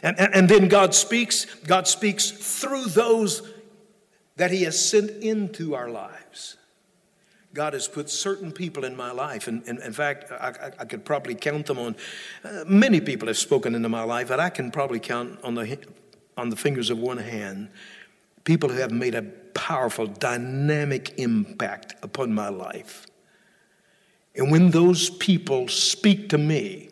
And, 0.03 0.19
and, 0.19 0.35
and 0.35 0.49
then 0.49 0.69
God 0.69 0.95
speaks, 0.95 1.45
God 1.67 1.89
speaks 1.89 2.31
through 2.31 2.87
those 2.87 3.43
that 4.37 4.51
he 4.53 4.63
has 4.63 4.89
sent 4.89 5.11
into 5.11 5.75
our 5.75 5.91
lives. 5.91 6.58
God 7.55 7.73
has 7.73 7.89
put 7.89 8.11
certain 8.11 8.53
people 8.53 8.85
in 8.85 8.97
my 8.97 9.11
life, 9.11 9.49
and, 9.49 9.67
and 9.67 9.79
in 9.81 9.93
fact, 9.93 10.31
I, 10.31 10.71
I, 10.79 10.85
could 10.85 11.05
probably 11.05 11.35
count 11.35 11.67
them 11.67 11.79
on. 11.79 11.97
Uh, 12.45 12.65
many 12.67 13.01
people 13.01 13.27
have 13.29 13.39
spoken 13.39 13.75
into 13.75 13.89
my 13.89 14.03
life, 14.03 14.29
but 14.29 14.39
I 14.39 14.51
can 14.51 14.71
probably 14.71 15.01
count 15.01 15.39
on 15.43 15.55
the 15.55 15.79
on 16.37 16.51
the 16.51 16.57
fingers 16.57 16.91
of 16.91 16.99
one 16.99 17.19
hand 17.19 17.69
people 18.49 18.71
who 18.71 18.79
have 18.79 18.91
made 18.91 19.15
a 19.15 19.23
powerful, 19.53 20.07
dynamic 20.07 21.13
impact 21.19 21.95
upon 22.03 22.33
my 22.33 22.49
life. 22.49 23.07
And 24.35 24.51
when 24.51 24.71
those 24.71 25.11
people 25.11 25.69
speak 25.69 26.31
to 26.31 26.39
me, 26.39 26.89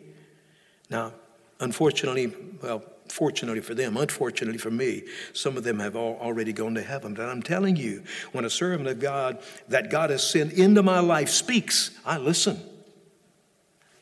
now, 0.91 1.13
unfortunately, 1.59 2.31
well, 2.61 2.83
Fortunately 3.09 3.61
for 3.61 3.73
them, 3.73 3.97
unfortunately 3.97 4.57
for 4.57 4.71
me, 4.71 5.03
some 5.33 5.57
of 5.57 5.63
them 5.63 5.79
have 5.79 5.95
already 5.95 6.53
gone 6.53 6.75
to 6.75 6.81
heaven. 6.81 7.13
But 7.13 7.29
I'm 7.29 7.41
telling 7.41 7.75
you, 7.75 8.03
when 8.31 8.45
a 8.45 8.49
servant 8.49 8.87
of 8.89 8.99
God 8.99 9.39
that 9.69 9.89
God 9.89 10.09
has 10.09 10.27
sent 10.27 10.53
into 10.53 10.83
my 10.83 10.99
life 10.99 11.29
speaks, 11.29 11.91
I 12.05 12.17
listen. 12.17 12.59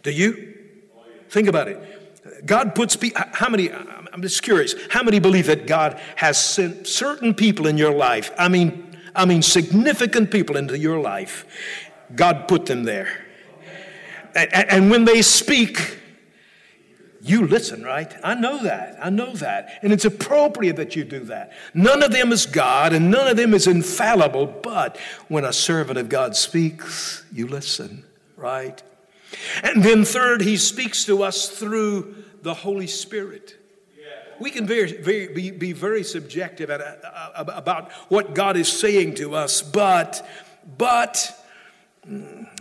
Do 0.04 0.12
you? 0.12 0.54
Think 1.30 1.48
about 1.48 1.68
it. 1.68 2.46
God 2.46 2.76
puts 2.76 2.96
people, 2.96 3.22
how 3.34 3.50
many, 3.50 3.72
I'm 3.72 4.22
just 4.22 4.42
curious, 4.42 4.76
how 4.90 5.04
many 5.04 5.20
believe 5.20 5.48
that 5.48 5.68
God 5.68 6.00
has 6.16 6.44
sent 6.44 6.88
certain 6.88 7.34
people 7.34 7.68
in 7.68 7.78
your 7.78 7.94
life? 7.94 8.32
I 8.38 8.50
mean, 8.50 8.98
I 9.16 9.26
mean, 9.26 9.42
significant 9.42 10.32
people 10.32 10.58
into 10.58 10.78
your 10.78 11.00
life. 11.00 11.46
God 12.16 12.48
put 12.48 12.66
them 12.66 12.84
there. 12.84 13.26
And 14.36 14.92
when 14.92 15.06
they 15.06 15.22
speak, 15.22 16.00
you 17.28 17.48
listen, 17.48 17.84
right? 17.84 18.14
I 18.24 18.36
know 18.36 18.62
that. 18.62 19.00
I 19.02 19.10
know 19.10 19.34
that. 19.34 19.80
And 19.82 19.92
it's 19.92 20.06
appropriate 20.06 20.76
that 20.76 20.96
you 20.96 21.04
do 21.04 21.22
that. 21.22 21.54
None 21.74 22.04
of 22.04 22.12
them 22.12 22.32
is 22.32 22.46
God 22.46 22.94
and 22.94 23.10
none 23.10 23.28
of 23.28 23.36
them 23.36 23.56
is 23.56 23.66
infallible, 23.66 24.46
but 24.46 24.98
when 25.28 25.44
a 25.44 25.52
servant 25.52 25.98
of 25.98 26.08
God 26.08 26.36
speaks, 26.36 27.26
you 27.34 27.48
listen, 27.48 28.06
right? 28.38 28.82
And 29.64 29.84
then, 29.84 30.06
third, 30.06 30.42
he 30.42 30.56
speaks 30.56 31.04
to 31.06 31.24
us 31.24 31.50
through 31.50 32.16
the 32.44 32.54
Holy 32.54 32.88
Spirit. 32.88 33.56
We 34.40 34.52
can 34.52 34.68
very, 34.68 34.92
very, 35.02 35.28
be, 35.34 35.50
be 35.50 35.72
very 35.72 36.04
subjective 36.04 36.70
at, 36.70 36.82
uh, 36.82 37.46
about 37.48 37.92
what 38.10 38.36
God 38.36 38.56
is 38.56 38.72
saying 38.72 39.16
to 39.16 39.34
us, 39.34 39.64
but, 39.64 40.28
but 40.78 41.44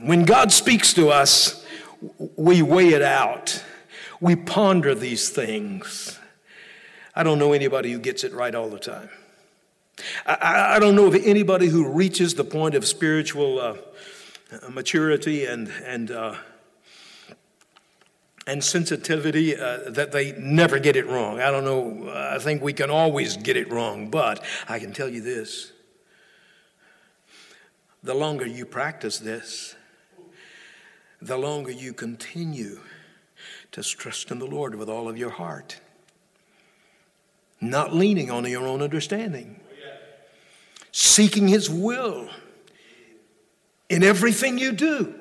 when 0.01 0.25
God 0.25 0.53
speaks 0.53 0.95
to 0.95 1.11
us, 1.11 1.67
we 2.37 2.63
weigh 2.63 2.95
it 2.95 3.03
out 3.03 3.63
we 4.21 4.37
ponder 4.37 4.95
these 4.95 5.29
things. 5.31 6.19
I 7.15 7.23
don't 7.23 7.39
know 7.39 7.53
anybody 7.53 7.93
who 7.93 7.99
gets 7.99 8.25
it 8.25 8.33
right 8.33 8.55
all 8.55 8.69
the 8.69 8.79
time. 8.79 9.11
I, 10.27 10.77
I 10.77 10.79
don't 10.79 10.97
know 10.97 11.07
of 11.07 11.15
anybody 11.15 11.69
who 11.69 11.89
reaches 11.89 12.35
the 12.35 12.45
point 12.45 12.75
of 12.75 12.85
spiritual 12.85 13.61
uh, 13.61 13.77
maturity 14.69 15.47
and, 15.47 15.69
and, 15.85 16.11
uh, 16.11 16.35
and 18.47 18.63
sensitivity 18.63 19.57
uh, 19.57 19.91
that 19.91 20.13
they 20.13 20.33
never 20.33 20.79
get 20.79 20.97
it 20.97 21.07
wrong. 21.07 21.41
I 21.41 21.51
don't 21.51 21.65
know. 21.65 22.11
I 22.13 22.39
think 22.39 22.63
we 22.63 22.73
can 22.73 22.91
always 22.91 23.37
get 23.37 23.57
it 23.57 23.71
wrong, 23.71 24.11
but 24.11 24.43
I 24.69 24.79
can 24.79 24.93
tell 24.93 25.09
you 25.09 25.21
this 25.21 25.71
the 28.03 28.15
longer 28.15 28.47
you 28.47 28.67
practice 28.67 29.19
this, 29.19 29.75
the 31.23 31.39
longer 31.39 31.71
you 31.71 31.95
continue 31.95 32.79
to 33.75 33.83
trust 33.83 34.31
in 34.31 34.39
the 34.39 34.47
Lord 34.47 34.77
with 34.77 34.89
all 34.89 35.09
of 35.09 35.19
your 35.19 35.31
heart, 35.31 35.81
not 37.61 37.93
leaning 37.93 38.31
on 38.31 38.49
your 38.49 38.69
own 38.69 38.81
understanding, 38.81 39.59
seeking 40.93 41.49
His 41.49 41.69
will 41.69 42.29
in 43.91 44.05
everything 44.05 44.59
you 44.59 44.71
do. 44.71 45.13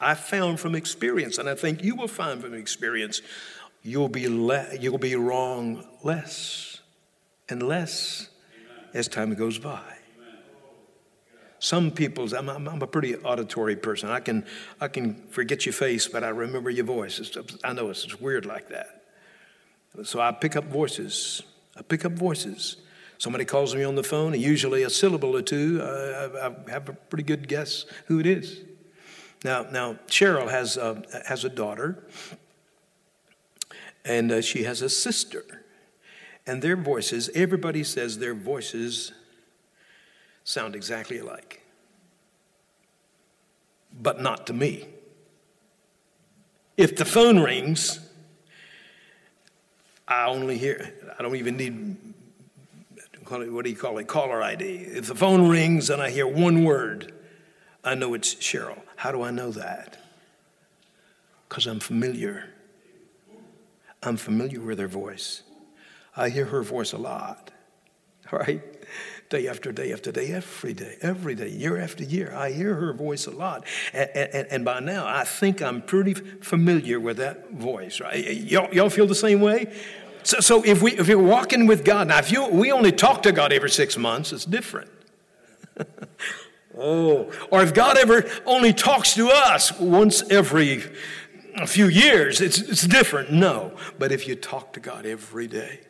I 0.00 0.14
found 0.14 0.60
from 0.60 0.74
experience, 0.74 1.36
and 1.36 1.46
I 1.46 1.54
think 1.54 1.84
you 1.84 1.94
will 1.94 2.08
find 2.08 2.40
from 2.40 2.54
experience, 2.54 3.20
you'll 3.82 4.08
be, 4.08 4.26
le- 4.26 4.74
you'll 4.80 4.96
be 4.96 5.14
wrong 5.14 5.84
less 6.02 6.80
and 7.50 7.62
less 7.62 8.30
as 8.94 9.08
time 9.08 9.34
goes 9.34 9.58
by. 9.58 9.97
Some 11.60 11.90
people's, 11.90 12.32
I'm, 12.32 12.48
I'm, 12.48 12.68
I'm, 12.68 12.82
a 12.82 12.86
pretty 12.86 13.16
auditory 13.16 13.74
person. 13.74 14.10
I 14.10 14.20
can, 14.20 14.46
I 14.80 14.88
can 14.88 15.14
forget 15.28 15.66
your 15.66 15.72
face, 15.72 16.06
but 16.06 16.22
I 16.22 16.28
remember 16.28 16.70
your 16.70 16.84
voice. 16.84 17.18
It's, 17.18 17.36
I 17.64 17.72
know 17.72 17.90
it's, 17.90 18.04
it's 18.04 18.20
weird 18.20 18.46
like 18.46 18.68
that. 18.68 19.02
So 20.04 20.20
I 20.20 20.30
pick 20.30 20.54
up 20.54 20.64
voices. 20.64 21.42
I 21.76 21.82
pick 21.82 22.04
up 22.04 22.12
voices. 22.12 22.76
Somebody 23.18 23.44
calls 23.44 23.74
me 23.74 23.82
on 23.82 23.96
the 23.96 24.04
phone, 24.04 24.32
and 24.32 24.40
usually 24.40 24.84
a 24.84 24.90
syllable 24.90 25.36
or 25.36 25.42
two, 25.42 25.80
I, 25.82 26.46
I 26.46 26.70
have 26.70 26.88
a 26.88 26.92
pretty 26.92 27.24
good 27.24 27.48
guess 27.48 27.84
who 28.06 28.20
it 28.20 28.26
is. 28.26 28.60
Now, 29.44 29.62
now 29.62 29.94
Cheryl 30.06 30.48
has 30.48 30.76
a, 30.76 31.02
has 31.26 31.44
a 31.44 31.48
daughter, 31.48 32.04
and 34.04 34.30
uh, 34.30 34.40
she 34.40 34.62
has 34.62 34.82
a 34.82 34.88
sister. 34.88 35.44
And 36.46 36.62
their 36.62 36.76
voices, 36.76 37.28
everybody 37.34 37.82
says 37.82 38.18
their 38.18 38.34
voices 38.34 39.12
sound 40.48 40.74
exactly 40.74 41.18
alike. 41.18 41.62
But 44.00 44.22
not 44.22 44.46
to 44.46 44.54
me. 44.54 44.86
If 46.78 46.96
the 46.96 47.04
phone 47.04 47.38
rings, 47.38 48.00
I 50.06 50.26
only 50.26 50.56
hear, 50.56 50.94
I 51.18 51.22
don't 51.22 51.36
even 51.36 51.58
need, 51.58 51.96
what 53.28 53.62
do 53.62 53.70
you 53.70 53.76
call 53.76 53.98
it, 53.98 54.06
caller 54.06 54.42
ID. 54.42 54.64
If 54.64 55.08
the 55.08 55.14
phone 55.14 55.50
rings 55.50 55.90
and 55.90 56.00
I 56.00 56.08
hear 56.08 56.26
one 56.26 56.64
word, 56.64 57.12
I 57.84 57.94
know 57.94 58.14
it's 58.14 58.34
Cheryl. 58.34 58.80
How 58.96 59.12
do 59.12 59.22
I 59.22 59.30
know 59.30 59.50
that? 59.50 59.98
Because 61.46 61.66
I'm 61.66 61.80
familiar. 61.80 62.48
I'm 64.02 64.16
familiar 64.16 64.62
with 64.62 64.78
her 64.78 64.88
voice. 64.88 65.42
I 66.16 66.30
hear 66.30 66.46
her 66.46 66.62
voice 66.62 66.94
a 66.94 66.98
lot, 66.98 67.50
right? 68.32 68.62
Day 69.28 69.46
after 69.46 69.72
day 69.72 69.92
after 69.92 70.10
day, 70.10 70.32
every 70.32 70.72
day, 70.72 70.96
every 71.02 71.34
day, 71.34 71.48
year 71.48 71.78
after 71.78 72.02
year. 72.02 72.32
I 72.34 72.50
hear 72.50 72.74
her 72.74 72.92
voice 72.92 73.26
a 73.26 73.30
lot. 73.30 73.64
And, 73.92 74.10
and, 74.14 74.48
and 74.50 74.64
by 74.64 74.80
now, 74.80 75.06
I 75.06 75.24
think 75.24 75.60
I'm 75.60 75.82
pretty 75.82 76.14
familiar 76.14 76.98
with 76.98 77.18
that 77.18 77.50
voice, 77.50 78.00
right? 78.00 78.24
Y'all, 78.24 78.72
y'all 78.72 78.90
feel 78.90 79.06
the 79.06 79.14
same 79.14 79.40
way? 79.40 79.72
So, 80.22 80.40
so 80.40 80.62
if, 80.64 80.82
we, 80.82 80.92
if 80.92 81.08
you're 81.08 81.18
walking 81.22 81.66
with 81.66 81.84
God, 81.84 82.08
now 82.08 82.18
if 82.18 82.32
you, 82.32 82.46
we 82.48 82.72
only 82.72 82.92
talk 82.92 83.22
to 83.24 83.32
God 83.32 83.52
every 83.52 83.70
six 83.70 83.96
months, 83.96 84.32
it's 84.32 84.44
different. 84.44 84.90
oh, 86.78 87.30
or 87.50 87.62
if 87.62 87.74
God 87.74 87.98
ever 87.98 88.28
only 88.46 88.72
talks 88.72 89.14
to 89.14 89.28
us 89.28 89.78
once 89.78 90.22
every 90.30 90.82
a 91.56 91.66
few 91.66 91.88
years, 91.88 92.40
it's, 92.40 92.60
it's 92.60 92.86
different. 92.86 93.32
No. 93.32 93.72
But 93.98 94.12
if 94.12 94.28
you 94.28 94.36
talk 94.36 94.72
to 94.74 94.80
God 94.80 95.04
every 95.06 95.48
day, 95.48 95.80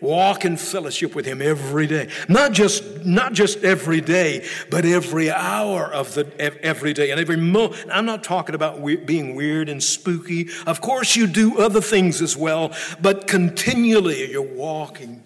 walk 0.00 0.44
in 0.44 0.56
fellowship 0.56 1.14
with 1.14 1.26
him 1.26 1.40
every 1.40 1.86
day. 1.86 2.08
Not 2.28 2.52
just 2.52 3.04
not 3.04 3.32
just 3.32 3.64
every 3.64 4.00
day 4.00 4.46
but 4.70 4.84
every 4.84 5.30
hour 5.30 5.92
of 5.92 6.14
the 6.14 6.30
every 6.40 6.92
day 6.92 7.10
and 7.10 7.20
every 7.20 7.36
moment 7.36 7.90
i'm 7.90 8.04
not 8.04 8.24
talking 8.24 8.54
about 8.54 8.80
we, 8.80 8.96
being 8.96 9.34
weird 9.34 9.68
and 9.68 9.82
spooky. 9.82 10.48
Of 10.66 10.80
course 10.80 11.16
you 11.16 11.26
do 11.26 11.58
other 11.58 11.80
things 11.80 12.20
as 12.20 12.36
well 12.36 12.72
but 13.00 13.26
continually 13.26 14.30
you're 14.30 14.42
walking 14.42 15.22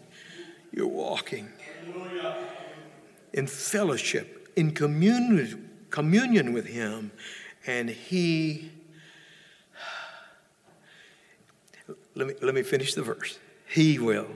you're 0.72 0.86
walking 0.86 1.48
in 3.32 3.46
fellowship 3.46 4.50
in 4.56 4.72
communion 4.72 5.70
communion 5.90 6.52
with 6.52 6.66
him 6.66 7.10
and 7.66 7.90
he 7.90 8.70
let 12.14 12.28
me, 12.28 12.34
let 12.42 12.54
me 12.54 12.62
finish 12.62 12.94
the 12.94 13.02
verse. 13.02 13.38
He 13.66 13.98
will 13.98 14.28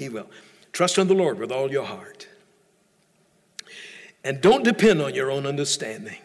he 0.00 0.08
will. 0.08 0.30
Trust 0.72 0.96
in 0.96 1.08
the 1.08 1.14
Lord 1.14 1.38
with 1.38 1.52
all 1.52 1.70
your 1.70 1.84
heart. 1.84 2.26
And 4.24 4.40
don't 4.40 4.64
depend 4.64 5.02
on 5.02 5.14
your 5.14 5.30
own 5.30 5.44
understanding. 5.44 6.16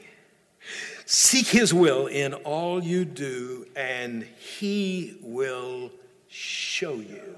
Seek 1.06 1.48
His 1.48 1.74
will 1.74 2.08
in 2.08 2.34
all 2.34 2.82
you 2.82 3.04
do, 3.04 3.68
and 3.76 4.24
He 4.24 5.18
will 5.22 5.92
show 6.30 6.96
you. 6.96 7.36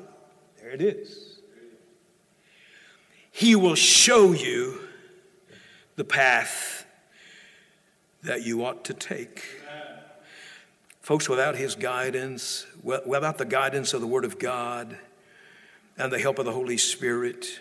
There 0.61 0.69
it 0.69 0.81
is. 0.81 1.39
He 3.31 3.55
will 3.55 3.75
show 3.75 4.31
you 4.31 4.79
the 5.95 6.03
path 6.03 6.85
that 8.21 8.45
you 8.45 8.63
ought 8.63 8.85
to 8.85 8.93
take. 8.93 9.43
Folks, 11.01 11.27
without 11.27 11.55
His 11.55 11.73
guidance, 11.73 12.67
without 12.83 13.39
the 13.39 13.45
guidance 13.45 13.95
of 13.95 14.01
the 14.01 14.07
Word 14.07 14.23
of 14.23 14.37
God, 14.37 14.97
and 15.97 16.11
the 16.11 16.19
help 16.19 16.39
of 16.39 16.45
the 16.45 16.51
Holy 16.51 16.77
Spirit 16.77 17.59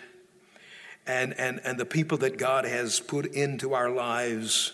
and, 1.07 1.33
and, 1.39 1.61
and 1.63 1.79
the 1.79 1.85
people 1.85 2.17
that 2.19 2.37
God 2.37 2.65
has 2.65 2.99
put 2.99 3.25
into 3.27 3.73
our 3.73 3.89
lives, 3.89 4.73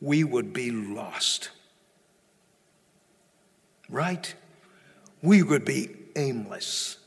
we 0.00 0.22
would 0.22 0.52
be 0.52 0.70
lost. 0.70 1.50
Right? 3.88 4.34
We 5.22 5.42
would 5.42 5.64
be 5.64 5.90
aimless 6.14 6.98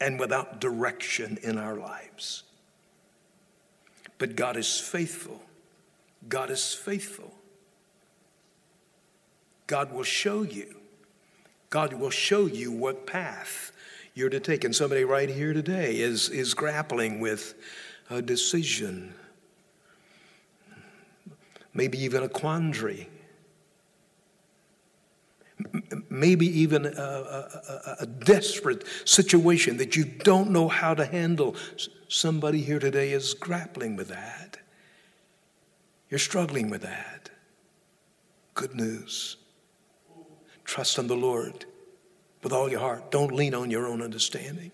and 0.00 0.18
without 0.18 0.60
direction 0.60 1.38
in 1.42 1.58
our 1.58 1.74
lives. 1.74 2.44
But 4.18 4.36
God 4.36 4.56
is 4.56 4.78
faithful. 4.78 5.42
God 6.28 6.50
is 6.50 6.72
faithful. 6.72 7.34
God 9.66 9.92
will 9.92 10.04
show 10.04 10.42
you. 10.42 10.76
God 11.70 11.94
will 11.94 12.10
show 12.10 12.46
you 12.46 12.70
what 12.70 13.06
path 13.06 13.72
you're 14.14 14.30
to 14.30 14.40
take. 14.40 14.64
And 14.64 14.74
somebody 14.74 15.04
right 15.04 15.28
here 15.28 15.52
today 15.52 15.98
is, 15.98 16.28
is 16.28 16.54
grappling 16.54 17.20
with 17.20 17.54
a 18.08 18.22
decision, 18.22 19.14
maybe 21.72 21.98
even 22.02 22.22
a 22.22 22.28
quandary. 22.28 23.08
maybe 26.10 26.46
even 26.46 26.84
a, 26.84 26.90
a, 26.90 27.96
a, 28.00 28.06
desperate 28.06 28.84
situation 29.04 29.76
that 29.76 29.94
you 29.94 30.04
don't 30.04 30.50
know 30.50 30.68
how 30.68 30.94
to 30.94 31.04
handle. 31.04 31.54
Somebody 32.08 32.60
here 32.60 32.80
today 32.80 33.12
is 33.12 33.34
grappling 33.34 33.94
with 33.94 34.08
that. 34.08 34.58
You're 36.10 36.18
struggling 36.18 36.70
with 36.70 36.82
that. 36.82 37.30
Good 38.54 38.74
news. 38.74 39.36
Trust 40.64 40.98
in 40.98 41.06
the 41.06 41.16
Lord 41.16 41.66
with 42.44 42.52
all 42.52 42.70
your 42.70 42.80
heart. 42.80 43.10
Don't 43.10 43.32
lean 43.32 43.54
on 43.54 43.70
your 43.70 43.86
own 43.86 44.02
understanding. 44.02 44.70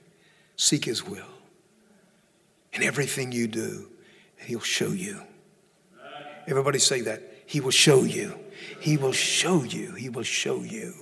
Seek 0.57 0.85
His 0.85 1.07
will. 1.07 1.25
In 2.75 2.83
everything 2.83 3.33
you 3.33 3.47
do, 3.47 3.89
He'll 4.37 4.61
show 4.61 4.91
you. 4.91 5.23
Everybody 6.47 6.81
say 6.81 7.01
that. 7.03 7.23
He 7.47 7.61
will 7.61 7.71
show 7.71 8.03
you. 8.03 8.39
He 8.81 8.97
will 8.97 9.13
show 9.13 9.63
you. 9.63 9.95
He 9.95 10.09
will 10.09 10.25
show 10.25 10.63
you 10.63 10.95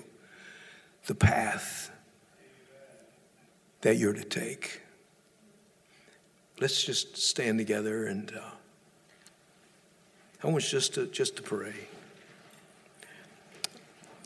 the 1.06 1.14
path 1.14 1.90
that 3.80 3.96
you're 3.96 4.12
to 4.12 4.24
take. 4.24 4.82
Let's 6.60 6.82
just 6.84 7.16
stand 7.16 7.58
together 7.58 8.06
and 8.06 8.32
uh, 8.36 8.40
I 10.42 10.46
want 10.48 10.58
us 10.58 10.70
just 10.70 10.94
to, 10.94 11.06
just 11.06 11.36
to 11.36 11.42
pray. 11.42 11.74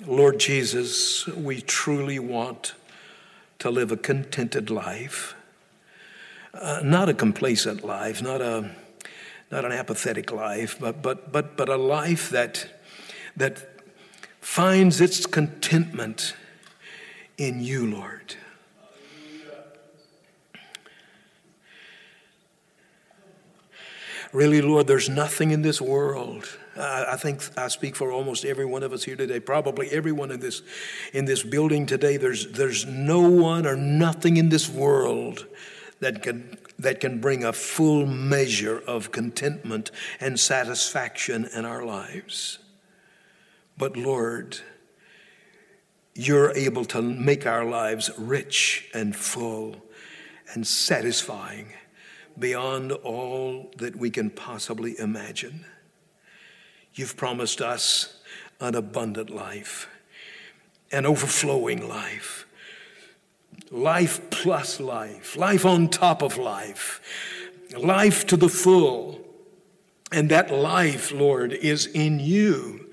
Lord 0.07 0.41
Jesus, 0.41 1.27
we 1.29 1.61
truly 1.61 2.19
want 2.19 2.75
to 3.61 3.71
live 3.71 3.93
a 3.93 3.97
contented 3.97 4.69
life, 4.69 5.37
uh, 6.53 6.81
not 6.83 7.09
a 7.09 7.15
complacent 7.15 7.85
life, 7.85 8.21
not 8.21 8.41
a 8.41 8.71
not 9.53 9.65
an 9.65 9.73
apathetic 9.73 10.33
life, 10.33 10.77
but 10.81 11.03
but 11.03 11.31
but 11.31 11.57
but 11.57 11.69
a 11.69 11.77
life 11.77 12.31
that 12.31 12.67
that 13.37 13.69
finds 14.41 15.01
its 15.01 15.25
contentment 15.25 16.35
in 17.39 17.63
you, 17.63 17.89
Lord. 17.89 18.35
Really, 24.33 24.63
Lord, 24.63 24.87
there's 24.87 25.09
nothing 25.09 25.51
in 25.51 25.63
this 25.63 25.81
world. 25.81 26.59
I, 26.83 27.17
think 27.17 27.43
I 27.57 27.69
speak 27.69 27.97
for 27.97 28.11
almost 28.11 28.45
every 28.45 28.65
one 28.65 28.83
of 28.83 28.93
us 28.93 29.05
here 29.05 29.17
today. 29.17 29.41
Probably 29.41 29.89
everyone 29.91 30.31
in 30.31 30.41
this 30.41 30.63
in 31.13 31.25
this 31.25 31.43
building 31.43 31.87
today. 31.87 32.17
There's 32.17 32.49
there's 32.49 32.87
no 32.87 33.21
one 33.21 33.67
or 33.67 33.77
nothing 33.77 34.37
in 34.37 34.49
this 34.49 34.69
world 34.69 35.47
that 36.01 36.23
can 36.23 36.59
that 36.79 37.01
can 37.01 37.21
bring 37.21 37.45
a 37.45 37.53
full 37.53 38.07
measure 38.07 38.83
of 38.87 39.13
contentment 39.13 39.91
and 40.21 40.39
satisfaction 40.39 41.49
in 41.55 41.65
our 41.65 41.85
lives. 41.85 42.59
But 43.79 43.97
Lord, 43.97 44.59
you're 46.15 46.53
able 46.53 46.85
to 46.87 47.01
make 47.01 47.47
our 47.47 47.65
lives 47.65 48.11
rich 48.19 48.91
and 48.93 49.15
full 49.15 49.77
and 50.53 50.67
satisfying 50.67 51.69
beyond 52.39 52.93
all 52.93 53.71
that 53.79 53.97
we 53.97 54.11
can 54.11 54.31
possibly 54.31 54.99
imagine. 54.99 55.65
You've 56.95 57.17
promised 57.17 57.61
us 57.61 58.21
an 58.61 58.75
abundant 58.75 59.31
life, 59.31 59.89
an 60.91 61.07
overflowing 61.07 61.89
life, 61.89 62.47
life 63.71 64.31
plus 64.31 64.79
life, 64.79 65.37
life 65.37 65.65
on 65.65 65.89
top 65.89 66.23
of 66.23 66.37
life, 66.37 67.01
life 67.77 68.27
to 68.27 68.37
the 68.37 68.49
full. 68.49 69.21
And 70.11 70.31
that 70.31 70.51
life, 70.51 71.11
Lord, 71.11 71.55
is 71.55 71.87
in 71.87 72.21
you. 72.21 72.91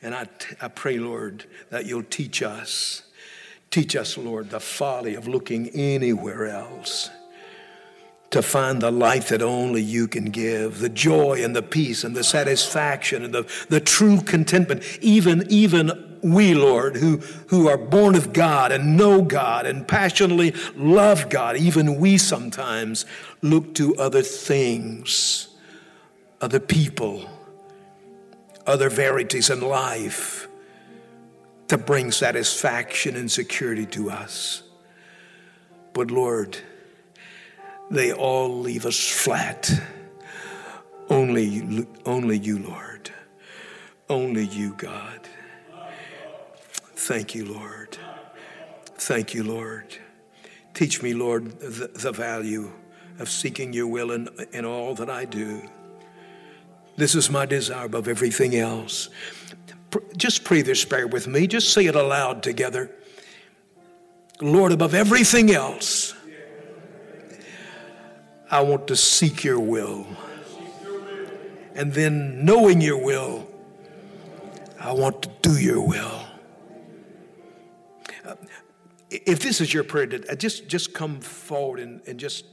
And 0.00 0.14
I, 0.14 0.24
t- 0.24 0.54
I 0.60 0.68
pray, 0.68 0.98
Lord, 0.98 1.44
that 1.70 1.86
you'll 1.86 2.04
teach 2.04 2.40
us. 2.40 3.02
Teach 3.70 3.96
us, 3.96 4.16
Lord, 4.16 4.50
the 4.50 4.60
folly 4.60 5.16
of 5.16 5.26
looking 5.26 5.70
anywhere 5.70 6.46
else 6.46 7.10
to 8.32 8.42
find 8.42 8.80
the 8.80 8.90
life 8.90 9.28
that 9.28 9.42
only 9.42 9.82
you 9.82 10.08
can 10.08 10.24
give, 10.24 10.78
the 10.78 10.88
joy 10.88 11.44
and 11.44 11.54
the 11.54 11.62
peace 11.62 12.02
and 12.02 12.16
the 12.16 12.24
satisfaction 12.24 13.24
and 13.24 13.32
the, 13.34 13.46
the 13.68 13.80
true 13.80 14.20
contentment. 14.22 14.82
Even, 15.02 15.44
even 15.50 16.18
we, 16.22 16.54
Lord, 16.54 16.96
who, 16.96 17.18
who 17.48 17.68
are 17.68 17.76
born 17.76 18.14
of 18.14 18.32
God 18.32 18.72
and 18.72 18.96
know 18.96 19.20
God 19.20 19.66
and 19.66 19.86
passionately 19.86 20.54
love 20.74 21.28
God, 21.28 21.58
even 21.58 21.96
we 21.96 22.16
sometimes 22.16 23.04
look 23.42 23.74
to 23.74 23.94
other 23.96 24.22
things, 24.22 25.48
other 26.40 26.60
people, 26.60 27.28
other 28.66 28.88
verities 28.88 29.50
in 29.50 29.60
life 29.60 30.48
to 31.68 31.76
bring 31.76 32.10
satisfaction 32.10 33.14
and 33.14 33.30
security 33.30 33.84
to 33.86 34.10
us. 34.10 34.62
But 35.92 36.10
Lord, 36.10 36.56
they 37.92 38.12
all 38.12 38.60
leave 38.60 38.86
us 38.86 39.06
flat. 39.06 39.70
Only, 41.10 41.86
only 42.06 42.38
you, 42.38 42.58
Lord. 42.58 43.10
Only 44.08 44.46
you, 44.46 44.74
God. 44.74 45.20
Thank 46.96 47.34
you, 47.34 47.44
Lord. 47.52 47.98
Thank 48.96 49.34
you, 49.34 49.44
Lord. 49.44 49.96
Teach 50.72 51.02
me, 51.02 51.12
Lord, 51.12 51.60
the, 51.60 51.88
the 51.88 52.12
value 52.12 52.72
of 53.18 53.28
seeking 53.28 53.74
your 53.74 53.88
will 53.88 54.10
in, 54.10 54.28
in 54.52 54.64
all 54.64 54.94
that 54.94 55.10
I 55.10 55.26
do. 55.26 55.60
This 56.96 57.14
is 57.14 57.28
my 57.28 57.44
desire 57.44 57.84
above 57.84 58.08
everything 58.08 58.56
else. 58.56 59.10
Just 60.16 60.44
pray 60.44 60.62
this 60.62 60.84
prayer 60.84 61.06
with 61.06 61.26
me. 61.26 61.46
Just 61.46 61.72
say 61.74 61.86
it 61.86 61.94
aloud 61.94 62.42
together. 62.42 62.90
Lord, 64.40 64.72
above 64.72 64.94
everything 64.94 65.50
else, 65.50 66.14
I 68.52 68.60
want 68.60 68.86
to 68.88 68.96
seek 68.96 69.44
your 69.44 69.58
will. 69.58 70.06
And 71.74 71.94
then, 71.94 72.44
knowing 72.44 72.82
your 72.82 72.98
will, 72.98 73.50
I 74.78 74.92
want 74.92 75.22
to 75.22 75.30
do 75.40 75.58
your 75.58 75.80
will. 75.80 76.20
Uh, 78.26 78.34
if 79.10 79.40
this 79.40 79.62
is 79.62 79.72
your 79.72 79.84
prayer, 79.84 80.06
uh, 80.28 80.34
just, 80.34 80.68
just 80.68 80.92
come 80.92 81.18
forward 81.22 81.80
and, 81.80 82.02
and 82.06 82.20
just 82.20 82.44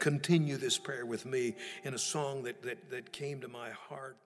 continue 0.00 0.56
this 0.56 0.78
prayer 0.78 1.04
with 1.04 1.26
me 1.26 1.54
in 1.84 1.92
a 1.92 1.98
song 1.98 2.42
that, 2.44 2.62
that, 2.62 2.88
that 2.88 3.12
came 3.12 3.42
to 3.42 3.48
my 3.48 3.68
heart. 3.68 4.16